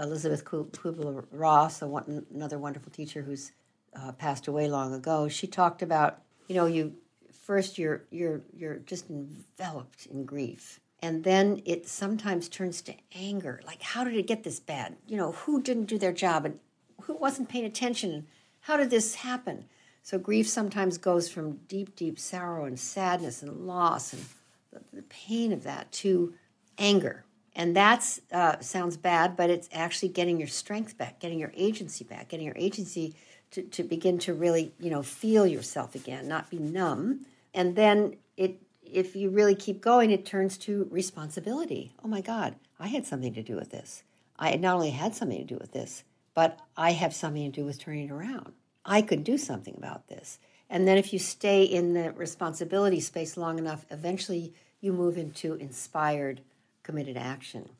Elisabeth 0.00 0.44
Kubler 0.44 1.24
Ross, 1.32 1.82
another 1.82 2.58
wonderful 2.58 2.92
teacher 2.92 3.22
who's 3.22 3.52
uh, 3.94 4.12
passed 4.12 4.46
away 4.46 4.68
long 4.68 4.94
ago, 4.94 5.28
she 5.28 5.46
talked 5.46 5.82
about 5.82 6.22
you 6.46 6.54
know 6.54 6.66
you 6.66 6.94
first 7.32 7.78
you're 7.78 8.04
you're 8.10 8.42
you're 8.56 8.76
just 8.76 9.10
enveloped 9.10 10.06
in 10.06 10.24
grief. 10.24 10.80
And 11.00 11.22
then 11.22 11.62
it 11.64 11.88
sometimes 11.88 12.48
turns 12.48 12.82
to 12.82 12.94
anger 13.14 13.60
like 13.66 13.82
how 13.82 14.04
did 14.04 14.14
it 14.16 14.26
get 14.26 14.44
this 14.44 14.60
bad? 14.60 14.96
You 15.06 15.16
know 15.16 15.32
who 15.32 15.62
didn't 15.62 15.86
do 15.86 15.98
their 15.98 16.12
job? 16.12 16.44
And 16.44 16.58
who 17.02 17.14
wasn't 17.14 17.48
paying 17.48 17.64
attention? 17.64 18.26
How 18.60 18.76
did 18.76 18.90
this 18.90 19.16
happen? 19.16 19.64
So 20.02 20.18
grief 20.18 20.48
sometimes 20.48 20.98
goes 20.98 21.28
from 21.28 21.60
deep 21.68 21.96
deep 21.96 22.18
sorrow 22.18 22.64
and 22.64 22.78
sadness 22.78 23.42
and 23.42 23.66
loss 23.66 24.12
and 24.12 24.24
the, 24.72 25.02
pain 25.02 25.52
of 25.52 25.62
that 25.64 25.90
to 25.90 26.34
anger 26.76 27.24
and 27.54 27.74
that 27.74 28.18
uh, 28.30 28.58
sounds 28.60 28.96
bad 28.96 29.36
but 29.36 29.48
it's 29.48 29.68
actually 29.72 30.08
getting 30.08 30.38
your 30.38 30.48
strength 30.48 30.98
back 30.98 31.18
getting 31.18 31.38
your 31.38 31.52
agency 31.56 32.04
back 32.04 32.28
getting 32.28 32.44
your 32.46 32.56
agency 32.56 33.14
to, 33.50 33.62
to 33.62 33.82
begin 33.82 34.18
to 34.18 34.34
really, 34.34 34.72
you 34.78 34.90
know, 34.90 35.02
feel 35.02 35.46
yourself 35.46 35.94
again, 35.94 36.28
not 36.28 36.50
be 36.50 36.58
numb. 36.58 37.26
And 37.54 37.76
then 37.76 38.16
it 38.36 38.60
if 38.82 39.14
you 39.14 39.28
really 39.28 39.54
keep 39.54 39.82
going, 39.82 40.10
it 40.10 40.24
turns 40.24 40.56
to 40.56 40.88
responsibility. 40.90 41.92
Oh 42.02 42.08
my 42.08 42.22
God, 42.22 42.56
I 42.80 42.88
had 42.88 43.06
something 43.06 43.34
to 43.34 43.42
do 43.42 43.54
with 43.54 43.70
this. 43.70 44.02
I 44.38 44.56
not 44.56 44.76
only 44.76 44.90
had 44.90 45.14
something 45.14 45.38
to 45.38 45.44
do 45.44 45.58
with 45.60 45.72
this, 45.72 46.04
but 46.34 46.58
I 46.74 46.92
have 46.92 47.14
something 47.14 47.50
to 47.50 47.60
do 47.60 47.66
with 47.66 47.78
turning 47.78 48.08
it 48.08 48.12
around. 48.12 48.54
I 48.86 49.02
could 49.02 49.24
do 49.24 49.36
something 49.36 49.74
about 49.76 50.08
this. 50.08 50.38
And 50.70 50.86
then 50.86 50.98
if 50.98 51.12
you 51.12 51.18
stay 51.18 51.64
in 51.64 51.94
the 51.94 52.12
responsibility 52.12 53.00
space 53.00 53.36
long 53.36 53.58
enough, 53.58 53.86
eventually 53.90 54.52
you 54.80 54.92
move 54.92 55.16
into 55.16 55.54
inspired, 55.54 56.42
committed 56.82 57.16
action. 57.16 57.70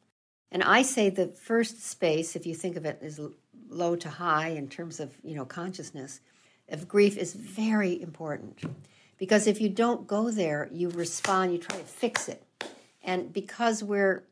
And 0.50 0.62
I 0.62 0.82
say 0.82 1.10
the 1.10 1.28
first 1.28 1.84
space, 1.84 2.34
if 2.34 2.46
you 2.46 2.54
think 2.54 2.76
of 2.76 2.86
it 2.86 3.00
as 3.02 3.20
low 3.70 3.96
to 3.96 4.08
high 4.08 4.48
in 4.48 4.68
terms 4.68 5.00
of 5.00 5.14
you 5.22 5.34
know 5.34 5.44
consciousness 5.44 6.20
of 6.68 6.88
grief 6.88 7.16
is 7.16 7.34
very 7.34 8.00
important 8.00 8.62
because 9.18 9.46
if 9.46 9.60
you 9.60 9.68
don't 9.68 10.06
go 10.06 10.30
there 10.30 10.68
you 10.72 10.88
respond 10.90 11.52
you 11.52 11.58
try 11.58 11.76
to 11.76 11.84
fix 11.84 12.28
it 12.28 12.42
and 13.02 13.32
because 13.32 13.82
we're 13.82 14.24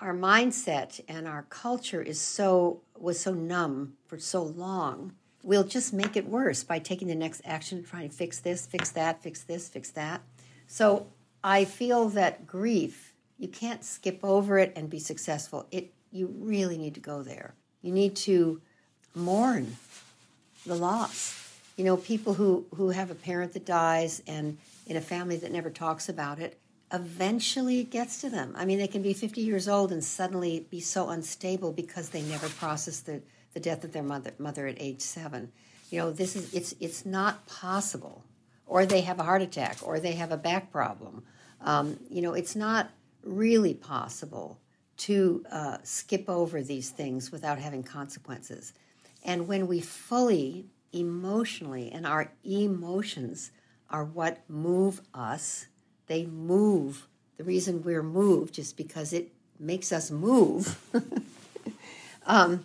our 0.00 0.14
mindset 0.14 1.00
and 1.08 1.26
our 1.26 1.42
culture 1.48 2.02
is 2.02 2.20
so 2.20 2.80
was 2.98 3.18
so 3.18 3.32
numb 3.32 3.94
for 4.06 4.18
so 4.18 4.42
long 4.42 5.12
we'll 5.44 5.64
just 5.64 5.92
make 5.92 6.16
it 6.16 6.26
worse 6.26 6.64
by 6.64 6.78
taking 6.78 7.08
the 7.08 7.14
next 7.14 7.40
action 7.44 7.84
trying 7.84 8.08
to 8.08 8.14
fix 8.14 8.40
this 8.40 8.66
fix 8.66 8.90
that 8.90 9.22
fix 9.22 9.42
this 9.42 9.68
fix 9.68 9.90
that 9.90 10.22
so 10.66 11.06
i 11.42 11.64
feel 11.64 12.08
that 12.08 12.46
grief 12.46 13.12
you 13.38 13.48
can't 13.48 13.84
skip 13.84 14.20
over 14.22 14.58
it 14.58 14.72
and 14.74 14.90
be 14.90 14.98
successful 14.98 15.66
it 15.70 15.92
you 16.10 16.26
really 16.38 16.78
need 16.78 16.94
to 16.94 17.00
go 17.00 17.22
there 17.22 17.54
you 17.82 17.92
need 17.92 18.16
to 18.16 18.60
mourn 19.14 19.76
the 20.66 20.74
loss. 20.74 21.40
You 21.76 21.84
know, 21.84 21.96
people 21.96 22.34
who, 22.34 22.66
who 22.74 22.90
have 22.90 23.10
a 23.10 23.14
parent 23.14 23.52
that 23.54 23.66
dies 23.66 24.22
and 24.26 24.58
in 24.86 24.96
a 24.96 25.00
family 25.00 25.36
that 25.36 25.52
never 25.52 25.70
talks 25.70 26.08
about 26.08 26.38
it, 26.38 26.58
eventually 26.92 27.80
it 27.80 27.90
gets 27.90 28.20
to 28.20 28.30
them. 28.30 28.54
I 28.56 28.64
mean, 28.64 28.78
they 28.78 28.86
can 28.86 29.02
be 29.02 29.12
50 29.12 29.40
years 29.40 29.68
old 29.68 29.90
and 29.90 30.04
suddenly 30.04 30.66
be 30.70 30.80
so 30.80 31.08
unstable 31.08 31.72
because 31.72 32.10
they 32.10 32.22
never 32.22 32.48
processed 32.48 33.06
the, 33.06 33.22
the 33.54 33.60
death 33.60 33.84
of 33.84 33.92
their 33.92 34.02
mother, 34.02 34.32
mother 34.38 34.66
at 34.66 34.76
age 34.78 35.00
seven. 35.00 35.52
You 35.90 35.98
know, 36.00 36.12
this 36.12 36.36
is 36.36 36.52
it's 36.52 36.74
it's 36.80 37.06
not 37.06 37.46
possible. 37.46 38.24
Or 38.66 38.86
they 38.86 39.02
have 39.02 39.20
a 39.20 39.24
heart 39.24 39.42
attack, 39.42 39.78
or 39.82 40.00
they 40.00 40.12
have 40.12 40.32
a 40.32 40.38
back 40.38 40.72
problem. 40.72 41.24
Um, 41.60 41.98
you 42.08 42.22
know, 42.22 42.32
it's 42.32 42.56
not 42.56 42.90
really 43.22 43.74
possible 43.74 44.58
to 44.96 45.44
uh, 45.50 45.78
skip 45.82 46.28
over 46.28 46.62
these 46.62 46.90
things 46.90 47.30
without 47.30 47.58
having 47.58 47.82
consequences. 47.82 48.72
And 49.22 49.48
when 49.48 49.66
we 49.66 49.80
fully 49.80 50.66
emotionally, 50.92 51.90
and 51.90 52.06
our 52.06 52.32
emotions 52.44 53.50
are 53.90 54.04
what 54.04 54.38
move 54.48 55.00
us, 55.12 55.66
they 56.06 56.26
move. 56.26 57.06
The 57.36 57.44
reason 57.44 57.82
we're 57.82 58.02
moved 58.02 58.58
is 58.58 58.72
because 58.72 59.12
it 59.12 59.32
makes 59.58 59.92
us 59.92 60.10
move. 60.10 60.78
um, 62.26 62.64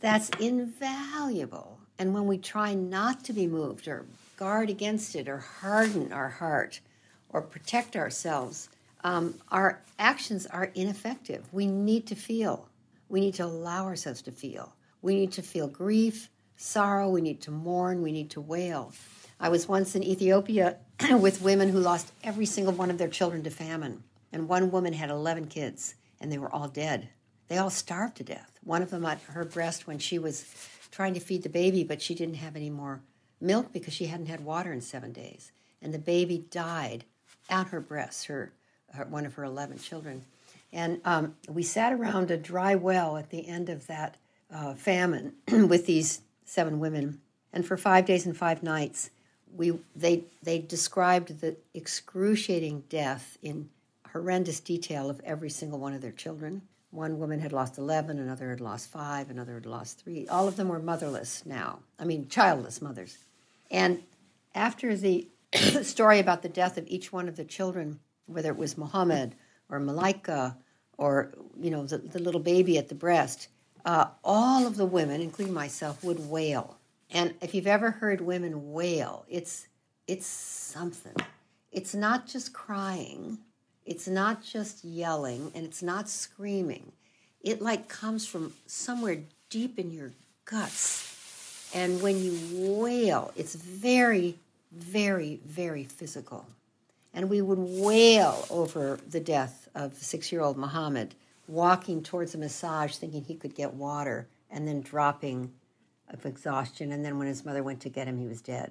that's 0.00 0.30
invaluable. 0.40 1.78
And 1.98 2.14
when 2.14 2.26
we 2.26 2.38
try 2.38 2.74
not 2.74 3.24
to 3.24 3.32
be 3.32 3.46
moved 3.46 3.86
or 3.86 4.06
guard 4.36 4.70
against 4.70 5.14
it 5.14 5.28
or 5.28 5.38
harden 5.38 6.12
our 6.12 6.30
heart 6.30 6.80
or 7.28 7.42
protect 7.42 7.94
ourselves, 7.94 8.70
um, 9.04 9.34
our 9.50 9.80
actions 9.98 10.46
are 10.46 10.70
ineffective. 10.74 11.46
We 11.52 11.66
need 11.66 12.06
to 12.06 12.14
feel. 12.14 12.68
We 13.08 13.20
need 13.20 13.34
to 13.34 13.44
allow 13.44 13.84
ourselves 13.84 14.22
to 14.22 14.32
feel. 14.32 14.74
We 15.02 15.14
need 15.14 15.32
to 15.32 15.42
feel 15.42 15.68
grief, 15.68 16.28
sorrow. 16.56 17.08
We 17.08 17.20
need 17.20 17.40
to 17.42 17.50
mourn. 17.50 18.02
We 18.02 18.12
need 18.12 18.30
to 18.30 18.40
wail. 18.40 18.92
I 19.38 19.48
was 19.48 19.68
once 19.68 19.94
in 19.94 20.02
Ethiopia 20.02 20.76
with 21.10 21.42
women 21.42 21.70
who 21.70 21.80
lost 21.80 22.12
every 22.22 22.46
single 22.46 22.74
one 22.74 22.90
of 22.90 22.98
their 22.98 23.08
children 23.08 23.42
to 23.44 23.50
famine. 23.50 24.02
And 24.32 24.48
one 24.48 24.70
woman 24.70 24.92
had 24.92 25.10
11 25.10 25.46
kids, 25.46 25.94
and 26.20 26.30
they 26.30 26.38
were 26.38 26.52
all 26.54 26.68
dead. 26.68 27.08
They 27.50 27.58
all 27.58 27.68
starved 27.68 28.16
to 28.18 28.22
death. 28.22 28.60
One 28.62 28.80
of 28.80 28.90
them 28.90 29.04
at 29.04 29.20
her 29.22 29.44
breast 29.44 29.88
when 29.88 29.98
she 29.98 30.20
was 30.20 30.44
trying 30.92 31.14
to 31.14 31.20
feed 31.20 31.42
the 31.42 31.48
baby, 31.48 31.82
but 31.82 32.00
she 32.00 32.14
didn't 32.14 32.36
have 32.36 32.54
any 32.54 32.70
more 32.70 33.00
milk 33.40 33.72
because 33.72 33.92
she 33.92 34.06
hadn't 34.06 34.26
had 34.26 34.44
water 34.44 34.72
in 34.72 34.80
seven 34.80 35.12
days. 35.12 35.50
And 35.82 35.92
the 35.92 35.98
baby 35.98 36.46
died 36.48 37.02
at 37.48 37.66
her 37.66 37.80
breast, 37.80 38.26
her, 38.26 38.52
her 38.94 39.04
one 39.04 39.26
of 39.26 39.34
her 39.34 39.42
11 39.42 39.80
children. 39.80 40.24
And 40.72 41.00
um, 41.04 41.34
we 41.48 41.64
sat 41.64 41.92
around 41.92 42.30
a 42.30 42.36
dry 42.36 42.76
well 42.76 43.16
at 43.16 43.30
the 43.30 43.48
end 43.48 43.68
of 43.68 43.88
that 43.88 44.16
uh, 44.54 44.74
famine 44.74 45.32
with 45.50 45.86
these 45.86 46.20
seven 46.44 46.78
women. 46.78 47.20
And 47.52 47.66
for 47.66 47.76
five 47.76 48.06
days 48.06 48.26
and 48.26 48.36
five 48.36 48.62
nights, 48.62 49.10
we 49.56 49.76
they 49.96 50.22
they 50.44 50.60
described 50.60 51.40
the 51.40 51.56
excruciating 51.74 52.84
death 52.88 53.36
in 53.42 53.68
horrendous 54.12 54.60
detail 54.60 55.10
of 55.10 55.20
every 55.24 55.50
single 55.50 55.80
one 55.80 55.94
of 55.94 56.00
their 56.00 56.12
children. 56.12 56.62
One 56.90 57.18
woman 57.18 57.38
had 57.38 57.52
lost 57.52 57.78
11, 57.78 58.18
another 58.18 58.50
had 58.50 58.60
lost 58.60 58.90
five, 58.90 59.30
another 59.30 59.54
had 59.54 59.66
lost 59.66 60.00
three. 60.00 60.26
All 60.26 60.48
of 60.48 60.56
them 60.56 60.68
were 60.68 60.80
motherless 60.80 61.44
now. 61.46 61.80
I 61.98 62.04
mean, 62.04 62.28
childless 62.28 62.82
mothers. 62.82 63.16
And 63.70 64.02
after 64.54 64.96
the 64.96 65.28
story 65.82 66.18
about 66.18 66.42
the 66.42 66.48
death 66.48 66.76
of 66.76 66.86
each 66.88 67.12
one 67.12 67.28
of 67.28 67.36
the 67.36 67.44
children, 67.44 68.00
whether 68.26 68.50
it 68.50 68.56
was 68.56 68.76
Muhammad 68.76 69.36
or 69.68 69.78
Malika 69.78 70.56
or, 70.98 71.32
you 71.58 71.70
know, 71.70 71.86
the, 71.86 71.98
the 71.98 72.18
little 72.18 72.40
baby 72.40 72.76
at 72.76 72.88
the 72.88 72.94
breast, 72.94 73.48
uh, 73.84 74.06
all 74.24 74.66
of 74.66 74.76
the 74.76 74.86
women, 74.86 75.20
including 75.20 75.54
myself, 75.54 76.02
would 76.04 76.28
wail. 76.28 76.76
And 77.10 77.34
if 77.40 77.54
you've 77.54 77.66
ever 77.66 77.90
heard 77.90 78.20
women 78.20 78.72
wail, 78.72 79.24
it's 79.28 79.66
it's 80.06 80.26
something. 80.26 81.14
It's 81.72 81.94
not 81.94 82.26
just 82.26 82.52
crying, 82.52 83.38
it's 83.90 84.06
not 84.06 84.44
just 84.44 84.84
yelling, 84.84 85.50
and 85.52 85.66
it's 85.66 85.82
not 85.82 86.08
screaming. 86.08 86.92
It 87.42 87.60
like 87.60 87.88
comes 87.88 88.24
from 88.24 88.52
somewhere 88.66 89.18
deep 89.48 89.80
in 89.80 89.90
your 89.90 90.12
guts. 90.44 91.68
And 91.74 92.00
when 92.00 92.22
you 92.22 92.38
wail, 92.52 93.32
it's 93.34 93.56
very, 93.56 94.36
very, 94.70 95.40
very 95.44 95.82
physical. 95.82 96.46
And 97.12 97.28
we 97.28 97.40
would 97.40 97.58
wail 97.58 98.46
over 98.48 99.00
the 99.08 99.18
death 99.18 99.68
of 99.74 99.94
six 99.94 100.30
year 100.30 100.40
old 100.40 100.56
Muhammad, 100.56 101.16
walking 101.48 102.00
towards 102.00 102.36
a 102.36 102.38
massage 102.38 102.94
thinking 102.94 103.24
he 103.24 103.34
could 103.34 103.56
get 103.56 103.74
water, 103.74 104.28
and 104.52 104.68
then 104.68 104.82
dropping 104.82 105.52
of 106.08 106.24
exhaustion. 106.24 106.92
And 106.92 107.04
then 107.04 107.18
when 107.18 107.26
his 107.26 107.44
mother 107.44 107.64
went 107.64 107.80
to 107.80 107.88
get 107.88 108.06
him, 108.06 108.18
he 108.18 108.28
was 108.28 108.40
dead. 108.40 108.70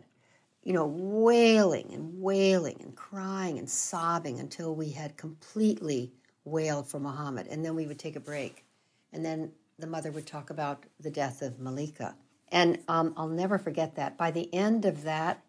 You 0.64 0.74
know, 0.74 0.86
wailing 0.88 1.91
and 1.93 2.22
wailing 2.22 2.78
and 2.82 2.95
crying 2.95 3.57
and 3.57 3.70
sobbing 3.70 4.39
until 4.39 4.76
we 4.76 4.91
had 4.91 5.18
completely 5.18 6.12
wailed 6.43 6.88
for 6.88 6.99
Muhammad. 6.99 7.47
And 7.47 7.64
then 7.64 7.76
we 7.76 7.88
would 7.88 7.99
take 7.99 8.16
a 8.16 8.20
break. 8.22 8.66
And 9.14 9.26
then 9.26 9.51
the 9.78 9.88
mother 9.88 10.12
would 10.12 10.28
talk 10.28 10.49
about 10.49 10.86
the 10.99 11.10
death 11.10 11.41
of 11.41 11.60
Malika. 11.60 12.16
And 12.51 12.80
um, 12.88 13.14
I'll 13.16 13.28
never 13.28 13.57
forget 13.57 13.95
that. 13.95 14.18
By 14.18 14.32
the 14.32 14.53
end 14.53 14.86
of 14.86 15.03
that 15.03 15.43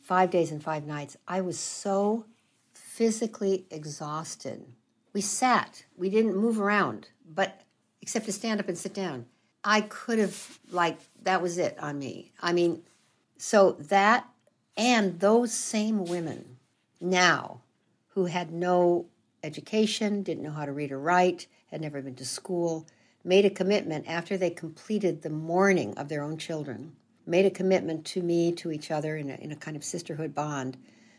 five 0.00 0.30
days 0.30 0.50
and 0.50 0.62
five 0.62 0.86
nights, 0.86 1.16
I 1.26 1.40
was 1.40 1.58
so 1.58 2.26
physically 2.72 3.66
exhausted. 3.70 4.64
We 5.12 5.20
sat, 5.20 5.84
we 5.96 6.08
didn't 6.10 6.36
move 6.36 6.60
around, 6.60 7.08
but 7.28 7.60
except 8.00 8.26
to 8.26 8.32
stand 8.32 8.60
up 8.60 8.68
and 8.68 8.78
sit 8.78 8.94
down. 8.94 9.26
I 9.64 9.80
could 9.80 10.18
have, 10.18 10.60
like, 10.70 10.98
that 11.22 11.42
was 11.42 11.58
it 11.58 11.76
on 11.80 11.98
me. 11.98 12.32
I 12.40 12.52
mean, 12.52 12.82
so 13.36 13.72
that 13.72 14.26
and 14.76 15.20
those 15.20 15.52
same 15.52 16.04
women 16.04 16.56
now 17.00 17.60
who 18.08 18.26
had 18.26 18.52
no 18.52 19.06
education, 19.42 20.22
didn't 20.22 20.42
know 20.42 20.50
how 20.50 20.66
to 20.66 20.72
read 20.72 20.92
or 20.92 20.98
write, 20.98 21.46
had 21.70 21.80
never 21.80 22.02
been 22.02 22.14
to 22.16 22.24
school, 22.24 22.86
made 23.24 23.44
a 23.44 23.50
commitment 23.50 24.06
after 24.08 24.36
they 24.36 24.50
completed 24.50 25.22
the 25.22 25.30
mourning 25.30 25.96
of 25.98 26.08
their 26.08 26.22
own 26.22 26.36
children, 26.36 26.92
made 27.26 27.44
a 27.44 27.50
commitment 27.50 28.04
to 28.04 28.22
me, 28.22 28.52
to 28.52 28.70
each 28.70 28.90
other 28.90 29.16
in 29.16 29.30
a, 29.30 29.34
in 29.34 29.52
a 29.52 29.56
kind 29.56 29.76
of 29.76 29.84
sisterhood 29.84 30.34
bond, 30.34 30.76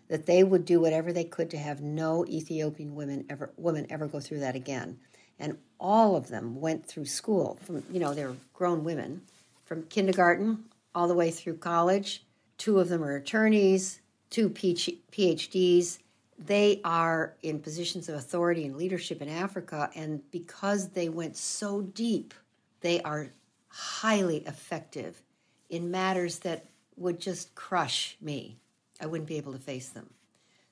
that 0.08 0.26
they 0.26 0.44
would 0.44 0.66
do 0.66 0.80
whatever 0.80 1.12
they 1.12 1.24
could 1.24 1.50
to 1.50 1.58
have 1.58 1.82
no 1.82 2.26
Ethiopian 2.28 2.96
women 2.96 3.26
ever 3.30 3.52
woman 3.58 3.86
ever 3.90 4.08
go 4.08 4.20
through 4.20 4.40
that 4.40 4.56
again. 4.56 4.98
And 5.40 5.58
all 5.80 6.16
of 6.16 6.30
them 6.30 6.60
went 6.60 6.86
through 6.86 7.06
school 7.06 7.60
from 7.64 7.84
you 7.92 8.00
know 8.00 8.14
they're 8.14 8.36
grown 8.54 8.84
women 8.84 9.22
from 9.66 9.84
kindergarten 9.84 10.64
all 10.96 11.08
the 11.08 11.14
way 11.14 11.30
through 11.30 11.58
college. 11.58 12.24
Two 12.58 12.80
of 12.80 12.90
them 12.90 13.04
are 13.04 13.16
attorneys, 13.16 14.02
two 14.30 14.50
PhDs. 14.50 16.00
They 16.40 16.82
are 16.84 17.36
in 17.42 17.60
positions 17.60 18.10
of 18.10 18.16
authority 18.16 18.66
and 18.66 18.76
leadership 18.76 19.22
in 19.22 19.30
Africa, 19.30 19.90
and 19.96 20.22
because 20.32 20.90
they 20.90 21.10
went 21.10 21.36
so 21.36 21.82
deep, 21.82 22.34
they 22.82 23.02
are 23.02 23.30
highly 23.70 24.38
effective 24.46 25.22
in 25.70 25.92
matters 25.92 26.40
that 26.40 26.66
would 26.96 27.20
just 27.20 27.54
crush 27.56 28.18
me. 28.22 28.58
I 29.00 29.06
wouldn't 29.06 29.28
be 29.28 29.38
able 29.38 29.54
to 29.54 29.60
face 29.60 29.90
them. 29.90 30.10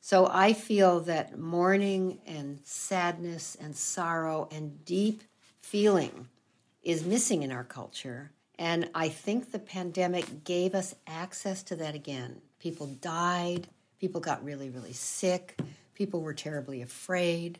So 0.02 0.28
I 0.32 0.54
feel 0.54 1.00
that 1.02 1.40
mourning 1.40 2.20
and 2.28 2.60
sadness 2.64 3.56
and 3.60 3.76
sorrow 3.76 4.48
and 4.52 4.86
deep 4.86 5.24
feeling 5.62 6.28
is 6.84 7.04
missing 7.04 7.42
in 7.42 7.52
our 7.52 7.64
culture. 7.64 8.32
And 8.58 8.90
I 8.96 9.10
think 9.10 9.52
the 9.52 9.60
pandemic 9.60 10.44
gave 10.44 10.76
us 10.76 10.96
access 11.08 11.64
to 11.64 11.76
that 11.78 11.96
again. 11.96 12.42
People 12.60 12.88
died, 13.02 13.68
people 14.00 14.22
got 14.22 14.44
really, 14.44 14.70
really 14.70 14.94
sick, 14.94 15.60
people 15.94 16.22
were 16.22 16.34
terribly 16.34 16.82
afraid, 16.82 17.60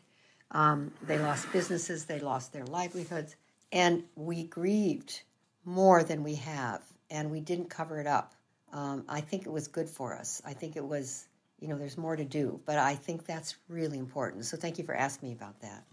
um, 0.50 0.92
they 1.02 1.18
lost 1.18 1.52
businesses, 1.52 2.04
they 2.04 2.20
lost 2.20 2.52
their 2.52 2.64
livelihoods, 2.64 3.36
and 3.72 4.04
we 4.14 4.44
grieved 4.44 5.22
more 5.64 6.02
than 6.02 6.22
we 6.22 6.36
have, 6.36 6.82
and 7.10 7.30
we 7.30 7.40
didn't 7.40 7.68
cover 7.68 8.00
it 8.00 8.06
up. 8.06 8.34
Um, 8.72 9.04
I 9.08 9.20
think 9.20 9.46
it 9.46 9.52
was 9.52 9.68
good 9.68 9.88
for 9.88 10.14
us. 10.14 10.40
I 10.44 10.54
think 10.54 10.76
it 10.76 10.84
was, 10.84 11.26
you 11.60 11.68
know, 11.68 11.76
there's 11.76 11.98
more 11.98 12.16
to 12.16 12.24
do, 12.24 12.60
but 12.64 12.78
I 12.78 12.94
think 12.94 13.26
that's 13.26 13.56
really 13.68 13.98
important. 13.98 14.44
So 14.44 14.56
thank 14.56 14.78
you 14.78 14.84
for 14.84 14.94
asking 14.94 15.28
me 15.28 15.34
about 15.34 15.60
that. 15.60 15.84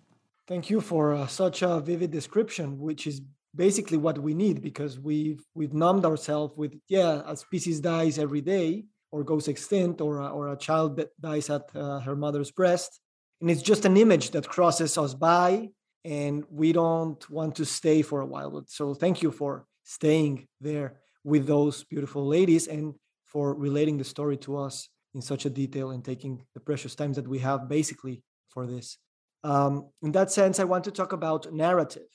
Thank 0.47 0.69
you 0.69 0.81
for 0.81 1.13
uh, 1.13 1.27
such 1.27 1.61
a 1.61 1.79
vivid 1.79 2.11
description, 2.11 2.79
which 2.79 3.07
is 3.07 3.21
basically 3.55 3.97
what 3.97 4.17
we 4.17 4.33
need 4.33 4.61
because 4.61 4.99
we've 4.99 5.43
we've 5.53 5.73
numbed 5.73 6.05
ourselves 6.05 6.57
with 6.57 6.73
yeah 6.87 7.21
a 7.27 7.35
species 7.37 7.79
dies 7.79 8.17
every 8.17 8.41
day 8.41 8.85
or 9.13 9.23
goes 9.23 9.47
extinct 9.47 10.01
or 10.01 10.17
a, 10.17 10.27
or 10.29 10.51
a 10.51 10.57
child 10.57 10.97
that 10.97 11.09
dies 11.21 11.47
at 11.51 11.69
uh, 11.75 11.99
her 11.99 12.15
mother's 12.15 12.49
breast. 12.49 12.99
And 13.39 13.51
it's 13.51 13.61
just 13.61 13.85
an 13.85 13.95
image 13.95 14.31
that 14.31 14.49
crosses 14.49 14.97
us 14.97 15.13
by 15.13 15.69
and 16.03 16.43
we 16.49 16.73
don't 16.73 17.29
want 17.29 17.55
to 17.57 17.65
stay 17.65 18.01
for 18.01 18.21
a 18.21 18.25
while. 18.25 18.63
So 18.67 18.95
thank 18.95 19.21
you 19.21 19.31
for 19.31 19.67
staying 19.83 20.47
there 20.59 20.95
with 21.23 21.45
those 21.45 21.83
beautiful 21.83 22.25
ladies 22.25 22.65
and 22.65 22.95
for 23.23 23.53
relating 23.53 23.99
the 23.99 24.03
story 24.03 24.37
to 24.37 24.57
us 24.57 24.89
in 25.13 25.21
such 25.21 25.45
a 25.45 25.49
detail 25.49 25.91
and 25.91 26.03
taking 26.03 26.43
the 26.55 26.59
precious 26.59 26.95
times 26.95 27.15
that 27.17 27.27
we 27.27 27.37
have 27.37 27.69
basically 27.69 28.23
for 28.49 28.65
this. 28.65 28.97
Um, 29.43 29.89
in 30.01 30.13
that 30.13 30.31
sense 30.31 30.57
i 30.59 30.63
want 30.63 30.85
to 30.85 30.91
talk 30.91 31.11
about 31.11 31.51
narrative 31.51 32.07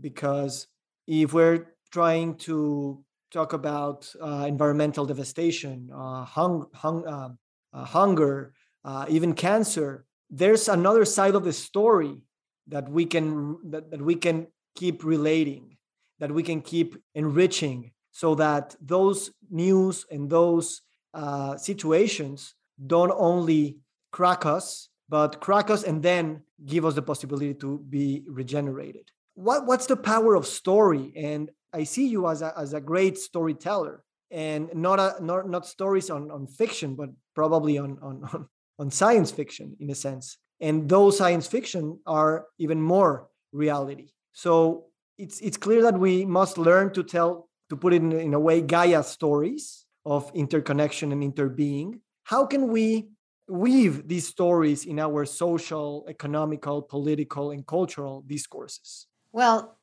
because 0.00 0.68
if 1.08 1.32
we're 1.32 1.66
trying 1.90 2.36
to 2.36 3.02
talk 3.32 3.54
about 3.54 4.12
uh, 4.22 4.44
environmental 4.46 5.06
devastation, 5.06 5.90
uh, 5.92 6.24
hung, 6.24 6.66
hung, 6.74 7.06
uh, 7.06 7.30
uh 7.72 7.84
hunger, 7.84 8.52
uh, 8.84 9.06
even 9.08 9.32
cancer, 9.32 10.04
there's 10.30 10.68
another 10.68 11.04
side 11.06 11.34
of 11.34 11.44
the 11.44 11.52
story 11.52 12.14
that 12.66 12.88
we 12.88 13.06
can 13.06 13.58
that, 13.70 13.90
that 13.90 14.02
we 14.02 14.14
can 14.14 14.46
keep 14.76 15.02
relating, 15.02 15.78
that 16.18 16.30
we 16.30 16.42
can 16.42 16.60
keep 16.60 16.96
enriching, 17.14 17.90
so 18.10 18.34
that 18.34 18.76
those 18.80 19.30
news 19.50 20.04
and 20.10 20.28
those 20.28 20.82
uh, 21.14 21.56
situations 21.56 22.54
don't 22.86 23.12
only 23.16 23.78
crack 24.12 24.44
us, 24.44 24.90
but 25.08 25.40
crack 25.40 25.70
us 25.70 25.84
and 25.84 26.02
then 26.02 26.42
give 26.66 26.84
us 26.84 26.94
the 26.94 27.02
possibility 27.02 27.54
to 27.54 27.78
be 27.88 28.22
regenerated 28.28 29.10
what 29.38 29.66
what's 29.66 29.86
the 29.86 29.96
power 29.96 30.34
of 30.34 30.46
story 30.46 31.12
and 31.14 31.50
I 31.72 31.84
see 31.84 32.08
you 32.08 32.28
as 32.28 32.42
a, 32.42 32.52
as 32.58 32.72
a 32.72 32.80
great 32.80 33.18
storyteller 33.18 34.02
and 34.30 34.68
not 34.74 34.98
a, 34.98 35.24
not 35.24 35.48
not 35.48 35.66
stories 35.66 36.10
on, 36.10 36.30
on 36.30 36.46
fiction, 36.46 36.96
but 36.96 37.10
probably 37.34 37.78
on, 37.78 37.98
on 38.02 38.48
on 38.80 38.90
science 38.90 39.30
fiction 39.30 39.76
in 39.78 39.90
a 39.90 39.94
sense. 39.94 40.38
And 40.60 40.88
those 40.88 41.18
science 41.18 41.46
fiction 41.46 42.00
are 42.04 42.46
even 42.58 42.80
more 42.80 43.28
reality. 43.52 44.08
So 44.32 44.86
it's 45.18 45.40
it's 45.40 45.56
clear 45.56 45.82
that 45.82 45.98
we 45.98 46.24
must 46.24 46.58
learn 46.58 46.92
to 46.94 47.02
tell 47.04 47.48
to 47.70 47.76
put 47.76 47.92
it 47.92 48.02
in, 48.02 48.12
in 48.12 48.34
a 48.34 48.40
way 48.40 48.60
Gaia 48.60 49.04
stories 49.04 49.86
of 50.04 50.30
interconnection 50.34 51.12
and 51.12 51.22
interbeing. 51.22 52.00
How 52.24 52.44
can 52.46 52.68
we 52.68 53.10
weave 53.46 54.08
these 54.08 54.26
stories 54.26 54.84
in 54.84 54.98
our 54.98 55.24
social, 55.24 56.04
economical, 56.08 56.82
political, 56.82 57.50
and 57.50 57.66
cultural 57.66 58.24
discourses? 58.26 59.07
Well, 59.32 59.76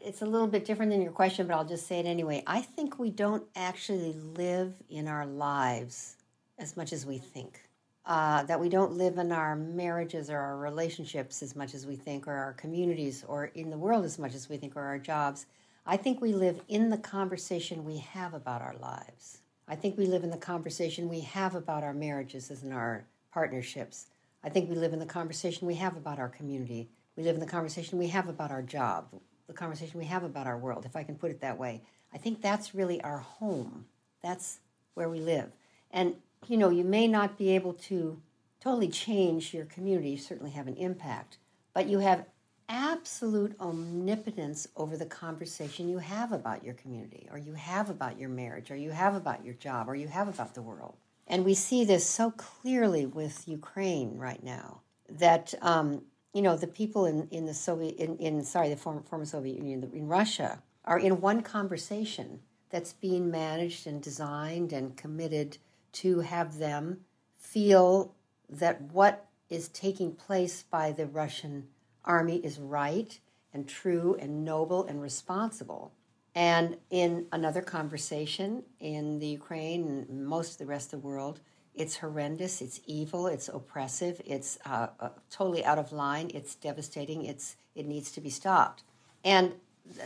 it's 0.00 0.22
a 0.22 0.26
little 0.26 0.48
bit 0.48 0.64
different 0.64 0.90
than 0.90 1.02
your 1.02 1.12
question, 1.12 1.46
but 1.46 1.54
I'll 1.54 1.64
just 1.64 1.86
say 1.86 2.00
it 2.00 2.06
anyway. 2.06 2.42
I 2.46 2.60
think 2.62 2.98
we 2.98 3.10
don't 3.10 3.44
actually 3.54 4.12
live 4.12 4.74
in 4.88 5.06
our 5.06 5.24
lives 5.24 6.16
as 6.58 6.76
much 6.76 6.92
as 6.92 7.06
we 7.06 7.18
think. 7.18 7.60
Uh, 8.06 8.42
that 8.44 8.58
we 8.58 8.68
don't 8.68 8.92
live 8.92 9.18
in 9.18 9.30
our 9.30 9.54
marriages 9.54 10.30
or 10.30 10.38
our 10.38 10.56
relationships 10.56 11.42
as 11.42 11.54
much 11.54 11.74
as 11.74 11.86
we 11.86 11.94
think, 11.94 12.26
or 12.26 12.32
our 12.32 12.54
communities, 12.54 13.24
or 13.28 13.46
in 13.46 13.70
the 13.70 13.78
world 13.78 14.04
as 14.04 14.18
much 14.18 14.34
as 14.34 14.48
we 14.48 14.56
think, 14.56 14.74
or 14.74 14.82
our 14.82 14.98
jobs. 14.98 15.46
I 15.86 15.96
think 15.96 16.20
we 16.20 16.32
live 16.32 16.60
in 16.68 16.90
the 16.90 16.98
conversation 16.98 17.84
we 17.84 17.98
have 17.98 18.34
about 18.34 18.62
our 18.62 18.74
lives. 18.80 19.42
I 19.68 19.76
think 19.76 19.96
we 19.96 20.06
live 20.06 20.24
in 20.24 20.30
the 20.30 20.36
conversation 20.38 21.08
we 21.08 21.20
have 21.20 21.54
about 21.54 21.84
our 21.84 21.92
marriages 21.92 22.50
and 22.62 22.72
our 22.72 23.04
partnerships. 23.32 24.06
I 24.42 24.48
think 24.48 24.68
we 24.68 24.76
live 24.76 24.92
in 24.92 24.98
the 24.98 25.06
conversation 25.06 25.68
we 25.68 25.76
have 25.76 25.96
about 25.96 26.18
our 26.18 26.28
community. 26.28 26.88
We 27.20 27.26
live 27.26 27.34
in 27.34 27.40
the 27.40 27.46
conversation 27.46 27.98
we 27.98 28.08
have 28.08 28.30
about 28.30 28.50
our 28.50 28.62
job, 28.62 29.04
the 29.46 29.52
conversation 29.52 29.98
we 29.98 30.06
have 30.06 30.24
about 30.24 30.46
our 30.46 30.56
world, 30.56 30.86
if 30.86 30.96
I 30.96 31.02
can 31.02 31.16
put 31.16 31.30
it 31.30 31.42
that 31.42 31.58
way. 31.58 31.82
I 32.14 32.16
think 32.16 32.40
that's 32.40 32.74
really 32.74 32.98
our 33.02 33.18
home. 33.18 33.84
That's 34.22 34.60
where 34.94 35.10
we 35.10 35.20
live. 35.20 35.50
And, 35.90 36.14
you 36.48 36.56
know, 36.56 36.70
you 36.70 36.82
may 36.82 37.06
not 37.06 37.36
be 37.36 37.50
able 37.50 37.74
to 37.74 38.22
totally 38.58 38.88
change 38.88 39.52
your 39.52 39.66
community, 39.66 40.08
you 40.12 40.16
certainly 40.16 40.52
have 40.52 40.66
an 40.66 40.76
impact, 40.76 41.36
but 41.74 41.88
you 41.88 41.98
have 41.98 42.24
absolute 42.70 43.54
omnipotence 43.60 44.66
over 44.74 44.96
the 44.96 45.04
conversation 45.04 45.90
you 45.90 45.98
have 45.98 46.32
about 46.32 46.64
your 46.64 46.72
community, 46.72 47.28
or 47.30 47.36
you 47.36 47.52
have 47.52 47.90
about 47.90 48.18
your 48.18 48.30
marriage, 48.30 48.70
or 48.70 48.76
you 48.76 48.92
have 48.92 49.14
about 49.14 49.44
your 49.44 49.54
job, 49.56 49.90
or 49.90 49.94
you 49.94 50.08
have 50.08 50.28
about 50.28 50.54
the 50.54 50.62
world. 50.62 50.94
And 51.26 51.44
we 51.44 51.52
see 51.52 51.84
this 51.84 52.06
so 52.06 52.30
clearly 52.30 53.04
with 53.04 53.46
Ukraine 53.46 54.16
right 54.16 54.42
now 54.42 54.80
that 55.10 55.52
um, 55.60 56.02
you 56.32 56.42
know 56.42 56.56
the 56.56 56.66
people 56.66 57.06
in, 57.06 57.28
in 57.30 57.46
the 57.46 57.54
Soviet 57.54 57.96
in, 57.96 58.16
in 58.18 58.44
sorry 58.44 58.68
the 58.68 58.76
former, 58.76 59.02
former 59.02 59.24
Soviet 59.24 59.56
Union 59.56 59.90
in 59.94 60.06
Russia 60.06 60.62
are 60.84 60.98
in 60.98 61.20
one 61.20 61.42
conversation 61.42 62.40
that's 62.70 62.92
being 62.92 63.30
managed 63.30 63.86
and 63.86 64.00
designed 64.00 64.72
and 64.72 64.96
committed 64.96 65.58
to 65.92 66.20
have 66.20 66.58
them 66.58 67.00
feel 67.36 68.14
that 68.48 68.80
what 68.80 69.26
is 69.48 69.68
taking 69.68 70.12
place 70.12 70.62
by 70.62 70.92
the 70.92 71.06
Russian 71.06 71.66
army 72.04 72.36
is 72.38 72.58
right 72.58 73.18
and 73.52 73.68
true 73.68 74.16
and 74.20 74.44
noble 74.44 74.84
and 74.84 75.02
responsible. 75.02 75.92
And 76.34 76.76
in 76.90 77.26
another 77.32 77.60
conversation 77.60 78.62
in 78.78 79.18
the 79.18 79.26
Ukraine 79.26 80.06
and 80.08 80.26
most 80.26 80.52
of 80.52 80.58
the 80.58 80.66
rest 80.66 80.92
of 80.92 81.02
the 81.02 81.08
world, 81.08 81.40
it's 81.74 81.96
horrendous, 81.96 82.60
it's 82.60 82.80
evil, 82.86 83.26
it's 83.26 83.48
oppressive, 83.48 84.20
it's 84.26 84.58
uh, 84.66 84.88
uh, 84.98 85.08
totally 85.30 85.64
out 85.64 85.78
of 85.78 85.92
line, 85.92 86.30
it's 86.34 86.54
devastating, 86.54 87.24
it's, 87.24 87.56
it 87.74 87.86
needs 87.86 88.10
to 88.12 88.20
be 88.20 88.30
stopped. 88.30 88.82
And 89.24 89.52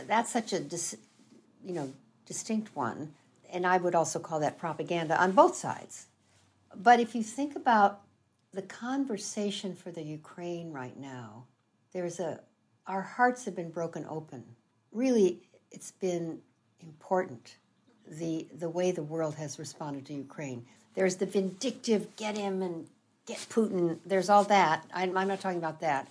that's 0.07 0.31
such 0.31 0.53
a 0.53 0.59
dis, 0.59 0.95
you 1.63 1.73
know, 1.73 1.91
distinct 2.25 2.75
one. 2.75 3.13
And 3.51 3.65
I 3.65 3.77
would 3.77 3.95
also 3.95 4.19
call 4.19 4.39
that 4.41 4.57
propaganda 4.57 5.21
on 5.21 5.31
both 5.31 5.55
sides. 5.55 6.07
But 6.75 6.99
if 6.99 7.15
you 7.15 7.23
think 7.23 7.55
about 7.55 8.01
the 8.53 8.61
conversation 8.61 9.75
for 9.75 9.91
the 9.91 10.01
Ukraine 10.01 10.71
right 10.71 10.97
now, 10.97 11.45
there's 11.93 12.19
a 12.19 12.39
our 12.87 13.01
hearts 13.01 13.45
have 13.45 13.55
been 13.55 13.71
broken 13.71 14.05
open. 14.09 14.43
Really, 14.91 15.41
it's 15.71 15.91
been 15.91 16.39
important 16.81 17.57
the 18.07 18.47
the 18.59 18.69
way 18.69 18.91
the 18.91 19.03
world 19.03 19.35
has 19.35 19.57
responded 19.59 20.05
to 20.07 20.13
Ukraine. 20.13 20.65
There's 20.95 21.17
the 21.17 21.25
vindictive 21.25 22.15
get 22.15 22.37
him 22.37 22.61
and 22.61 22.87
get 23.25 23.37
Putin. 23.49 23.99
There's 24.05 24.29
all 24.29 24.43
that. 24.45 24.85
I'm, 24.93 25.17
I'm 25.17 25.27
not 25.27 25.41
talking 25.41 25.57
about 25.57 25.81
that. 25.81 26.07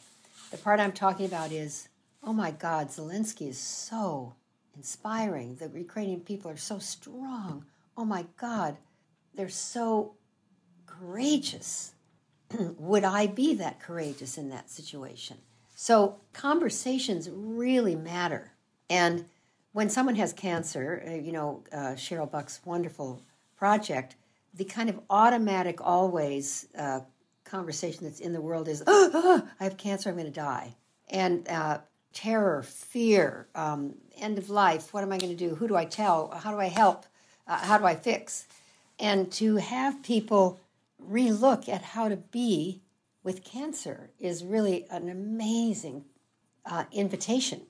The 0.51 0.59
part 0.59 0.81
I'm 0.81 0.93
talking 0.93 1.27
about 1.27 1.53
is, 1.53 1.89
oh 2.23 2.33
my 2.33 2.51
God, 2.51 2.89
Zelensky 2.89 3.49
is 3.49 3.59
so 3.59 4.35
inspiring. 4.77 5.57
The 5.57 5.71
Ukrainian 5.79 6.21
people 6.21 6.51
are 6.51 6.57
so 6.57 6.79
strong. 6.79 7.65
Oh 7.97 8.05
my 8.05 8.27
God, 8.37 8.77
they're 9.35 9.49
so 9.49 10.15
courageous. 10.87 11.93
Would 12.79 13.05
I 13.05 13.27
be 13.27 13.55
that 13.55 13.81
courageous 13.81 14.37
in 14.37 14.51
that 14.51 14.71
situation? 14.71 15.39
So 15.75 16.17
conversations 16.33 17.29
really 17.31 17.97
matter. 17.97 18.53
And 18.89 19.25
when 19.73 19.91
someone 19.91 20.15
has 20.17 20.33
cancer, 20.33 21.03
uh, 21.07 21.11
you 21.13 21.33
know, 21.33 21.65
uh, 21.73 21.95
Cheryl 21.97 22.31
Buck's 22.31 22.61
wonderful 22.65 23.23
project, 23.57 24.15
the 24.57 24.65
kind 24.65 24.89
of 24.89 25.01
automatic, 25.11 25.81
always 25.81 26.67
uh, 26.79 27.01
conversation 27.45 28.05
that's 28.05 28.21
in 28.21 28.33
the 28.33 28.41
world 28.41 28.69
is, 28.69 28.83
oh, 28.87 29.11
oh, 29.15 29.49
I 29.59 29.65
have 29.65 29.77
cancer, 29.77 30.09
I'm 30.09 30.17
going 30.17 30.27
to 30.27 30.33
die. 30.33 30.75
And 31.11 31.49
uh, 31.49 31.79
terror, 32.13 32.63
fear, 32.63 33.49
um, 33.55 33.95
end 34.17 34.39
of 34.39 34.51
life, 34.51 34.95
what 34.95 35.03
am 35.03 35.13
I 35.13 35.19
going 35.19 35.37
to 35.37 35.49
do? 35.49 35.55
Who 35.55 35.69
do 35.69 35.77
I 35.77 35.85
tell? 35.85 36.31
How 36.31 36.53
do 36.53 36.59
I 36.59 36.67
help? 36.67 37.07
Uh, 37.47 37.59
how 37.59 37.79
do 37.79 37.85
I 37.85 37.95
fix? 37.95 38.47
And 38.99 39.31
to 39.33 39.57
have 39.57 40.03
people 40.03 40.61
relook 41.11 41.69
at 41.69 41.83
how 41.83 42.09
to 42.09 42.17
be 42.17 42.81
with 43.23 43.45
cancer 43.45 44.11
is 44.21 44.45
really 44.45 44.87
an 44.91 45.09
amazing 45.09 46.05
uh, 46.65 46.85
invitation 46.93 47.63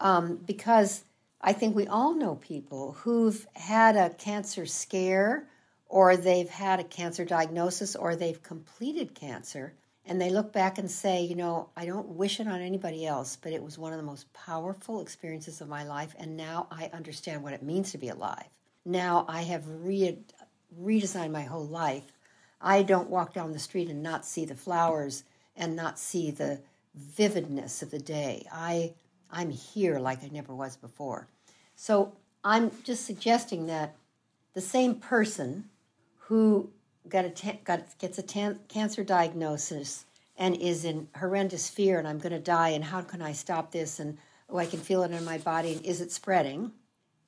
um, 0.00 0.36
because 0.44 1.04
I 1.40 1.52
think 1.52 1.74
we 1.74 1.86
all 1.86 2.14
know 2.14 2.36
people 2.36 2.92
who've 3.00 3.46
had 3.54 3.96
a 3.96 4.10
cancer 4.10 4.66
scare 4.66 5.48
or 5.92 6.16
they've 6.16 6.48
had 6.48 6.80
a 6.80 6.84
cancer 6.84 7.24
diagnosis 7.24 7.94
or 7.94 8.16
they've 8.16 8.42
completed 8.42 9.14
cancer 9.14 9.74
and 10.06 10.20
they 10.20 10.30
look 10.30 10.52
back 10.52 10.78
and 10.78 10.90
say, 10.90 11.22
you 11.22 11.36
know, 11.36 11.68
I 11.76 11.86
don't 11.86 12.08
wish 12.08 12.40
it 12.40 12.48
on 12.48 12.60
anybody 12.60 13.06
else, 13.06 13.36
but 13.36 13.52
it 13.52 13.62
was 13.62 13.78
one 13.78 13.92
of 13.92 13.98
the 13.98 14.04
most 14.04 14.32
powerful 14.32 15.00
experiences 15.00 15.60
of 15.60 15.68
my 15.68 15.84
life, 15.84 16.12
and 16.18 16.36
now 16.36 16.66
I 16.72 16.90
understand 16.92 17.42
what 17.44 17.52
it 17.52 17.62
means 17.62 17.92
to 17.92 17.98
be 17.98 18.08
alive. 18.08 18.48
Now 18.84 19.26
I 19.28 19.42
have 19.42 19.62
re- 19.66 20.18
redesigned 20.82 21.30
my 21.30 21.42
whole 21.42 21.66
life 21.66 22.10
I 22.62 22.82
don't 22.82 23.10
walk 23.10 23.34
down 23.34 23.52
the 23.52 23.58
street 23.58 23.88
and 23.88 24.02
not 24.02 24.24
see 24.24 24.44
the 24.44 24.54
flowers 24.54 25.24
and 25.56 25.74
not 25.74 25.98
see 25.98 26.30
the 26.30 26.60
vividness 26.94 27.82
of 27.82 27.90
the 27.90 27.98
day. 27.98 28.46
I 28.52 28.94
I'm 29.30 29.50
here 29.50 29.98
like 29.98 30.22
I 30.22 30.28
never 30.28 30.54
was 30.54 30.76
before. 30.76 31.26
So 31.74 32.12
I'm 32.44 32.70
just 32.84 33.04
suggesting 33.04 33.66
that 33.66 33.96
the 34.54 34.60
same 34.60 34.96
person 34.96 35.70
who 36.32 36.70
got 37.10 37.26
a 37.26 37.28
ta- 37.28 37.58
got, 37.62 37.98
gets 37.98 38.18
a 38.18 38.22
cancer 38.22 39.04
diagnosis 39.04 40.06
and 40.34 40.56
is 40.56 40.82
in 40.82 41.06
horrendous 41.18 41.68
fear 41.68 41.98
and 41.98 42.08
I'm 42.08 42.18
going 42.18 42.32
to 42.32 42.38
die 42.38 42.70
and 42.70 42.82
how 42.82 43.02
can 43.02 43.20
I 43.20 43.32
stop 43.32 43.70
this 43.70 44.00
and 44.00 44.16
oh 44.48 44.56
I 44.56 44.64
can 44.64 44.80
feel 44.80 45.02
it 45.02 45.10
in 45.10 45.26
my 45.26 45.36
body 45.36 45.74
and 45.74 45.84
is 45.84 46.00
it 46.00 46.10
spreading 46.10 46.72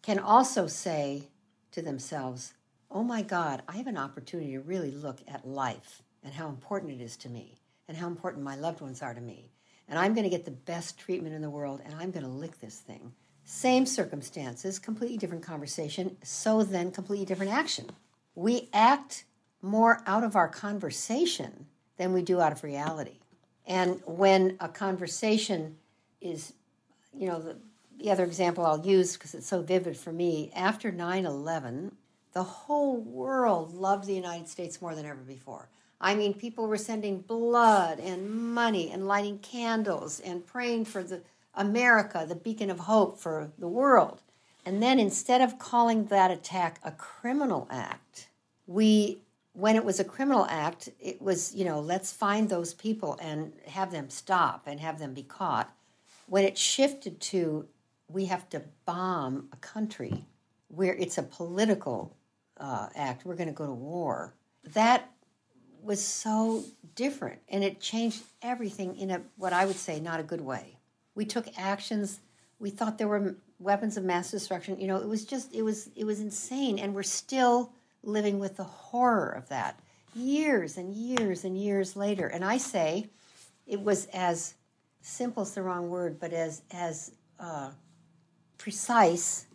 can 0.01 0.19
also 0.19 0.67
say 0.67 1.29
to 1.73 1.83
themselves 1.83 2.55
oh 2.91 3.03
my 3.03 3.21
God, 3.21 3.61
I 3.69 3.77
have 3.77 3.89
an 3.89 3.99
opportunity 3.99 4.53
to 4.53 4.61
really 4.61 4.91
look 4.91 5.21
at 5.29 5.47
life 5.47 6.01
and 6.23 6.33
how 6.33 6.49
important 6.49 6.99
it 6.99 7.05
is 7.05 7.19
to 7.19 7.29
me 7.29 7.59
and 7.87 7.99
how 7.99 8.07
important 8.07 8.43
my 8.43 8.57
loved 8.57 8.81
ones 8.81 9.03
are 9.03 9.13
to 9.13 9.21
me. 9.21 9.51
And 9.87 9.99
I'm 9.99 10.15
going 10.15 10.25
to 10.25 10.31
get 10.31 10.47
the 10.47 10.51
best 10.51 10.99
treatment 10.99 11.35
in 11.35 11.43
the 11.43 11.51
world 11.51 11.83
and 11.85 11.95
I'm 11.95 12.11
going 12.11 12.25
to 12.25 12.31
lick 12.31 12.59
this 12.59 12.79
thing. 12.79 13.13
Same 13.45 13.85
circumstances, 13.85 14.79
completely 14.79 15.19
different 15.19 15.45
conversation, 15.45 16.17
so 16.23 16.63
then 16.63 16.91
completely 16.91 17.27
different 17.27 17.53
action. 17.53 17.91
We 18.35 18.69
act 18.73 19.25
more 19.63 20.03
out 20.07 20.25
of 20.25 20.37
our 20.37 20.49
conversation 20.49 21.67
than 21.97 22.13
we 22.13 22.23
do 22.23 22.41
out 22.41 22.53
of 22.53 22.63
reality. 22.65 23.19
And 23.67 24.01
when 24.05 24.57
a 24.61 24.69
conversation 24.69 25.77
is, 26.21 26.53
you 27.17 27.29
know, 27.29 27.41
the, 27.41 27.57
the 27.99 28.11
other 28.11 28.25
example 28.25 28.67
I'll 28.67 28.85
use 28.85 29.15
because 29.15 29.35
it's 29.35 29.47
so 29.47 29.63
vivid 29.63 29.97
for 29.97 30.13
me, 30.13 30.51
after 30.55 30.91
9 30.91 31.25
11, 31.25 31.97
the 32.33 32.43
whole 32.43 32.97
world 32.97 33.73
loved 33.75 34.07
the 34.07 34.15
United 34.15 34.49
States 34.49 34.83
more 34.83 34.95
than 34.95 35.07
ever 35.07 35.21
before. 35.21 35.69
I 36.01 36.15
mean, 36.15 36.35
people 36.35 36.67
were 36.67 36.77
sending 36.77 37.21
blood 37.21 38.01
and 38.01 38.29
money 38.29 38.91
and 38.91 39.07
lighting 39.07 39.39
candles 39.39 40.21
and 40.21 40.47
praying 40.47 40.85
for 40.87 41.03
the 41.03 41.23
America, 41.55 42.27
the 42.29 42.35
beacon 42.35 42.71
of 42.71 42.81
hope 42.81 43.19
for 43.19 43.53
the 43.59 43.69
world. 43.69 44.21
And 44.67 44.83
then 44.83 44.99
instead 44.99 45.41
of 45.41 45.59
calling 45.59 46.07
that 46.07 46.31
attack 46.31 46.81
a 46.83 46.93
criminal 46.93 47.69
act, 47.71 48.29
we 48.67 49.21
when 49.53 49.77
it 49.77 49.85
was 49.85 50.01
a 50.01 50.05
criminal 50.05 50.47
act, 50.51 50.89
it 50.99 51.23
was, 51.23 51.55
you 51.55 51.65
know, 51.65 51.79
let's 51.79 52.13
find 52.13 52.49
those 52.49 52.75
people 52.75 53.17
and 53.23 53.53
have 53.69 53.93
them 53.93 54.11
stop 54.11 54.65
and 54.67 54.81
have 54.81 54.99
them 54.99 55.15
be 55.15 55.23
caught. 55.23 55.73
When 56.27 56.45
it 56.45 56.59
shifted 56.59 57.21
to 57.21 57.69
we 58.09 58.27
have 58.27 58.49
to 58.51 58.63
bomb 58.85 59.49
a 59.53 59.57
country 59.57 60.27
where 60.69 60.95
it's 60.95 61.19
a 61.19 61.23
political 61.23 62.17
uh, 62.59 62.89
act, 62.95 63.25
we're 63.25 63.37
going 63.37 63.49
to 63.49 63.55
go 63.55 63.67
to 63.67 63.73
war. 63.73 64.35
That 64.73 65.11
was 65.83 66.03
so 66.03 66.65
different, 66.95 67.41
and 67.49 67.63
it 67.63 67.81
changed 67.81 68.23
everything 68.43 68.97
in 68.97 69.11
a 69.11 69.23
what 69.37 69.53
I 69.53 69.67
would 69.67 69.77
say 69.77 70.01
not 70.01 70.21
a 70.21 70.23
good 70.23 70.41
way. 70.41 70.79
We 71.15 71.25
took 71.25 71.47
actions. 71.57 72.21
We 72.59 72.71
thought 72.71 72.99
there 72.99 73.09
were 73.09 73.37
weapons 73.59 73.97
of 73.97 74.05
mass 74.05 74.31
destruction. 74.31 74.79
You 74.79 74.87
know, 74.87 74.97
it 74.97 75.09
was 75.09 75.25
just 75.25 75.55
it 75.55 75.63
was 75.63 75.91
it 75.97 76.05
was 76.05 76.21
insane, 76.21 76.79
and 76.79 76.95
we're 76.95 77.03
still 77.03 77.73
living 78.03 78.39
with 78.39 78.57
the 78.57 78.65
horror 78.65 79.31
of 79.31 79.49
that 79.49 79.81
years 80.15 80.77
and 80.77 80.95
years 80.95 81.45
and 81.45 81.59
years 81.59 81.97
later. 81.97 82.27
And 82.27 82.45
I 82.45 82.59
say, 82.59 83.09
it 83.67 83.81
was 83.81 84.07
as 84.07 84.55
simple 85.01 85.43
is 85.43 85.53
the 85.53 85.63
wrong 85.63 85.89
word, 85.89 86.19
but 86.21 86.33
as 86.33 86.63
as 86.71 87.13
uh, 87.41 87.71
precise 88.59 89.47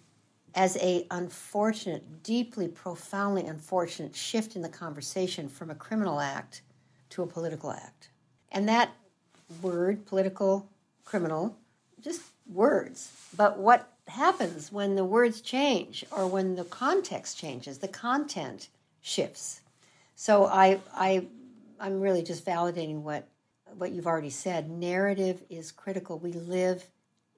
as 0.56 0.78
a 0.78 1.06
unfortunate, 1.12 2.24
deeply, 2.24 2.68
profoundly 2.68 3.46
unfortunate 3.46 4.16
shift 4.16 4.56
in 4.56 4.62
the 4.62 4.70
conversation 4.70 5.48
from 5.48 5.70
a 5.70 5.76
criminal 5.76 6.20
act 6.20 6.62
to 7.10 7.22
a 7.24 7.28
political 7.28 7.72
act. 7.72 8.10
And 8.52 8.68
that 8.68 8.92
word, 9.62 10.06
political, 10.06 10.68
criminal, 11.06 11.56
just 12.02 12.22
words. 12.50 13.12
But 13.36 13.58
what 13.58 13.92
happens 14.08 14.72
when 14.72 14.96
the 14.96 15.06
words 15.06 15.42
change 15.42 16.04
or 16.12 16.28
when 16.28 16.56
the 16.56 16.64
context 16.64 17.38
changes, 17.38 17.78
the 17.78 17.88
content 17.88 18.70
shifts. 19.02 19.62
So 20.16 20.46
I, 20.46 20.80
I, 20.94 21.28
I'm 21.80 22.02
really 22.02 22.24
just 22.24 22.46
validating 22.46 23.02
what, 23.02 23.28
what 23.78 23.92
you've 23.92 24.08
already 24.08 24.32
said. 24.32 24.70
Narrative 24.70 25.42
is 25.50 25.72
critical. 25.72 26.20
We 26.20 26.34
live 26.34 26.86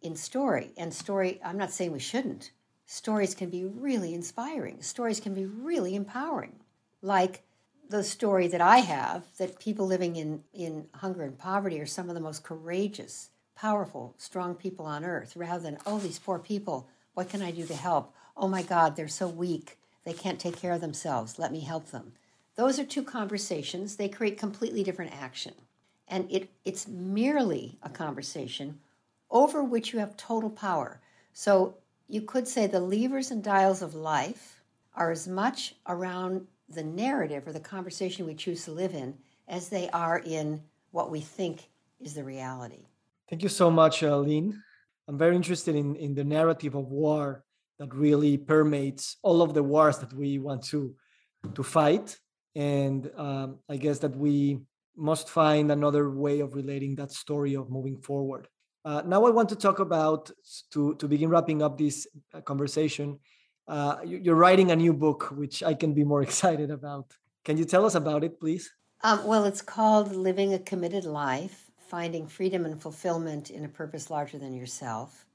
in 0.01 0.15
story, 0.15 0.71
and 0.77 0.93
story. 0.93 1.39
I'm 1.43 1.57
not 1.57 1.71
saying 1.71 1.91
we 1.91 1.99
shouldn't. 1.99 2.51
Stories 2.85 3.35
can 3.35 3.49
be 3.49 3.65
really 3.65 4.13
inspiring. 4.13 4.81
Stories 4.81 5.19
can 5.19 5.33
be 5.33 5.45
really 5.45 5.95
empowering, 5.95 6.55
like 7.01 7.43
the 7.89 8.03
story 8.03 8.47
that 8.47 8.61
I 8.61 8.77
have 8.77 9.25
that 9.37 9.59
people 9.59 9.85
living 9.85 10.15
in, 10.15 10.43
in 10.53 10.87
hunger 10.95 11.23
and 11.23 11.37
poverty 11.37 11.79
are 11.79 11.85
some 11.85 12.09
of 12.09 12.15
the 12.15 12.21
most 12.21 12.43
courageous 12.43 13.29
powerful, 13.61 14.15
strong 14.17 14.55
people 14.55 14.87
on 14.87 15.05
earth 15.05 15.35
rather 15.35 15.61
than, 15.61 15.77
oh, 15.85 15.99
these 15.99 16.17
poor 16.17 16.39
people, 16.39 16.87
what 17.13 17.29
can 17.29 17.43
I 17.43 17.51
do 17.51 17.63
to 17.67 17.75
help? 17.75 18.11
Oh 18.35 18.47
my 18.47 18.63
God, 18.63 18.95
they're 18.95 19.07
so 19.07 19.27
weak. 19.27 19.77
They 20.03 20.13
can't 20.13 20.39
take 20.39 20.57
care 20.57 20.71
of 20.71 20.81
themselves. 20.81 21.37
Let 21.37 21.51
me 21.51 21.59
help 21.59 21.91
them. 21.91 22.13
Those 22.55 22.79
are 22.79 22.83
two 22.83 23.03
conversations. 23.03 23.95
They 23.97 24.09
create 24.09 24.39
completely 24.39 24.83
different 24.83 25.13
action. 25.13 25.53
And 26.07 26.25
it, 26.31 26.49
it's 26.65 26.87
merely 26.87 27.77
a 27.83 27.89
conversation 27.89 28.79
over 29.29 29.63
which 29.63 29.93
you 29.93 29.99
have 29.99 30.17
total 30.17 30.49
power. 30.49 30.99
So 31.31 31.75
you 32.07 32.23
could 32.23 32.47
say 32.47 32.65
the 32.65 32.79
levers 32.79 33.29
and 33.29 33.43
dials 33.43 33.83
of 33.83 33.93
life 33.93 34.63
are 34.95 35.11
as 35.11 35.27
much 35.27 35.75
around 35.87 36.47
the 36.67 36.83
narrative 36.83 37.47
or 37.47 37.53
the 37.53 37.59
conversation 37.59 38.25
we 38.25 38.33
choose 38.33 38.65
to 38.65 38.71
live 38.71 38.95
in 38.95 39.19
as 39.47 39.69
they 39.69 39.87
are 39.91 40.17
in 40.17 40.63
what 40.89 41.11
we 41.11 41.21
think 41.21 41.69
is 41.99 42.15
the 42.15 42.23
reality. 42.23 42.87
Thank 43.31 43.43
you 43.43 43.49
so 43.49 43.71
much, 43.71 44.03
uh, 44.03 44.17
Lynn. 44.17 44.61
I'm 45.07 45.17
very 45.17 45.37
interested 45.37 45.73
in, 45.73 45.95
in 45.95 46.13
the 46.13 46.23
narrative 46.25 46.75
of 46.75 46.91
war 46.91 47.45
that 47.79 47.95
really 47.95 48.37
permeates 48.37 49.15
all 49.23 49.41
of 49.41 49.53
the 49.53 49.63
wars 49.63 49.99
that 49.99 50.11
we 50.11 50.37
want 50.37 50.65
to, 50.65 50.93
to 51.55 51.63
fight. 51.63 52.19
And 52.55 53.09
um, 53.15 53.59
I 53.69 53.77
guess 53.77 53.99
that 53.99 54.17
we 54.17 54.59
must 54.97 55.29
find 55.29 55.71
another 55.71 56.09
way 56.09 56.41
of 56.41 56.55
relating 56.55 56.95
that 56.95 57.13
story 57.13 57.53
of 57.55 57.69
moving 57.69 58.01
forward. 58.01 58.49
Uh, 58.83 59.03
now 59.05 59.25
I 59.25 59.29
want 59.29 59.47
to 59.47 59.55
talk 59.55 59.79
about, 59.79 60.29
to, 60.73 60.95
to 60.95 61.07
begin 61.07 61.29
wrapping 61.29 61.61
up 61.61 61.77
this 61.77 62.07
uh, 62.33 62.41
conversation, 62.41 63.17
uh, 63.65 63.95
you're 64.03 64.35
writing 64.35 64.71
a 64.71 64.75
new 64.75 64.91
book, 64.91 65.31
which 65.37 65.63
I 65.63 65.73
can 65.73 65.93
be 65.93 66.03
more 66.03 66.21
excited 66.27 66.69
about. 66.69 67.13
Can 67.45 67.57
you 67.57 67.63
tell 67.63 67.85
us 67.85 67.95
about 67.95 68.25
it, 68.25 68.41
please? 68.41 68.69
Um, 69.05 69.25
well, 69.25 69.45
it's 69.45 69.61
called 69.61 70.13
Living 70.13 70.53
a 70.53 70.59
Committed 70.59 71.05
Life 71.05 71.70
finding 71.91 72.25
freedom 72.25 72.65
and 72.65 72.81
fulfillment 72.81 73.49
in 73.49 73.65
a 73.65 73.67
purpose 73.67 74.09
larger 74.09 74.37
than 74.37 74.55
yourself. 74.55 75.25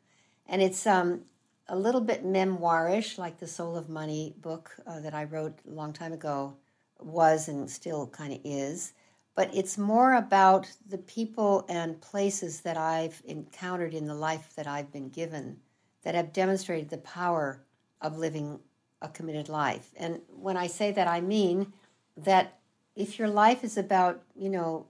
And 0.48 0.62
it's 0.62 0.86
um, 0.86 1.20
a 1.68 1.76
little 1.76 2.00
bit 2.00 2.24
memoirish, 2.24 3.18
like 3.18 3.38
the 3.38 3.46
Soul 3.46 3.76
of 3.76 3.90
Money 3.90 4.34
book 4.40 4.74
uh, 4.86 5.00
that 5.00 5.12
I 5.12 5.24
wrote 5.24 5.58
a 5.68 5.74
long 5.74 5.92
time 5.92 6.14
ago 6.14 6.56
was 6.98 7.48
and 7.48 7.70
still 7.70 8.06
kind 8.06 8.32
of 8.32 8.40
is. 8.42 8.94
But 9.34 9.54
it's 9.54 9.76
more 9.76 10.14
about 10.14 10.66
the 10.88 10.96
people 10.96 11.66
and 11.68 12.00
places 12.00 12.62
that 12.62 12.78
I've 12.78 13.20
encountered 13.26 13.92
in 13.92 14.06
the 14.06 14.14
life 14.14 14.54
that 14.56 14.66
I've 14.66 14.90
been 14.90 15.10
given 15.10 15.58
that 16.04 16.14
have 16.14 16.32
demonstrated 16.32 16.88
the 16.88 16.96
power 16.98 17.60
of 18.00 18.16
living 18.16 18.60
a 19.02 19.08
committed 19.08 19.50
life. 19.50 19.90
And 19.94 20.22
when 20.28 20.56
I 20.56 20.68
say 20.68 20.90
that, 20.92 21.06
I 21.06 21.20
mean 21.20 21.74
that 22.16 22.58
if 22.94 23.18
your 23.18 23.28
life 23.28 23.62
is 23.62 23.76
about, 23.76 24.22
you 24.34 24.48
know, 24.48 24.86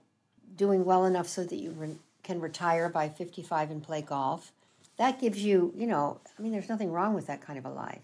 doing 0.57 0.83
well 0.83 1.05
enough 1.05 1.27
so 1.27 1.43
that 1.43 1.55
you 1.55 1.71
re- 1.71 1.95
can 2.23 2.41
retire 2.41 2.89
by 2.89 3.07
55 3.07 3.71
and 3.71 3.81
play 3.81 4.01
golf, 4.01 4.51
that 4.97 5.21
gives 5.21 5.43
you, 5.43 5.71
you 5.75 5.87
know, 5.87 6.19
I 6.37 6.41
mean, 6.41 6.51
there's 6.51 6.69
nothing 6.69 6.91
wrong 6.91 7.13
with 7.13 7.27
that 7.27 7.41
kind 7.41 7.57
of 7.57 7.65
a 7.65 7.69
life. 7.69 8.01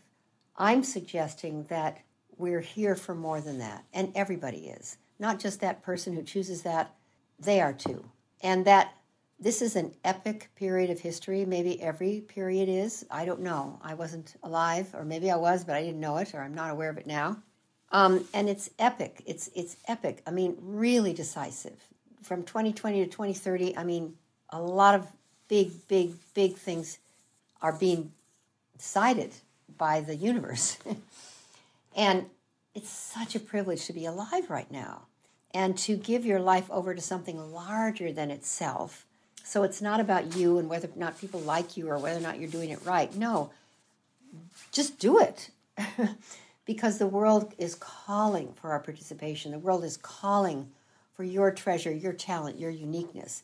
I'm 0.57 0.83
suggesting 0.83 1.65
that 1.69 1.99
we're 2.37 2.61
here 2.61 2.95
for 2.95 3.15
more 3.15 3.41
than 3.41 3.59
that, 3.59 3.83
and 3.93 4.11
everybody 4.15 4.67
is. 4.67 4.97
Not 5.19 5.39
just 5.39 5.59
that 5.61 5.83
person 5.83 6.13
who 6.13 6.23
chooses 6.23 6.61
that, 6.61 6.93
they 7.39 7.59
are 7.61 7.73
too. 7.73 8.03
And 8.41 8.65
that 8.65 8.93
this 9.39 9.61
is 9.61 9.75
an 9.75 9.93
epic 10.03 10.49
period 10.55 10.89
of 10.89 10.99
history. 10.99 11.45
Maybe 11.45 11.81
every 11.81 12.21
period 12.21 12.69
is. 12.69 13.05
I 13.09 13.25
don't 13.25 13.41
know. 13.41 13.79
I 13.83 13.93
wasn't 13.93 14.35
alive, 14.43 14.93
or 14.93 15.03
maybe 15.03 15.31
I 15.31 15.35
was, 15.35 15.63
but 15.63 15.75
I 15.75 15.81
didn't 15.81 15.99
know 15.99 16.17
it, 16.17 16.33
or 16.33 16.41
I'm 16.41 16.53
not 16.53 16.71
aware 16.71 16.89
of 16.89 16.97
it 16.97 17.07
now. 17.07 17.37
Um, 17.91 18.25
and 18.33 18.49
it's 18.49 18.69
epic. 18.79 19.21
It's 19.25 19.49
it's 19.55 19.77
epic. 19.87 20.23
I 20.25 20.31
mean, 20.31 20.57
really 20.61 21.13
decisive 21.13 21.79
from 22.23 22.43
2020 22.43 23.05
to 23.05 23.09
2030, 23.09 23.77
I 23.77 23.83
mean, 23.83 24.15
a 24.49 24.61
lot 24.61 24.95
of 24.95 25.07
big, 25.47 25.87
big, 25.87 26.13
big 26.33 26.55
things 26.55 26.99
are 27.61 27.73
being 27.73 28.11
decided 28.77 29.31
by 29.77 30.01
the 30.01 30.15
universe. 30.15 30.77
and 31.95 32.25
it's 32.73 32.89
such 32.89 33.35
a 33.35 33.39
privilege 33.39 33.85
to 33.85 33.93
be 33.93 34.05
alive 34.05 34.49
right 34.49 34.71
now 34.71 35.03
and 35.53 35.77
to 35.77 35.95
give 35.95 36.25
your 36.25 36.39
life 36.39 36.69
over 36.71 36.95
to 36.95 37.01
something 37.01 37.53
larger 37.53 38.11
than 38.11 38.31
itself. 38.31 39.05
So 39.43 39.63
it's 39.63 39.81
not 39.81 39.99
about 39.99 40.35
you 40.35 40.57
and 40.57 40.69
whether 40.69 40.87
or 40.87 40.91
not 40.95 41.19
people 41.19 41.39
like 41.41 41.77
you 41.77 41.89
or 41.89 41.97
whether 41.97 42.17
or 42.17 42.23
not 42.23 42.39
you're 42.39 42.49
doing 42.49 42.69
it 42.69 42.79
right. 42.85 43.13
No, 43.15 43.51
just 44.71 44.97
do 44.99 45.19
it. 45.19 45.49
because 46.65 46.97
the 46.97 47.07
world 47.07 47.53
is 47.57 47.75
calling 47.75 48.53
for 48.53 48.71
our 48.71 48.79
participation. 48.79 49.51
The 49.51 49.59
world 49.59 49.83
is 49.83 49.97
calling 49.97 50.69
for 51.15 51.23
your 51.23 51.51
treasure, 51.51 51.91
your 51.91 52.13
talent, 52.13 52.59
your 52.59 52.71
uniqueness. 52.71 53.43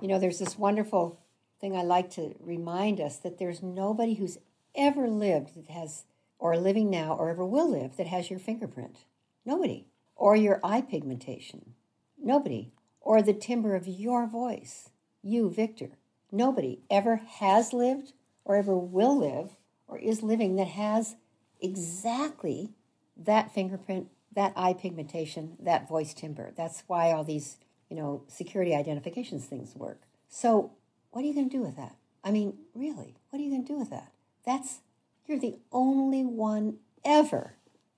You 0.00 0.08
know, 0.08 0.18
there's 0.18 0.38
this 0.38 0.58
wonderful 0.58 1.18
thing 1.60 1.76
I 1.76 1.82
like 1.82 2.10
to 2.12 2.34
remind 2.40 3.00
us 3.00 3.16
that 3.18 3.38
there's 3.38 3.62
nobody 3.62 4.14
who's 4.14 4.38
ever 4.74 5.08
lived 5.08 5.56
that 5.56 5.68
has, 5.68 6.04
or 6.38 6.56
living 6.56 6.90
now, 6.90 7.14
or 7.14 7.30
ever 7.30 7.44
will 7.44 7.70
live 7.70 7.96
that 7.96 8.06
has 8.06 8.30
your 8.30 8.38
fingerprint. 8.38 9.04
Nobody. 9.44 9.86
Or 10.16 10.36
your 10.36 10.60
eye 10.62 10.80
pigmentation. 10.82 11.74
Nobody. 12.18 12.72
Or 13.00 13.22
the 13.22 13.32
timbre 13.32 13.74
of 13.74 13.86
your 13.86 14.26
voice. 14.26 14.90
You, 15.22 15.50
Victor. 15.50 15.90
Nobody 16.32 16.80
ever 16.90 17.16
has 17.16 17.72
lived, 17.72 18.12
or 18.44 18.56
ever 18.56 18.76
will 18.76 19.18
live, 19.18 19.56
or 19.88 19.98
is 19.98 20.22
living 20.22 20.56
that 20.56 20.68
has 20.68 21.16
exactly 21.60 22.70
that 23.16 23.52
fingerprint 23.52 24.08
that 24.34 24.52
eye 24.56 24.74
pigmentation, 24.74 25.56
that 25.60 25.88
voice 25.88 26.14
timbre. 26.14 26.52
That's 26.56 26.84
why 26.86 27.10
all 27.12 27.24
these, 27.24 27.58
you 27.88 27.96
know, 27.96 28.22
security 28.28 28.74
identifications 28.74 29.44
things 29.44 29.74
work. 29.74 30.02
So, 30.28 30.72
what 31.10 31.24
are 31.24 31.26
you 31.26 31.34
going 31.34 31.50
to 31.50 31.56
do 31.56 31.62
with 31.62 31.76
that? 31.76 31.96
I 32.22 32.30
mean, 32.30 32.54
really, 32.74 33.16
what 33.30 33.40
are 33.40 33.42
you 33.42 33.50
going 33.50 33.64
to 33.64 33.72
do 33.72 33.78
with 33.78 33.90
that? 33.90 34.12
That's, 34.46 34.80
you're 35.26 35.38
the 35.38 35.58
only 35.72 36.24
one 36.24 36.76
ever 37.04 37.54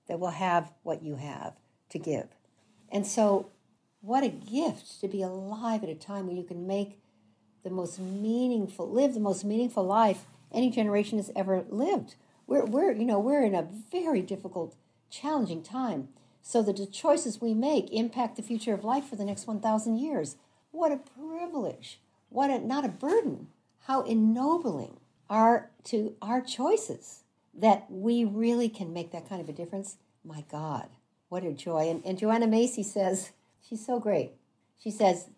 that 0.07 0.19
will 0.19 0.31
have 0.31 0.71
what 0.81 1.03
you 1.03 1.15
have 1.15 1.53
to 1.89 1.99
give. 1.99 2.27
And 2.91 3.05
so, 3.05 3.51
what 4.01 4.23
a 4.23 4.29
gift 4.29 4.99
to 5.01 5.07
be 5.07 5.21
alive 5.21 5.83
at 5.83 5.89
a 5.89 5.95
time 5.95 6.27
when 6.27 6.35
you 6.35 6.43
can 6.43 6.65
make 6.67 6.99
the 7.63 7.69
most 7.69 7.99
meaningful, 7.99 8.89
live 8.89 9.13
the 9.13 9.19
most 9.19 9.45
meaningful 9.45 9.83
life 9.83 10.25
any 10.51 10.69
generation 10.69 11.17
has 11.17 11.31
ever 11.35 11.63
lived. 11.69 12.15
We're, 12.45 12.65
we're, 12.65 12.91
you 12.91 13.05
know, 13.05 13.19
we're 13.19 13.43
in 13.43 13.55
a 13.55 13.67
very 13.91 14.21
difficult, 14.21 14.75
challenging 15.09 15.63
time 15.63 16.09
so 16.43 16.61
that 16.61 16.75
the 16.75 16.85
choices 16.85 17.41
we 17.41 17.53
make 17.53 17.91
impact 17.91 18.35
the 18.35 18.43
future 18.43 18.73
of 18.73 18.83
life 18.83 19.05
for 19.05 19.15
the 19.15 19.25
next 19.25 19.47
1,000 19.47 19.97
years. 19.97 20.35
What 20.71 20.91
a 20.91 20.97
privilege. 20.97 21.99
What 22.29 22.49
a, 22.49 22.59
not 22.59 22.85
a 22.85 22.89
burden. 22.89 23.47
How 23.85 24.03
ennobling 24.03 24.97
are 25.29 25.71
to 25.85 26.15
our 26.21 26.41
choices 26.41 27.23
that 27.53 27.85
we 27.89 28.25
really 28.25 28.67
can 28.67 28.93
make 28.93 29.11
that 29.11 29.27
kind 29.27 29.41
of 29.41 29.47
a 29.47 29.53
difference. 29.53 29.97
My 30.23 30.43
God, 30.51 30.89
what 31.29 31.45
a 31.45 31.53
joy. 31.53 31.89
And, 31.89 32.03
and 32.05 32.17
Joanna 32.17 32.47
Macy 32.47 32.83
says, 32.83 33.31
she's 33.67 33.85
so 33.85 33.99
great. 33.99 34.33
She 34.77 34.91
says, 34.91 35.29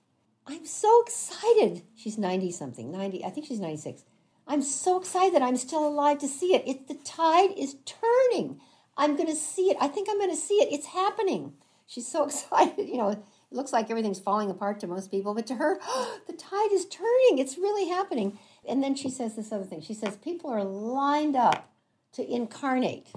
I'm 0.47 0.65
so 0.65 1.03
excited. 1.03 1.83
She's 1.95 2.17
90 2.17 2.51
something, 2.51 2.91
90, 2.91 3.23
I 3.23 3.29
think 3.29 3.45
she's 3.45 3.59
96. 3.59 4.03
I'm 4.47 4.61
so 4.61 4.99
excited 4.99 5.33
that 5.35 5.41
I'm 5.41 5.57
still 5.57 5.87
alive 5.87 6.19
to 6.19 6.27
see 6.27 6.53
it. 6.53 6.67
It 6.67 6.87
the 6.87 6.95
tide 6.95 7.51
is 7.57 7.77
turning. 7.85 8.59
I'm 8.97 9.15
going 9.15 9.29
to 9.29 9.35
see 9.35 9.69
it. 9.69 9.77
I 9.79 9.87
think 9.87 10.07
I'm 10.09 10.17
going 10.17 10.31
to 10.31 10.35
see 10.35 10.55
it. 10.55 10.73
It's 10.73 10.87
happening. 10.87 11.53
She's 11.85 12.07
so 12.07 12.23
excited. 12.25 12.87
You 12.87 12.97
know, 12.97 13.09
it 13.09 13.23
looks 13.51 13.73
like 13.73 13.89
everything's 13.89 14.19
falling 14.19 14.49
apart 14.49 14.79
to 14.79 14.87
most 14.87 15.11
people, 15.11 15.33
but 15.33 15.47
to 15.47 15.55
her, 15.55 15.79
oh, 15.81 16.19
the 16.27 16.33
tide 16.33 16.71
is 16.71 16.85
turning. 16.85 17.39
It's 17.39 17.57
really 17.57 17.89
happening. 17.89 18.37
And 18.67 18.83
then 18.83 18.95
she 18.95 19.09
says 19.09 19.35
this 19.35 19.51
other 19.51 19.65
thing. 19.65 19.81
She 19.81 19.93
says 19.93 20.17
people 20.17 20.49
are 20.49 20.63
lined 20.63 21.35
up 21.35 21.71
to 22.13 22.29
incarnate 22.29 23.07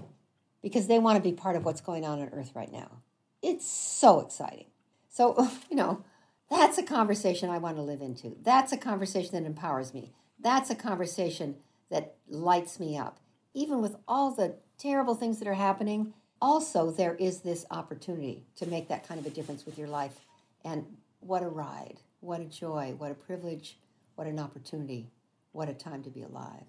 because 0.63 0.87
they 0.87 0.99
want 0.99 1.17
to 1.17 1.23
be 1.23 1.35
part 1.35 1.57
of 1.57 1.65
what's 1.65 1.81
going 1.81 2.05
on 2.05 2.21
on 2.21 2.29
earth 2.33 2.53
right 2.55 2.73
now. 2.73 3.03
It's 3.43 3.67
so 3.67 4.21
exciting. 4.21 4.67
So, 5.09 5.49
you 5.71 5.77
know, 5.77 6.05
that's 6.51 6.79
a 6.79 6.83
conversation 6.83 7.51
I 7.51 7.59
want 7.59 7.77
to 7.77 7.83
live 7.83 8.01
into. 8.01 8.37
That's 8.43 8.73
a 8.73 8.77
conversation 8.77 9.33
that 9.33 9.47
empowers 9.47 9.95
me. 9.95 10.13
That's 10.41 10.71
a 10.71 10.75
conversation 10.75 11.57
that 11.91 12.17
lights 12.29 12.79
me 12.79 12.97
up. 12.97 13.19
Even 13.55 13.81
with 13.81 13.97
all 14.07 14.33
the 14.33 14.57
terrible 14.79 15.15
things 15.15 15.39
that 15.39 15.49
are 15.49 15.55
happening, 15.55 16.15
also 16.41 16.91
there 16.91 17.15
is 17.17 17.41
this 17.41 17.67
opportunity 17.71 18.45
to 18.57 18.67
make 18.67 18.89
that 18.89 19.07
kind 19.07 19.21
of 19.21 19.27
a 19.27 19.31
difference 19.31 19.67
with 19.67 19.77
your 19.77 19.89
life. 19.89 20.21
And 20.65 20.85
what 21.21 21.43
a 21.43 21.49
ride, 21.49 21.99
what 22.21 22.41
a 22.41 22.45
joy, 22.45 22.95
what 22.97 23.11
a 23.11 23.15
privilege, 23.15 23.79
what 24.15 24.27
an 24.27 24.39
opportunity, 24.39 25.11
what 25.53 25.69
a 25.69 25.75
time 25.75 26.03
to 26.05 26.11
be 26.11 26.23
alive. 26.23 26.65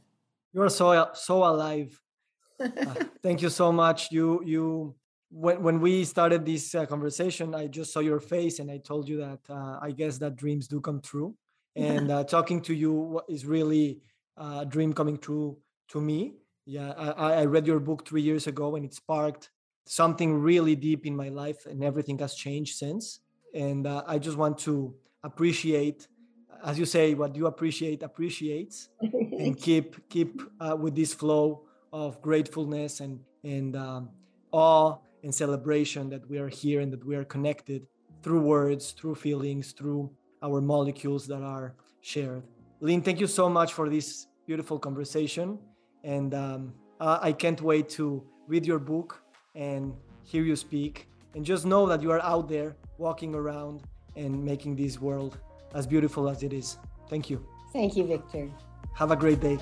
You 0.54 0.64
are 0.64 0.70
so 0.70 1.10
so 1.14 1.44
alive. 1.44 2.02
uh, 2.60 2.96
thank 3.24 3.42
you 3.42 3.50
so 3.50 3.72
much. 3.72 4.12
You 4.12 4.42
you 4.44 4.96
when 5.30 5.62
when 5.62 5.80
we 5.80 6.04
started 6.06 6.46
this 6.46 6.74
uh, 6.74 6.86
conversation, 6.88 7.54
I 7.54 7.68
just 7.68 7.94
saw 7.94 8.00
your 8.00 8.20
face 8.20 8.60
and 8.60 8.72
I 8.72 8.80
told 8.80 9.08
you 9.08 9.18
that 9.18 9.40
uh, 9.50 9.78
I 9.82 9.92
guess 9.92 10.18
that 10.18 10.36
dreams 10.36 10.68
do 10.68 10.82
come 10.82 11.02
true. 11.02 11.36
And 11.76 12.12
uh, 12.12 12.24
talking 12.24 12.62
to 12.64 12.74
you 12.74 13.22
is 13.30 13.46
really 13.46 14.02
uh, 14.36 14.60
a 14.62 14.66
dream 14.66 14.92
coming 14.92 15.18
true 15.18 15.60
to 15.90 16.02
me. 16.02 16.34
Yeah, 16.70 16.92
I, 16.92 17.34
I 17.42 17.46
read 17.46 17.66
your 17.66 17.80
book 17.80 18.08
three 18.08 18.22
years 18.22 18.46
ago 18.46 18.76
and 18.76 18.86
it 18.86 18.94
sparked 18.94 19.50
something 19.88 20.36
really 20.40 20.76
deep 20.76 21.08
in 21.08 21.16
my 21.16 21.30
life, 21.30 21.66
and 21.66 21.84
everything 21.84 22.20
has 22.20 22.36
changed 22.36 22.78
since. 22.78 23.22
And 23.56 23.88
uh, 23.88 24.04
I 24.06 24.20
just 24.20 24.38
want 24.38 24.60
to 24.60 24.94
appreciate, 25.24 26.08
as 26.64 26.78
you 26.78 26.86
say, 26.86 27.16
what 27.16 27.36
you 27.36 27.48
appreciate 27.48 28.04
appreciates, 28.04 28.90
and 29.02 29.58
keep 29.58 30.08
keep 30.10 30.44
uh, 30.60 30.76
with 30.80 30.94
this 30.94 31.12
flow 31.12 31.64
of 31.92 32.22
gratefulness 32.22 33.00
and 33.00 33.20
and 33.44 33.76
um, 33.76 34.12
awe 34.52 34.98
and 35.24 35.34
celebration 35.34 36.08
that 36.12 36.30
we 36.30 36.38
are 36.38 36.50
here 36.50 36.82
and 36.82 36.94
that 36.94 37.04
we 37.04 37.16
are 37.16 37.26
connected 37.26 37.88
through 38.22 38.42
words, 38.42 38.92
through 38.92 39.16
feelings, 39.16 39.72
through 39.72 40.12
our 40.44 40.62
molecules 40.62 41.26
that 41.26 41.42
are 41.42 41.74
shared. 42.02 42.44
Lynn, 42.80 43.02
thank 43.02 43.20
you 43.20 43.28
so 43.28 43.50
much 43.50 43.74
for 43.74 43.90
this 43.90 44.28
beautiful 44.46 44.78
conversation. 44.78 45.58
And 46.04 46.34
um, 46.34 46.74
I 47.00 47.32
can't 47.32 47.62
wait 47.62 47.90
to 47.90 48.24
read 48.48 48.66
your 48.66 48.80
book 48.80 49.22
and 49.56 49.94
hear 50.24 50.44
you 50.44 50.56
speak. 50.56 51.08
And 51.36 51.46
just 51.46 51.66
know 51.66 51.86
that 51.88 52.02
you 52.02 52.12
are 52.12 52.22
out 52.22 52.50
there 52.50 52.76
walking 52.98 53.36
around 53.36 53.84
and 54.16 54.44
making 54.44 54.76
this 54.76 55.00
world 55.00 55.38
as 55.74 55.86
beautiful 55.86 56.28
as 56.30 56.44
it 56.44 56.54
is. 56.54 56.78
Thank 57.10 57.30
you. 57.30 57.46
Thank 57.72 57.96
you, 57.96 58.06
Victor. 58.06 58.50
Have 58.96 59.12
a 59.12 59.16
great 59.16 59.40
day. 59.40 59.58